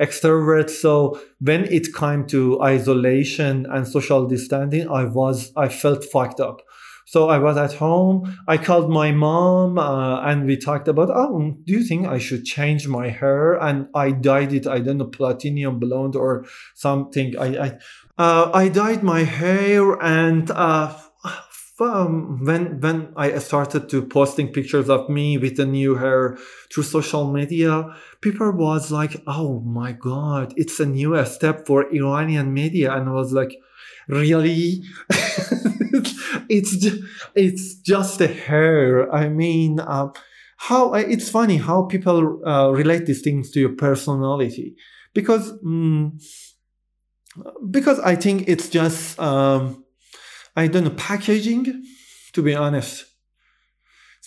extrovert. 0.00 0.70
So 0.70 1.20
when 1.40 1.64
it 1.64 1.94
came 1.94 2.26
to 2.28 2.62
isolation 2.62 3.66
and 3.70 3.88
social 3.88 4.26
distancing, 4.26 4.88
I 4.88 5.04
was 5.04 5.50
I 5.56 5.68
felt 5.68 6.04
fucked 6.04 6.40
up. 6.40 6.62
So 7.10 7.28
I 7.28 7.38
was 7.38 7.56
at 7.56 7.72
home. 7.72 8.38
I 8.46 8.56
called 8.56 8.88
my 8.88 9.10
mom 9.10 9.80
uh, 9.80 10.20
and 10.20 10.46
we 10.46 10.56
talked 10.56 10.86
about, 10.86 11.10
oh, 11.10 11.56
do 11.64 11.72
you 11.72 11.82
think 11.82 12.06
I 12.06 12.18
should 12.18 12.44
change 12.44 12.86
my 12.86 13.08
hair? 13.08 13.54
And 13.54 13.88
I 13.96 14.12
dyed 14.12 14.52
it, 14.52 14.68
I 14.68 14.78
don't 14.78 14.98
know, 14.98 15.06
platinum 15.06 15.80
blonde 15.80 16.14
or 16.14 16.46
something. 16.74 17.36
I 17.36 17.48
I, 17.66 17.68
uh, 18.16 18.50
I 18.54 18.68
dyed 18.68 19.02
my 19.02 19.24
hair 19.24 20.00
and 20.00 20.52
uh, 20.52 20.96
um, 21.80 22.44
when 22.44 22.78
when 22.80 23.12
I 23.16 23.36
started 23.38 23.88
to 23.88 24.02
posting 24.02 24.52
pictures 24.52 24.88
of 24.88 25.08
me 25.08 25.36
with 25.36 25.56
the 25.56 25.66
new 25.66 25.96
hair 25.96 26.38
through 26.72 26.84
social 26.84 27.32
media, 27.32 27.72
people 28.20 28.52
was 28.52 28.92
like, 28.92 29.20
"Oh 29.26 29.58
my 29.62 29.90
god, 29.90 30.54
it's 30.56 30.78
a 30.78 30.86
new 30.86 31.10
step 31.24 31.66
for 31.66 31.92
Iranian 31.92 32.54
media," 32.54 32.94
and 32.94 33.08
I 33.08 33.12
was 33.12 33.32
like, 33.32 33.52
"Really?" 34.06 34.84
it's 36.48 36.76
just, 36.76 37.02
it's 37.34 37.74
just 37.76 38.20
a 38.20 38.28
hair. 38.28 39.12
I 39.12 39.28
mean, 39.28 39.80
uh, 39.80 40.08
how 40.56 40.92
it's 40.92 41.28
funny 41.30 41.56
how 41.56 41.84
people 41.84 42.46
uh, 42.46 42.70
relate 42.70 43.06
these 43.06 43.22
things 43.22 43.50
to 43.50 43.60
your 43.60 43.74
personality 43.76 44.76
because 45.14 45.52
mm, 45.64 46.12
because 47.70 47.98
I 48.00 48.14
think 48.16 48.48
it's 48.48 48.68
just 48.68 49.18
um, 49.18 49.84
I 50.56 50.66
don't 50.66 50.84
know 50.84 50.90
packaging 50.90 51.82
to 52.32 52.42
be 52.42 52.54
honest. 52.54 53.06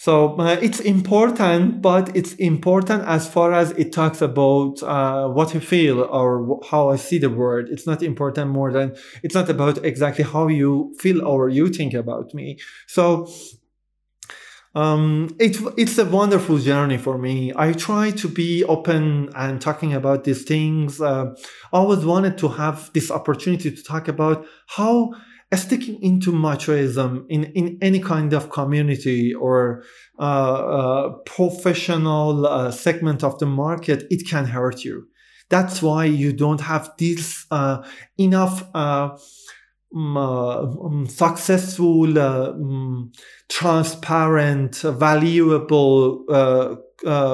So 0.04 0.36
uh, 0.38 0.58
it's 0.62 0.82
important, 0.82 1.82
but 1.82 2.14
it's 2.14 2.34
important 2.34 3.06
as 3.06 3.26
far 3.26 3.54
as 3.54 3.72
it 3.72 3.94
talks 3.94 4.22
about 4.22 4.84
uh, 4.84 5.30
what 5.30 5.56
I 5.56 5.60
feel 5.60 6.02
or 6.02 6.60
how 6.70 6.90
I 6.90 6.98
see 6.98 7.20
the 7.20 7.30
world. 7.30 7.70
It's 7.70 7.88
not 7.88 8.04
important 8.04 8.52
more 8.52 8.70
than 8.74 8.98
it's 9.24 9.34
not 9.34 9.50
about 9.50 9.86
exactly 9.86 10.26
how 10.26 10.50
you 10.50 10.94
feel 11.00 11.26
or 11.26 11.48
you 11.48 11.70
think 11.70 11.94
about 11.94 12.34
me. 12.34 12.60
So 12.86 13.30
um, 14.76 15.34
it, 15.40 15.56
it's 15.78 15.98
a 15.98 16.04
wonderful 16.04 16.58
journey 16.58 16.98
for 16.98 17.18
me. 17.18 17.54
I 17.56 17.72
try 17.72 18.12
to 18.12 18.28
be 18.28 18.66
open 18.66 19.30
and 19.38 19.62
talking 19.62 19.94
about 19.94 20.26
these 20.26 20.44
things. 20.44 21.00
Uh, 21.00 21.34
I 21.72 21.78
always 21.78 22.04
wanted 22.04 22.38
to 22.40 22.50
have 22.50 22.92
this 22.92 23.10
opportunity 23.10 23.72
to 23.72 23.82
talk 23.82 24.10
about 24.10 24.46
how 24.68 25.14
sticking 25.54 26.02
into 26.02 26.32
machoism 26.32 27.26
in, 27.30 27.46
in 27.54 27.78
any 27.82 28.00
kind 28.00 28.34
of 28.34 28.50
community 28.50 29.34
or 29.34 29.84
uh, 30.20 30.24
uh, 30.24 31.10
professional 31.26 32.46
uh, 32.46 32.72
segment 32.72 33.24
of 33.24 33.38
the 33.40 33.46
market, 33.46 34.04
it 34.10 34.28
can 34.28 34.46
hurt 34.46 34.84
you. 34.84 35.08
That's 35.50 35.82
why 35.82 36.06
you 36.06 36.34
don't 36.34 36.62
have 36.62 36.92
this 36.98 37.46
uh, 37.52 37.84
enough 38.18 38.64
um, 38.76 39.18
successful, 41.08 42.18
um, 42.18 43.12
transparent, 43.50 44.78
valuable, 44.78 46.26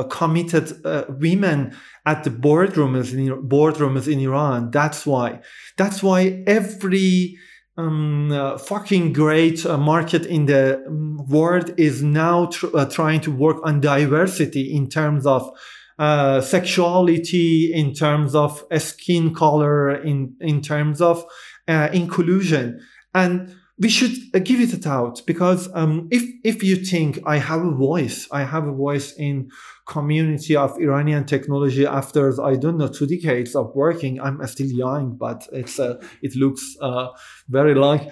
committed 0.10 0.74
women 1.22 1.76
at 2.06 2.24
the 2.24 2.32
boardrooms 2.32 3.14
in 3.14 3.48
boardrooms 3.48 4.12
in 4.12 4.20
Iran. 4.20 4.72
That's 4.72 5.06
why. 5.06 5.42
That's 5.78 6.02
why 6.02 6.44
every 6.48 7.38
um, 7.80 8.32
uh, 8.32 8.58
fucking 8.58 9.14
great 9.14 9.66
uh, 9.66 9.78
market 9.78 10.26
in 10.26 10.46
the 10.46 10.84
um, 10.86 11.26
world 11.28 11.74
is 11.78 12.04
now 12.04 12.48
tr- 12.48 12.76
uh, 12.76 12.86
trying 12.86 13.22
to 13.22 13.32
work 13.32 13.58
on 13.64 13.80
diversity 13.80 14.74
in 14.74 14.90
terms 14.90 15.26
of 15.26 15.50
uh, 15.98 16.42
sexuality, 16.42 17.74
in 17.74 17.94
terms 17.94 18.36
of 18.36 18.64
skin 18.78 19.34
color, 19.34 19.96
in 19.96 20.36
in 20.40 20.62
terms 20.62 21.02
of 21.02 21.26
uh, 21.68 21.90
inclusion, 21.94 22.80
and 23.14 23.56
we 23.78 23.90
should 23.90 24.12
uh, 24.34 24.40
give 24.40 24.60
it 24.60 24.74
a 24.74 24.78
thought 24.78 25.22
because 25.26 25.70
um, 25.74 26.08
if 26.12 26.24
if 26.44 26.64
you 26.64 26.76
think 26.76 27.20
I 27.26 27.38
have 27.38 27.64
a 27.64 27.72
voice, 27.72 28.28
I 28.32 28.44
have 28.44 28.68
a 28.68 28.74
voice 28.74 29.14
in 29.18 29.50
community 29.90 30.56
of 30.56 30.78
Iranian 30.80 31.26
technology 31.26 31.86
after 31.86 32.42
I 32.42 32.56
don't 32.56 32.78
know 32.78 32.88
two 32.88 33.08
decades 33.08 33.56
of 33.56 33.74
working. 33.76 34.22
I'm 34.22 34.46
still 34.48 34.68
young, 34.68 35.18
but 35.18 35.48
it's 35.52 35.80
uh, 35.80 35.96
it 36.22 36.36
looks 36.36 36.78
uh, 36.80 37.08
very 37.50 37.74
long. 37.74 38.12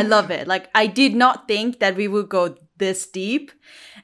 I 0.00 0.02
love 0.16 0.30
it. 0.30 0.48
Like 0.48 0.68
I 0.74 0.86
did 0.88 1.14
not 1.14 1.46
think 1.46 1.78
that 1.78 1.96
we 1.96 2.08
would 2.08 2.28
go 2.28 2.56
this 2.76 3.06
deep. 3.06 3.52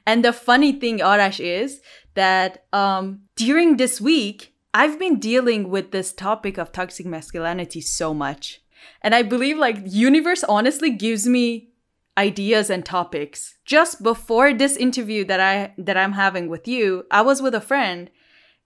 And 0.07 0.23
the 0.23 0.33
funny 0.33 0.71
thing, 0.79 0.99
Arash, 0.99 1.39
is 1.39 1.81
that 2.15 2.65
um, 2.73 3.23
during 3.35 3.77
this 3.77 3.99
week, 3.99 4.53
I've 4.73 4.97
been 4.97 5.19
dealing 5.19 5.69
with 5.69 5.91
this 5.91 6.13
topic 6.13 6.57
of 6.57 6.71
toxic 6.71 7.05
masculinity 7.05 7.81
so 7.81 8.13
much. 8.13 8.61
And 9.01 9.13
I 9.13 9.21
believe 9.23 9.57
like 9.57 9.77
universe 9.85 10.43
honestly 10.45 10.91
gives 10.91 11.27
me 11.27 11.70
ideas 12.27 12.69
and 12.69 12.83
topics. 12.85 13.55
Just 13.65 14.03
before 14.03 14.53
this 14.53 14.75
interview 14.87 15.21
that 15.25 15.39
I 15.39 15.55
that 15.87 15.97
I'm 15.97 16.15
having 16.25 16.45
with 16.53 16.65
you, 16.73 16.85
I 17.09 17.21
was 17.29 17.41
with 17.41 17.55
a 17.55 17.67
friend 17.71 18.09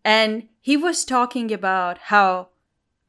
and 0.03 0.31
he 0.61 0.75
was 0.77 1.05
talking 1.05 1.51
about 1.51 1.95
how 2.11 2.49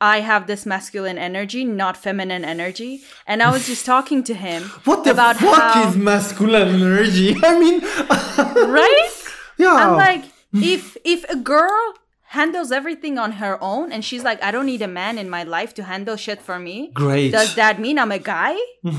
I 0.00 0.20
have 0.20 0.46
this 0.46 0.66
masculine 0.66 1.18
energy, 1.18 1.64
not 1.64 1.96
feminine 1.96 2.44
energy, 2.44 2.92
and 3.26 3.42
I 3.42 3.50
was 3.50 3.66
just 3.66 3.84
talking 3.86 4.22
to 4.24 4.34
him 4.34 4.62
what 4.88 5.04
the 5.04 5.12
about 5.12 5.36
fuck 5.36 5.74
how, 5.74 5.88
is 5.88 5.96
masculine 5.96 6.68
energy? 6.82 7.34
I 7.50 7.52
mean, 7.58 7.80
right? 8.80 9.14
Yeah, 9.58 9.74
I'm 9.74 9.96
like, 9.96 10.24
if 10.52 10.96
if 11.04 11.24
a 11.36 11.36
girl 11.36 11.84
handles 12.28 12.72
everything 12.72 13.18
on 13.18 13.32
her 13.32 13.56
own 13.62 13.92
and 13.92 14.04
she's 14.04 14.24
like 14.24 14.42
i 14.42 14.50
don't 14.50 14.66
need 14.66 14.82
a 14.82 14.88
man 14.88 15.16
in 15.18 15.30
my 15.30 15.42
life 15.42 15.72
to 15.74 15.82
handle 15.84 16.16
shit 16.16 16.42
for 16.42 16.58
me 16.58 16.90
great. 16.92 17.30
does 17.30 17.54
that 17.54 17.78
mean 17.80 17.98
i'm 17.98 18.10
a 18.12 18.18
guy 18.18 18.54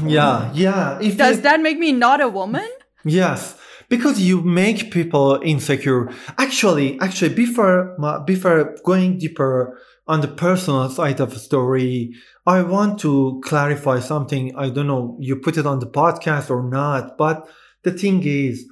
yeah, 0.05 0.51
yeah. 0.53 0.97
If 1.01 1.17
does 1.17 1.39
it- 1.39 1.43
that 1.43 1.59
make 1.61 1.78
me 1.78 1.91
not 1.91 2.21
a 2.21 2.30
woman 2.30 2.67
Yes, 3.05 3.55
because 3.88 4.19
you 4.19 4.41
make 4.41 4.91
people 4.91 5.39
insecure. 5.41 6.09
Actually, 6.38 6.99
actually, 6.99 7.34
before 7.34 7.95
before 8.25 8.75
going 8.84 9.17
deeper 9.17 9.80
on 10.07 10.19
the 10.19 10.28
personal 10.28 10.89
side 10.89 11.21
of 11.21 11.30
the 11.32 11.39
story, 11.39 12.11
I 12.45 12.63
want 12.63 12.99
to 13.01 13.39
clarify 13.45 14.01
something. 14.01 14.53
I 14.57 14.69
don't 14.71 14.88
know 14.88 15.15
you 15.21 15.38
put 15.38 15.55
it 15.57 15.65
on 15.65 15.80
the 15.80 15.88
podcast 15.88 16.49
or 16.49 16.63
not, 16.67 17.17
but 17.17 17.47
the 17.84 17.91
thing 17.91 18.23
is, 18.25 18.65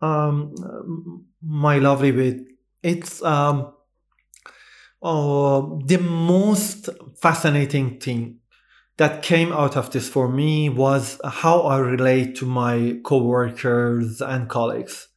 um, 0.00 0.54
my 1.42 1.76
lovely 1.78 2.12
bit, 2.12 2.36
it's 2.82 3.22
um, 3.22 3.73
oh, 5.04 5.80
the 5.84 5.98
most 5.98 6.88
fascinating 7.20 8.00
thing 8.00 8.38
that 8.96 9.22
came 9.22 9.52
out 9.52 9.76
of 9.76 9.90
this 9.90 10.08
for 10.08 10.28
me 10.28 10.68
was 10.68 11.20
how 11.24 11.62
I 11.62 11.78
relate 11.78 12.36
to 12.36 12.46
my 12.46 12.98
coworkers 13.04 14.20
and 14.20 14.48
colleagues. 14.48 15.08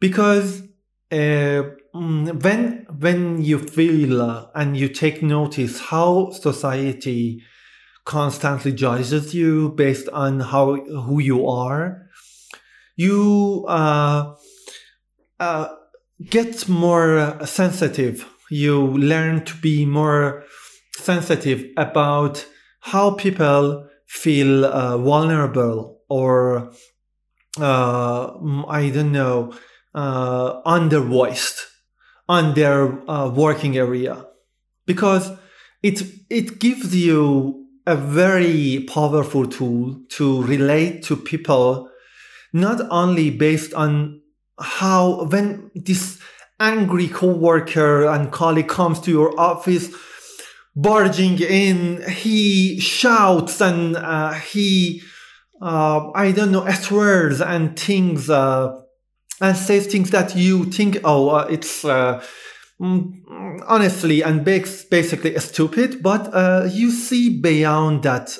Because 0.00 0.62
uh, 1.10 1.62
when 1.92 2.86
when 2.98 3.42
you 3.42 3.58
feel 3.58 4.50
and 4.54 4.76
you 4.76 4.88
take 4.88 5.22
notice 5.22 5.80
how 5.80 6.30
society 6.30 7.42
constantly 8.04 8.72
judges 8.72 9.34
you 9.34 9.70
based 9.70 10.08
on 10.10 10.40
how 10.40 10.74
who 10.74 11.20
you 11.20 11.48
are, 11.48 12.06
you 12.96 13.64
uh, 13.68 14.34
uh, 15.40 15.68
get 16.28 16.68
more 16.68 17.38
sensitive. 17.46 18.28
You 18.50 18.86
learn 18.98 19.44
to 19.44 19.54
be 19.56 19.84
more 19.84 20.44
sensitive 20.96 21.64
about 21.76 22.46
how 22.80 23.12
people 23.12 23.88
feel 24.06 24.64
uh, 24.64 24.98
vulnerable 24.98 26.00
or 26.08 26.70
uh, 27.60 28.32
I 28.68 28.90
don't 28.90 29.12
know 29.12 29.54
uh, 29.94 30.62
undervoiced 30.62 31.66
on 32.28 32.54
their 32.54 33.08
uh, 33.08 33.28
working 33.30 33.76
area. 33.76 34.26
Because 34.86 35.30
it 35.82 36.02
it 36.30 36.58
gives 36.58 36.94
you 36.94 37.66
a 37.86 37.96
very 37.96 38.84
powerful 38.88 39.46
tool 39.46 40.00
to 40.08 40.42
relate 40.42 41.02
to 41.04 41.16
people 41.16 41.90
not 42.52 42.80
only 42.90 43.30
based 43.30 43.74
on 43.74 44.20
how 44.58 45.24
when 45.24 45.70
this 45.74 46.18
angry 46.60 47.08
coworker 47.08 48.06
and 48.06 48.30
colleague 48.32 48.68
comes 48.68 49.00
to 49.00 49.10
your 49.10 49.38
office 49.38 49.94
barging 50.76 51.40
in. 51.40 52.02
He 52.08 52.80
shouts 52.80 53.60
and 53.60 53.96
uh, 53.96 54.32
he, 54.32 55.02
uh, 55.60 56.10
I 56.12 56.32
don't 56.32 56.52
know, 56.52 56.68
swears 56.70 57.40
and 57.40 57.78
things, 57.78 58.30
uh, 58.30 58.80
and 59.40 59.56
says 59.56 59.86
things 59.86 60.10
that 60.10 60.36
you 60.36 60.64
think, 60.66 60.98
oh, 61.04 61.30
uh, 61.30 61.46
it's 61.50 61.84
uh, 61.84 62.24
mm, 62.80 63.20
honestly 63.66 64.22
and 64.22 64.44
basically 64.44 65.38
stupid. 65.38 66.02
But 66.02 66.32
uh, 66.32 66.68
you 66.70 66.90
see 66.90 67.40
beyond 67.40 68.04
that 68.04 68.38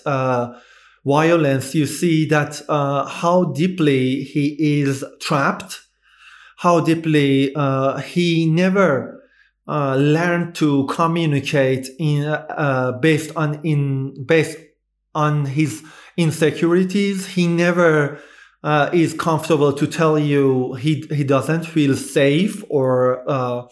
violence, 1.04 1.74
you 1.74 1.86
see 1.86 2.26
that 2.26 2.62
how 2.68 3.52
deeply 3.54 4.22
he 4.22 4.80
is 4.80 5.04
trapped, 5.20 5.80
how 6.64 6.80
deeply 6.80 7.52
he 8.12 8.46
never 8.46 9.14
uh, 9.66 9.96
learn 9.96 10.52
to 10.52 10.86
communicate 10.86 11.88
in 11.98 12.24
uh, 12.24 12.92
based 13.00 13.34
on 13.34 13.60
in 13.64 14.14
based 14.26 14.58
on 15.14 15.46
his 15.46 15.82
insecurities. 16.18 17.26
He 17.26 17.46
never 17.46 18.20
uh, 18.62 18.90
is 18.92 19.14
comfortable 19.14 19.72
to 19.72 19.86
tell 19.86 20.18
you 20.18 20.74
he 20.74 21.06
he 21.10 21.24
doesn't 21.24 21.64
feel 21.64 21.96
safe 21.96 22.62
or 22.68 23.24
uh, 23.26 23.62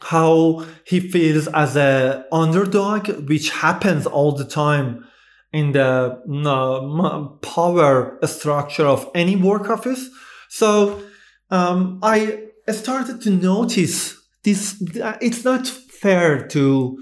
how 0.00 0.64
he 0.84 1.00
feels 1.00 1.48
as 1.48 1.76
a 1.76 2.24
underdog, 2.30 3.28
which 3.28 3.50
happens 3.50 4.06
all 4.06 4.32
the 4.32 4.44
time 4.44 5.04
in 5.52 5.72
the 5.72 6.22
uh, 6.46 7.28
power 7.42 8.18
structure 8.22 8.86
of 8.86 9.10
any 9.14 9.34
work 9.34 9.68
office. 9.68 10.08
So 10.48 11.02
um, 11.50 11.98
I 12.02 12.48
started 12.68 13.20
to 13.22 13.30
notice 13.30 14.16
this 14.44 14.82
it's 15.20 15.44
not 15.44 15.66
fair 15.66 16.46
to 16.48 16.98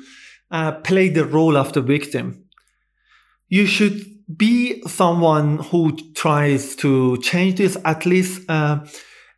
uh, 0.50 0.72
play 0.72 1.08
the 1.08 1.24
role 1.24 1.56
of 1.56 1.72
the 1.72 1.82
victim. 1.82 2.44
You 3.48 3.66
should 3.66 4.04
be 4.36 4.82
someone 4.86 5.58
who 5.58 5.96
tries 6.14 6.74
to 6.76 7.16
change 7.18 7.58
this 7.58 7.76
at 7.84 8.06
least 8.06 8.48
uh, 8.48 8.84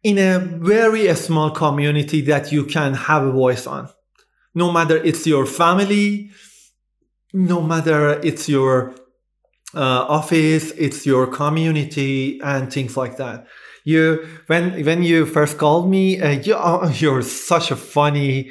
in 0.03 0.19
a 0.19 0.39
very 0.39 1.15
small 1.15 1.51
community 1.51 2.23
that 2.23 2.53
you 2.53 2.65
can 2.65 2.95
have 2.95 3.25
a 3.25 3.33
voice 3.33 3.67
on. 3.67 3.89
No 4.55 4.73
matter 4.73 4.97
it's 4.97 5.27
your 5.27 5.45
family, 5.45 6.31
no 7.35 7.61
matter 7.61 8.19
it's 8.23 8.49
your 8.49 8.95
uh, 9.75 10.07
office, 10.09 10.71
it's 10.73 11.05
your 11.05 11.27
community, 11.27 12.41
and 12.43 12.73
things 12.73 12.97
like 12.97 13.19
that 13.19 13.47
you 13.89 14.28
when 14.47 14.84
when 14.84 15.03
you 15.03 15.26
first 15.26 15.59
called 15.59 15.89
me, 15.89 16.20
uh, 16.20 16.30
you, 16.30 16.55
oh, 16.57 16.89
you're 17.01 17.22
such 17.22 17.70
a 17.70 17.76
funny 17.76 18.51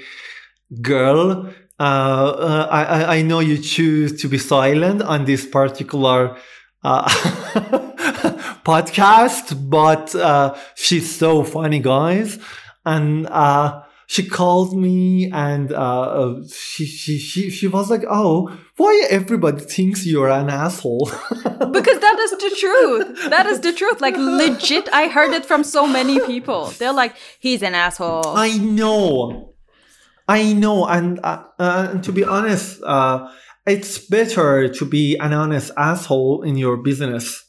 girl. 0.82 1.54
Uh, 1.80 1.84
uh, 1.84 2.68
I, 2.72 3.18
I 3.18 3.22
know 3.22 3.40
you 3.40 3.58
choose 3.60 4.20
to 4.22 4.28
be 4.28 4.40
silent 4.40 5.04
on 5.04 5.26
this 5.26 5.46
particular 5.46 6.38
uh, 6.84 7.08
podcast, 8.66 9.70
but 9.70 10.16
uh, 10.16 10.56
she's 10.76 11.08
so 11.16 11.44
funny, 11.44 11.80
guys. 11.80 12.40
And 12.84 13.28
uh, 13.28 13.84
she 14.08 14.26
called 14.26 14.76
me 14.76 15.30
and 15.32 15.74
uh, 15.74 15.76
uh, 15.76 16.42
she, 16.48 16.86
she, 16.86 17.18
she, 17.18 17.50
she 17.50 17.68
was 17.68 17.90
like, 17.90 18.04
oh, 18.10 18.58
why 18.78 19.06
everybody 19.10 19.60
thinks 19.60 20.06
you're 20.06 20.30
an 20.30 20.50
asshole? 20.50 21.12
because 21.34 22.00
that 22.00 22.18
is 22.20 22.32
the 22.32 22.56
truth. 22.58 23.30
That 23.30 23.46
is 23.48 23.60
the 23.60 23.74
truth. 23.74 24.00
Like 24.00 24.16
legit, 24.16 24.88
I 24.94 25.10
heard 25.10 25.34
it 25.34 25.46
from 25.46 25.66
so 25.66 25.86
many 25.86 26.22
people. 26.22 26.68
They're 26.68 26.94
like, 26.94 27.16
he's 27.40 27.62
an 27.62 27.76
asshole. 27.76 28.38
I 28.38 28.58
know. 28.58 29.54
I 30.26 30.54
know. 30.54 30.88
And, 30.88 31.20
uh, 31.22 31.44
uh, 31.60 31.90
and 31.92 32.04
to 32.06 32.14
be 32.14 32.24
honest, 32.24 32.82
uh, 32.84 33.30
it's 33.66 33.98
better 33.98 34.70
to 34.70 34.86
be 34.86 35.18
an 35.18 35.34
honest 35.34 35.72
asshole 35.76 36.44
in 36.44 36.56
your 36.56 36.78
business 36.78 37.44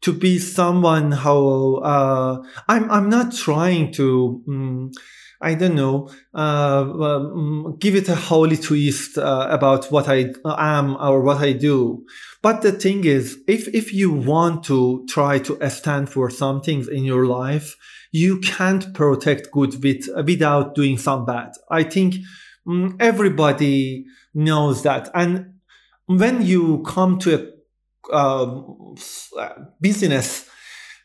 to 0.00 0.12
be 0.12 0.38
someone 0.38 1.12
how 1.12 1.76
uh, 1.76 2.42
I'm 2.68 2.90
I'm 2.90 3.08
not 3.08 3.34
trying 3.34 3.90
to 3.94 4.42
um, 4.46 4.92
I 5.40 5.54
don't 5.54 5.74
know, 5.74 6.10
uh, 6.34 6.84
um, 7.00 7.76
give 7.78 7.94
it 7.94 8.08
a 8.08 8.14
holy 8.14 8.56
twist 8.56 9.18
uh, 9.18 9.46
about 9.50 9.90
what 9.92 10.08
I 10.08 10.32
am 10.44 10.96
or 10.96 11.20
what 11.22 11.38
I 11.38 11.52
do. 11.52 12.04
But 12.42 12.62
the 12.62 12.72
thing 12.72 13.04
is, 13.04 13.38
if, 13.46 13.68
if 13.68 13.92
you 13.92 14.12
want 14.12 14.64
to 14.64 15.04
try 15.08 15.38
to 15.40 15.70
stand 15.70 16.08
for 16.08 16.30
some 16.30 16.60
things 16.60 16.88
in 16.88 17.04
your 17.04 17.26
life, 17.26 17.76
you 18.12 18.40
can't 18.40 18.94
protect 18.94 19.50
good 19.50 19.82
with, 19.82 20.08
without 20.24 20.74
doing 20.74 20.98
some 20.98 21.24
bad. 21.24 21.50
I 21.70 21.82
think 21.82 22.16
um, 22.66 22.96
everybody 23.00 24.06
knows 24.34 24.82
that. 24.84 25.10
And 25.14 25.54
when 26.06 26.42
you 26.42 26.82
come 26.86 27.18
to 27.20 27.52
a 28.12 28.16
um, 28.16 28.94
business 29.80 30.48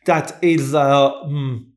that 0.06 0.38
is, 0.42 0.76
uh, 0.76 1.12
um, 1.22 1.69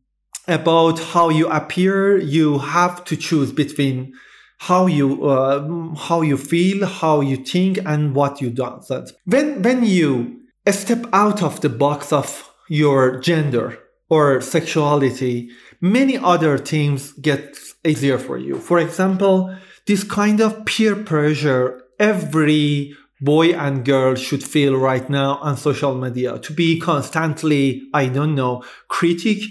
about 0.49 0.99
how 0.99 1.29
you 1.29 1.49
appear, 1.49 2.19
you 2.19 2.59
have 2.59 3.05
to 3.05 3.17
choose 3.17 3.53
between 3.53 4.15
how 4.59 4.87
you 4.87 5.25
uh, 5.25 5.95
how 5.97 6.23
you 6.23 6.37
feel, 6.37 6.87
how 6.87 7.21
you 7.21 7.37
think, 7.37 7.79
and 7.85 8.15
what 8.15 8.41
you 8.41 8.51
do. 8.51 8.81
When 9.25 9.63
when 9.63 9.85
you 9.85 10.41
step 10.71 11.07
out 11.13 11.43
of 11.43 11.61
the 11.61 11.69
box 11.69 12.13
of 12.13 12.49
your 12.69 13.19
gender 13.19 13.79
or 14.09 14.41
sexuality, 14.41 15.51
many 15.81 16.17
other 16.17 16.59
things 16.59 17.13
get 17.15 17.59
easier 17.85 18.19
for 18.19 18.39
you. 18.39 18.59
For 18.59 18.79
example, 18.79 19.55
this 19.87 20.05
kind 20.05 20.41
of 20.41 20.65
peer 20.65 20.95
pressure 20.95 21.83
every 21.99 22.95
boy 23.21 23.53
and 23.53 23.85
girl 23.85 24.15
should 24.17 24.43
feel 24.43 24.77
right 24.77 25.09
now 25.09 25.37
on 25.37 25.57
social 25.57 25.95
media 25.95 26.39
to 26.39 26.53
be 26.53 26.79
constantly, 26.79 27.89
I 27.95 28.07
don't 28.07 28.35
know, 28.35 28.65
critic 28.89 29.43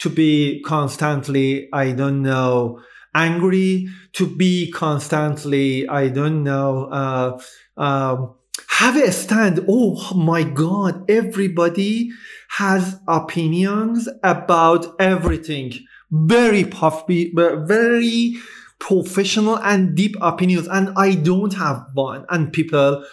to 0.00 0.08
be 0.08 0.62
constantly, 0.64 1.68
I 1.72 1.92
don't 1.92 2.22
know, 2.22 2.80
angry, 3.14 3.88
to 4.12 4.26
be 4.26 4.70
constantly, 4.70 5.88
I 5.88 6.08
don't 6.08 6.44
know, 6.44 6.84
uh, 6.86 7.40
um, 7.76 8.34
have 8.68 8.96
a 8.96 9.10
stand. 9.10 9.64
Oh 9.68 10.14
my 10.14 10.42
God, 10.44 11.10
everybody 11.10 12.10
has 12.48 13.00
opinions 13.08 14.08
about 14.22 14.94
everything. 15.00 15.72
Very 16.10 16.64
puffy, 16.64 17.32
very 17.34 18.36
professional 18.78 19.58
and 19.58 19.96
deep 19.96 20.16
opinions. 20.20 20.68
And 20.68 20.90
I 20.96 21.14
don't 21.14 21.54
have 21.54 21.86
one. 21.94 22.24
And 22.30 22.52
people 22.52 23.04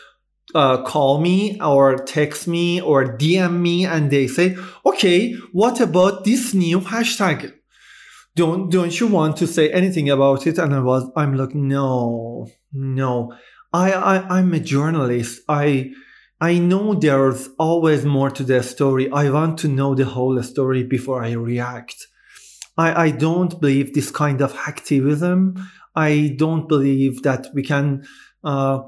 uh, 0.53 0.83
call 0.83 1.19
me 1.19 1.59
or 1.59 1.97
text 1.97 2.47
me 2.47 2.79
or 2.81 3.17
DM 3.17 3.59
me 3.61 3.85
and 3.85 4.11
they 4.11 4.27
say, 4.27 4.55
okay, 4.85 5.33
what 5.51 5.79
about 5.79 6.23
this 6.23 6.53
new 6.53 6.79
hashtag? 6.79 7.53
Don't, 8.35 8.69
don't 8.69 8.99
you 8.99 9.07
want 9.07 9.37
to 9.37 9.47
say 9.47 9.71
anything 9.71 10.09
about 10.09 10.45
it? 10.45 10.57
And 10.57 10.75
I 10.75 10.81
was, 10.81 11.09
I'm 11.15 11.35
like, 11.35 11.55
no, 11.55 12.47
no, 12.73 13.33
I, 13.73 13.91
I, 13.93 14.37
I'm 14.37 14.53
a 14.53 14.59
journalist. 14.59 15.41
I, 15.47 15.91
I 16.41 16.57
know 16.57 16.93
there's 16.93 17.49
always 17.57 18.05
more 18.05 18.29
to 18.29 18.43
the 18.43 18.61
story. 18.61 19.09
I 19.09 19.29
want 19.29 19.57
to 19.59 19.67
know 19.69 19.95
the 19.95 20.05
whole 20.05 20.41
story 20.43 20.83
before 20.83 21.23
I 21.23 21.31
react. 21.31 22.07
I, 22.77 23.05
I 23.05 23.11
don't 23.11 23.59
believe 23.59 23.93
this 23.93 24.11
kind 24.11 24.41
of 24.41 24.53
activism. 24.67 25.55
I 25.95 26.35
don't 26.37 26.67
believe 26.67 27.23
that 27.23 27.47
we 27.53 27.63
can 27.63 28.05
uh, 28.43 28.81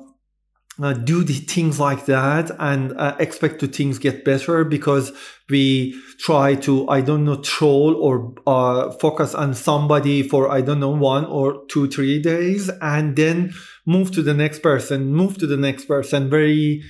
uh, 0.82 0.94
do 0.94 1.24
the 1.24 1.34
things 1.34 1.80
like 1.80 2.06
that 2.06 2.52
and 2.60 2.96
uh, 2.98 3.16
expect 3.20 3.60
to 3.60 3.68
things 3.68 3.98
get 3.98 4.24
better 4.24 4.64
because 4.64 5.12
we 5.50 6.00
try 6.20 6.56
to 6.56 6.88
i 6.90 7.02
don't 7.02 7.26
know 7.26 7.38
troll 7.42 7.96
or 7.96 8.34
uh, 8.46 8.92
focus 8.92 9.34
on 9.34 9.54
somebody 9.54 10.22
for 10.22 10.52
i 10.52 10.62
don't 10.62 10.80
know 10.80 10.90
one 10.90 11.26
or 11.26 11.66
two 11.68 11.88
three 11.88 12.22
days 12.22 12.70
and 12.82 13.16
then 13.16 13.54
move 13.86 14.12
to 14.12 14.22
the 14.22 14.34
next 14.34 14.60
person 14.60 15.14
move 15.14 15.38
to 15.38 15.48
the 15.48 15.58
next 15.58 15.86
person 15.86 16.30
very 16.30 16.84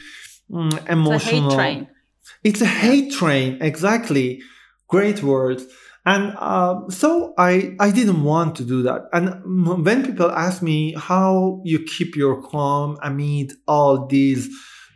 mm, 0.52 0.90
emotional 0.90 1.18
it's 1.24 1.26
a 1.26 1.46
hate 1.46 1.58
train. 1.58 1.88
It's 2.44 2.62
a 2.62 2.66
hate 2.66 3.14
train 3.14 3.58
exactly. 3.62 4.42
Great 4.88 5.22
words 5.22 5.66
and 6.08 6.34
uh, 6.40 6.88
so 6.88 7.34
I, 7.38 7.76
I 7.82 7.92
didn't 7.92 8.24
want 8.24 8.56
to 8.56 8.64
do 8.64 8.82
that. 8.84 9.10
And 9.12 9.84
when 9.84 10.06
people 10.06 10.32
ask 10.32 10.62
me 10.62 10.94
how 10.94 11.62
you 11.66 11.84
keep 11.84 12.16
your 12.16 12.42
calm 12.42 12.98
amid 13.04 13.52
all 13.68 14.06
these 14.08 14.48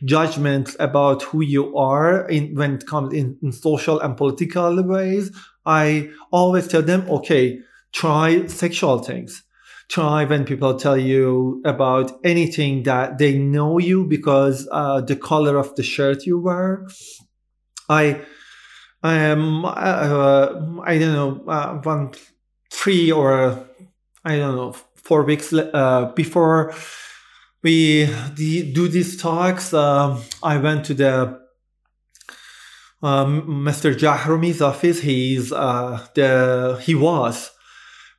judgments 0.06 0.78
about 0.80 1.24
who 1.24 1.42
you 1.42 1.76
are 1.76 2.30
in, 2.30 2.56
when 2.56 2.76
it 2.76 2.88
comes 2.88 3.14
in, 3.14 3.38
in 3.44 3.52
social 3.52 4.00
and 4.00 4.16
political 4.16 4.82
ways, 4.84 5.38
I 5.66 6.12
always 6.32 6.70
tell 6.70 6.82
them, 6.82 7.06
okay, 7.10 7.60
try 7.92 8.46
sexual 8.46 9.00
things. 9.00 9.44
Try 9.90 10.24
when 10.24 10.46
people 10.46 10.80
tell 10.80 10.98
you 10.98 11.62
about 11.66 12.22
anything 12.24 12.84
that 12.84 13.18
they 13.18 13.38
know 13.38 13.80
you 13.80 14.06
because 14.06 14.66
uh, 14.72 15.02
the 15.02 15.18
color 15.18 15.58
of 15.58 15.76
the 15.76 15.84
shirt 15.84 16.26
you 16.26 16.40
wear. 16.40 16.88
I 17.90 18.22
um, 19.04 19.66
uh, 19.66 19.70
uh, 19.70 20.82
I 20.84 20.98
don't 20.98 21.14
know, 21.14 21.44
uh, 21.48 21.74
one, 21.82 22.12
three 22.72 23.12
or 23.12 23.66
I 24.24 24.38
don't 24.38 24.56
know, 24.56 24.76
four 24.96 25.24
weeks 25.24 25.52
uh, 25.54 26.12
before 26.16 26.74
we 27.64 28.06
do 28.36 28.88
these 28.88 29.22
talks. 29.22 29.74
Uh, 29.74 30.22
I 30.44 30.58
went 30.58 30.86
to 30.86 30.94
the 30.94 31.42
um, 33.02 33.44
Mr. 33.66 33.96
Jahromi's 33.96 34.62
office. 34.62 35.00
He's 35.00 35.52
uh, 35.52 36.06
the 36.14 36.80
he 36.84 36.94
was 36.94 37.52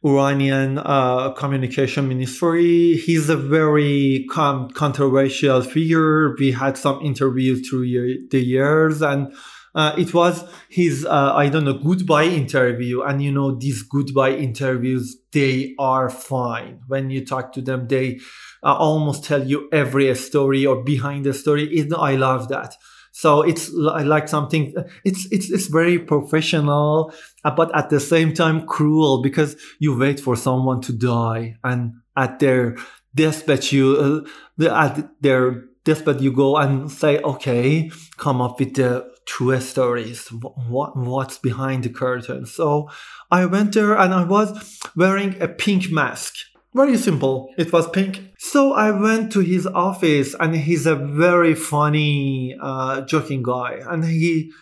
Iranian 0.05 0.79
uh, 0.79 1.31
communication 1.33 2.09
ministry. 2.09 2.97
He's 2.97 3.29
a 3.29 3.37
very 3.37 4.27
com- 4.31 4.71
controversial 4.71 5.63
figure. 5.63 6.35
We 6.39 6.51
had 6.51 6.77
some 6.77 7.01
interviews 7.03 7.69
through 7.69 7.83
year, 7.83 8.19
the 8.31 8.41
years, 8.41 9.03
and 9.03 9.33
uh, 9.75 9.95
it 9.97 10.13
was 10.13 10.45
his 10.69 11.07
uh, 11.07 11.33
I 11.35 11.49
don't 11.49 11.65
know 11.65 11.75
goodbye 11.79 12.25
interview. 12.25 13.03
And 13.03 13.23
you 13.23 13.33
know 13.33 13.55
these 13.55 13.83
goodbye 13.83 14.33
interviews, 14.33 15.17
they 15.33 15.75
are 15.79 16.11
fine. 16.11 16.81
When 16.89 17.11
you 17.11 17.25
talk 17.25 17.53
to 17.55 17.63
them, 17.63 17.89
they 17.89 18.21
uh, 18.63 18.75
almost 18.75 19.25
tell 19.25 19.47
you 19.47 19.69
every 19.73 20.15
story 20.15 20.67
or 20.67 20.83
behind 20.83 21.25
the 21.25 21.33
story. 21.33 21.65
It, 21.75 21.93
I 21.93 22.17
love 22.17 22.49
that. 22.49 22.77
So 23.13 23.43
it's 23.43 23.71
like 23.73 24.29
something. 24.29 24.75
It's 25.05 25.27
it's 25.31 25.51
it's 25.51 25.67
very 25.67 25.99
professional, 25.99 27.13
uh, 27.45 27.51
but 27.51 27.75
at 27.77 27.91
the 27.91 28.01
same 28.01 28.33
time 28.33 28.67
cruel 28.67 29.21
because 29.23 29.57
you 29.79 29.97
wait 29.97 30.19
for 30.19 30.35
someone 30.35 30.81
to 30.83 30.93
die, 30.95 31.57
and 31.63 31.93
at 32.17 32.39
their 32.39 32.77
deathbed 33.15 33.71
you 33.71 34.25
uh, 34.59 34.65
at 34.65 35.11
their 35.21 35.65
deathbed 35.85 36.23
you 36.23 36.33
go 36.33 36.57
and 36.57 36.91
say, 36.91 37.19
okay, 37.19 37.91
come 38.17 38.41
up 38.41 38.59
with 38.59 38.75
the 38.77 39.12
true 39.27 39.61
stories. 39.61 40.29
What 40.29 40.97
what's 40.97 41.39
behind 41.39 41.85
the 41.85 41.91
curtain? 41.91 42.47
So 42.47 42.91
I 43.31 43.47
went 43.47 43.75
there 43.75 43.97
and 43.97 44.13
I 44.15 44.25
was 44.25 44.81
wearing 44.97 45.41
a 45.41 45.49
pink 45.49 45.91
mask 45.91 46.35
very 46.75 46.97
simple. 46.97 47.53
It 47.59 47.73
was 47.73 47.89
pink. 47.91 48.33
So 48.39 48.73
I 48.73 48.91
went 48.91 49.31
to 49.33 49.41
his 49.41 49.67
office, 49.67 50.35
and 50.41 50.55
he's 50.55 50.87
a 50.87 50.97
very 50.97 51.55
funny, 51.55 52.57
uh, 52.61 53.03
joking 53.03 53.43
guy. 53.43 53.81
And 53.87 54.05
he 54.05 54.53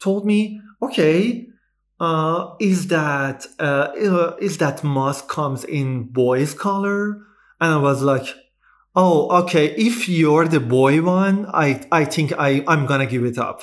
told 0.00 0.26
me, 0.26 0.60
"Okay, 0.82 1.46
uh, 2.00 2.54
is 2.60 2.88
that 2.88 3.46
uh, 3.60 3.88
uh 3.94 4.36
is 4.40 4.58
that 4.58 4.82
mask 4.82 5.28
comes 5.28 5.64
in 5.64 6.12
boy's 6.12 6.54
color?" 6.54 7.18
And 7.60 7.70
I 7.74 7.78
was 7.78 8.02
like, 8.02 8.26
"Oh, 8.96 9.28
okay. 9.42 9.66
If 9.76 10.08
you're 10.08 10.48
the 10.48 10.60
boy 10.60 11.00
one, 11.00 11.46
I 11.54 11.86
I 11.92 12.04
think 12.04 12.32
I 12.32 12.64
I'm 12.66 12.86
gonna 12.86 13.06
give 13.06 13.24
it 13.24 13.38
up." 13.38 13.62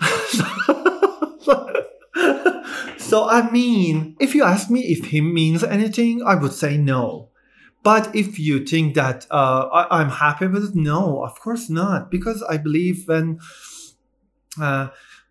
so 2.98 3.28
I 3.28 3.50
mean, 3.50 4.16
if 4.20 4.34
you 4.34 4.44
ask 4.44 4.70
me 4.70 4.82
if 4.82 5.06
he 5.06 5.20
means 5.20 5.64
anything, 5.64 6.22
I 6.24 6.34
would 6.34 6.52
say 6.52 6.76
no. 6.76 7.28
But 7.82 8.14
if 8.14 8.38
you 8.38 8.64
think 8.64 8.94
that 8.94 9.26
uh, 9.30 9.66
I, 9.72 10.02
am 10.02 10.10
happy 10.10 10.46
with 10.46 10.64
it, 10.64 10.74
no, 10.74 11.24
of 11.24 11.40
course 11.40 11.70
not, 11.70 12.10
because 12.10 12.42
I 12.42 12.58
believe 12.58 13.04
when 13.06 13.40
uh, 14.60 14.88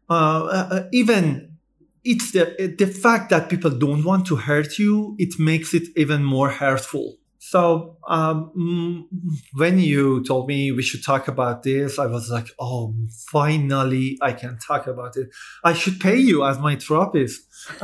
uh, 0.10 0.46
uh, 0.46 0.84
even 0.92 1.58
it's 2.04 2.32
the 2.32 2.74
the 2.76 2.88
fact 2.88 3.30
that 3.30 3.50
people 3.50 3.70
don't 3.70 4.04
want 4.04 4.26
to 4.28 4.36
hurt 4.36 4.80
you, 4.80 5.16
it 5.20 5.38
makes 5.38 5.76
it 5.76 5.90
even 5.96 6.24
more 6.24 6.50
hurtful. 6.50 7.19
So 7.40 7.98
um, 8.08 8.52
mm, 8.56 9.06
when 9.54 9.80
you 9.80 10.24
told 10.26 10.48
me 10.48 10.72
we 10.74 10.84
should 10.84 11.04
talk 11.04 11.28
about 11.28 11.64
this, 11.64 11.98
I 11.98 12.06
was 12.06 12.30
like, 12.30 12.50
oh, 12.60 12.94
finally 13.32 14.18
I 14.22 14.34
can 14.34 14.60
talk 14.60 14.88
about 14.88 15.16
it. 15.16 15.30
I 15.64 15.74
should 15.74 16.00
pay 16.00 16.18
you 16.18 16.46
as 16.46 16.60
my 16.60 16.76
therapist. 16.76 17.42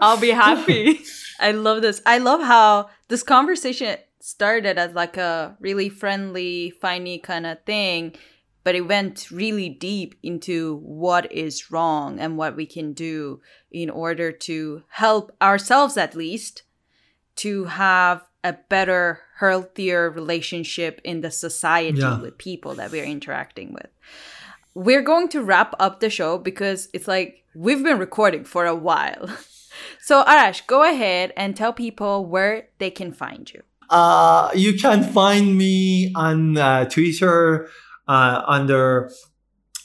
I'll 0.00 0.20
be 0.20 0.30
happy. 0.30 1.00
I 1.38 1.52
love 1.52 1.82
this. 1.82 2.02
I 2.04 2.18
love 2.18 2.40
how 2.42 2.90
this 3.08 3.22
conversation 3.22 3.96
started 4.20 4.78
as 4.78 4.92
like 4.94 5.16
a 5.16 5.56
really 5.60 5.88
friendly, 5.88 6.70
funny 6.80 7.18
kind 7.20 7.46
of 7.46 7.62
thing, 7.64 8.14
but 8.66 8.74
it 8.74 8.88
went 8.88 9.30
really 9.30 9.68
deep 9.68 10.16
into 10.24 10.78
what 10.78 11.30
is 11.30 11.70
wrong 11.70 12.18
and 12.18 12.36
what 12.36 12.56
we 12.56 12.66
can 12.66 12.92
do 12.92 13.40
in 13.70 13.88
order 13.88 14.32
to 14.32 14.82
help 14.88 15.30
ourselves, 15.40 15.96
at 15.96 16.16
least, 16.16 16.64
to 17.36 17.66
have 17.66 18.26
a 18.42 18.54
better, 18.68 19.20
healthier 19.38 20.10
relationship 20.10 21.00
in 21.04 21.20
the 21.20 21.30
society 21.30 22.00
yeah. 22.00 22.20
with 22.20 22.38
people 22.38 22.74
that 22.74 22.90
we're 22.90 23.04
interacting 23.04 23.72
with. 23.72 23.86
We're 24.74 25.02
going 25.02 25.28
to 25.28 25.44
wrap 25.44 25.72
up 25.78 26.00
the 26.00 26.10
show 26.10 26.36
because 26.36 26.88
it's 26.92 27.06
like 27.06 27.44
we've 27.54 27.84
been 27.84 28.00
recording 28.00 28.42
for 28.42 28.66
a 28.66 28.74
while. 28.74 29.30
So, 30.00 30.24
Arash, 30.24 30.66
go 30.66 30.88
ahead 30.88 31.34
and 31.36 31.54
tell 31.54 31.72
people 31.72 32.24
where 32.24 32.68
they 32.78 32.90
can 32.90 33.12
find 33.12 33.52
you. 33.52 33.62
Uh, 33.90 34.50
you 34.54 34.72
can 34.78 35.02
find 35.02 35.58
me 35.58 36.12
on 36.14 36.56
uh, 36.56 36.86
Twitter 36.86 37.68
uh, 38.08 38.42
under 38.46 39.10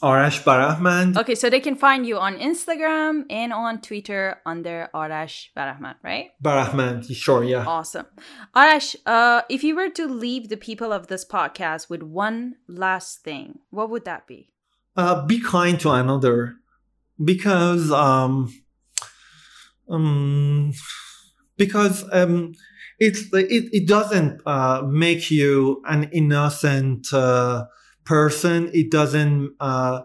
Arash 0.01 0.43
Barahman. 0.43 1.15
Okay, 1.15 1.35
so 1.35 1.49
they 1.49 1.59
can 1.59 1.75
find 1.75 2.07
you 2.07 2.17
on 2.17 2.37
Instagram 2.37 3.25
and 3.29 3.53
on 3.53 3.81
Twitter 3.81 4.41
under 4.45 4.89
Arash 4.95 5.49
Barahman, 5.55 5.95
right? 6.03 6.31
Barahman, 6.43 7.05
sure, 7.15 7.43
yeah. 7.43 7.65
Awesome. 7.67 8.07
Arash, 8.55 8.95
uh, 9.05 9.43
if 9.47 9.63
you 9.63 9.75
were 9.75 9.89
to 9.89 10.07
leave 10.07 10.49
the 10.49 10.57
people 10.57 10.91
of 10.91 11.07
this 11.07 11.23
podcast 11.23 11.89
with 11.89 12.01
one 12.01 12.55
last 12.67 13.23
thing, 13.23 13.59
what 13.69 13.91
would 13.91 14.05
that 14.05 14.25
be? 14.25 14.49
Uh, 14.95 15.25
be 15.25 15.39
kind 15.39 15.79
to 15.79 15.91
another 15.91 16.55
because 17.23 17.91
um, 17.91 18.51
um, 19.87 20.73
because 21.57 22.03
um, 22.11 22.53
it's 22.99 23.21
it, 23.33 23.69
it 23.71 23.87
doesn't 23.87 24.41
uh, 24.45 24.81
make 24.85 25.29
you 25.29 25.81
an 25.85 26.09
innocent 26.11 27.13
uh, 27.13 27.65
person. 28.05 28.69
It 28.73 28.91
doesn't 28.91 29.55
uh, 29.59 30.01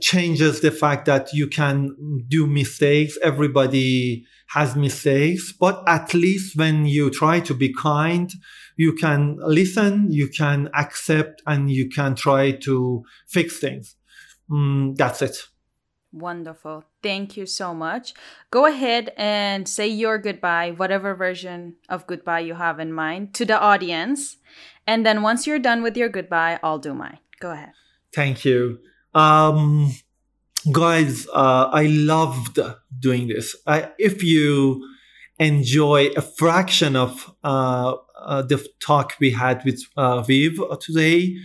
changes 0.00 0.60
the 0.60 0.70
fact 0.70 1.06
that 1.06 1.32
you 1.32 1.46
can 1.46 2.24
do 2.28 2.46
mistakes. 2.46 3.18
Everybody 3.22 4.24
has 4.48 4.76
mistakes, 4.76 5.52
but 5.52 5.82
at 5.86 6.14
least 6.14 6.56
when 6.56 6.86
you 6.86 7.10
try 7.10 7.40
to 7.40 7.54
be 7.54 7.72
kind, 7.72 8.30
you 8.76 8.92
can 8.92 9.36
listen, 9.40 10.10
you 10.10 10.28
can 10.28 10.68
accept, 10.74 11.42
and 11.46 11.70
you 11.70 11.88
can 11.88 12.14
try 12.14 12.52
to 12.52 13.04
fix 13.26 13.58
things. 13.58 13.96
Mm, 14.50 14.96
that's 14.96 15.22
it. 15.22 15.36
Wonderful. 16.12 16.84
Thank 17.02 17.36
you 17.36 17.44
so 17.44 17.74
much. 17.74 18.14
Go 18.52 18.66
ahead 18.66 19.12
and 19.16 19.68
say 19.68 19.88
your 19.88 20.16
goodbye, 20.18 20.70
whatever 20.70 21.14
version 21.14 21.74
of 21.88 22.06
goodbye 22.06 22.40
you 22.40 22.54
have 22.54 22.78
in 22.78 22.92
mind, 22.92 23.34
to 23.34 23.44
the 23.44 23.58
audience. 23.58 24.36
And 24.86 25.04
then 25.04 25.22
once 25.22 25.46
you're 25.46 25.58
done 25.58 25.82
with 25.82 25.96
your 25.96 26.08
goodbye, 26.08 26.60
I'll 26.62 26.78
do 26.78 26.94
mine. 26.94 27.18
Go 27.40 27.50
ahead. 27.50 27.72
Thank 28.14 28.44
you. 28.44 28.78
Um, 29.14 29.92
guys, 30.70 31.26
uh, 31.32 31.70
I 31.72 31.86
loved 31.86 32.58
doing 32.98 33.28
this. 33.28 33.56
I, 33.66 33.90
if 33.98 34.22
you 34.22 34.88
enjoy 35.38 36.08
a 36.16 36.22
fraction 36.22 36.96
of 36.96 37.30
uh, 37.42 37.96
uh, 38.18 38.42
the 38.42 38.64
talk 38.80 39.14
we 39.20 39.30
had 39.30 39.64
with 39.64 39.82
uh, 39.96 40.22
Viv 40.22 40.60
today, 40.80 41.36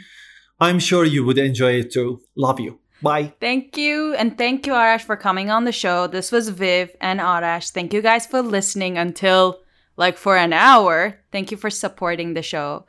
I'm 0.60 0.80
sure 0.80 1.06
you 1.06 1.24
would 1.26 1.38
enjoy 1.38 1.74
it 1.74 1.92
too. 1.92 2.22
Love 2.36 2.60
you. 2.60 2.80
Bye. 3.02 3.34
Thank 3.40 3.78
you. 3.78 4.14
And 4.16 4.38
thank 4.38 4.68
you, 4.68 4.74
Arash, 4.74 5.02
for 5.02 5.16
coming 5.16 5.50
on 5.50 5.64
the 5.64 5.72
show. 5.72 6.08
This 6.08 6.32
was 6.32 6.50
Viv 6.50 6.92
and 7.00 7.20
Arash. 7.20 7.72
Thank 7.72 7.94
you 7.94 8.02
guys 8.02 8.26
for 8.26 8.42
listening 8.42 8.98
until 8.98 9.60
like 9.96 10.18
for 10.18 10.36
an 10.36 10.54
hour. 10.54 11.18
Thank 11.32 11.52
you 11.52 11.58
for 11.58 11.70
supporting 11.70 12.34
the 12.34 12.42
show. 12.42 12.86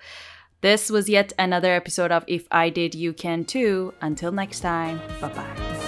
This 0.60 0.90
was 0.90 1.08
yet 1.08 1.32
another 1.38 1.72
episode 1.72 2.12
of 2.12 2.24
If 2.26 2.46
I 2.50 2.68
Did, 2.68 2.94
You 2.94 3.12
Can 3.12 3.44
Too. 3.44 3.94
Until 4.00 4.30
next 4.30 4.60
time, 4.60 5.00
bye 5.20 5.28
bye. 5.28 5.79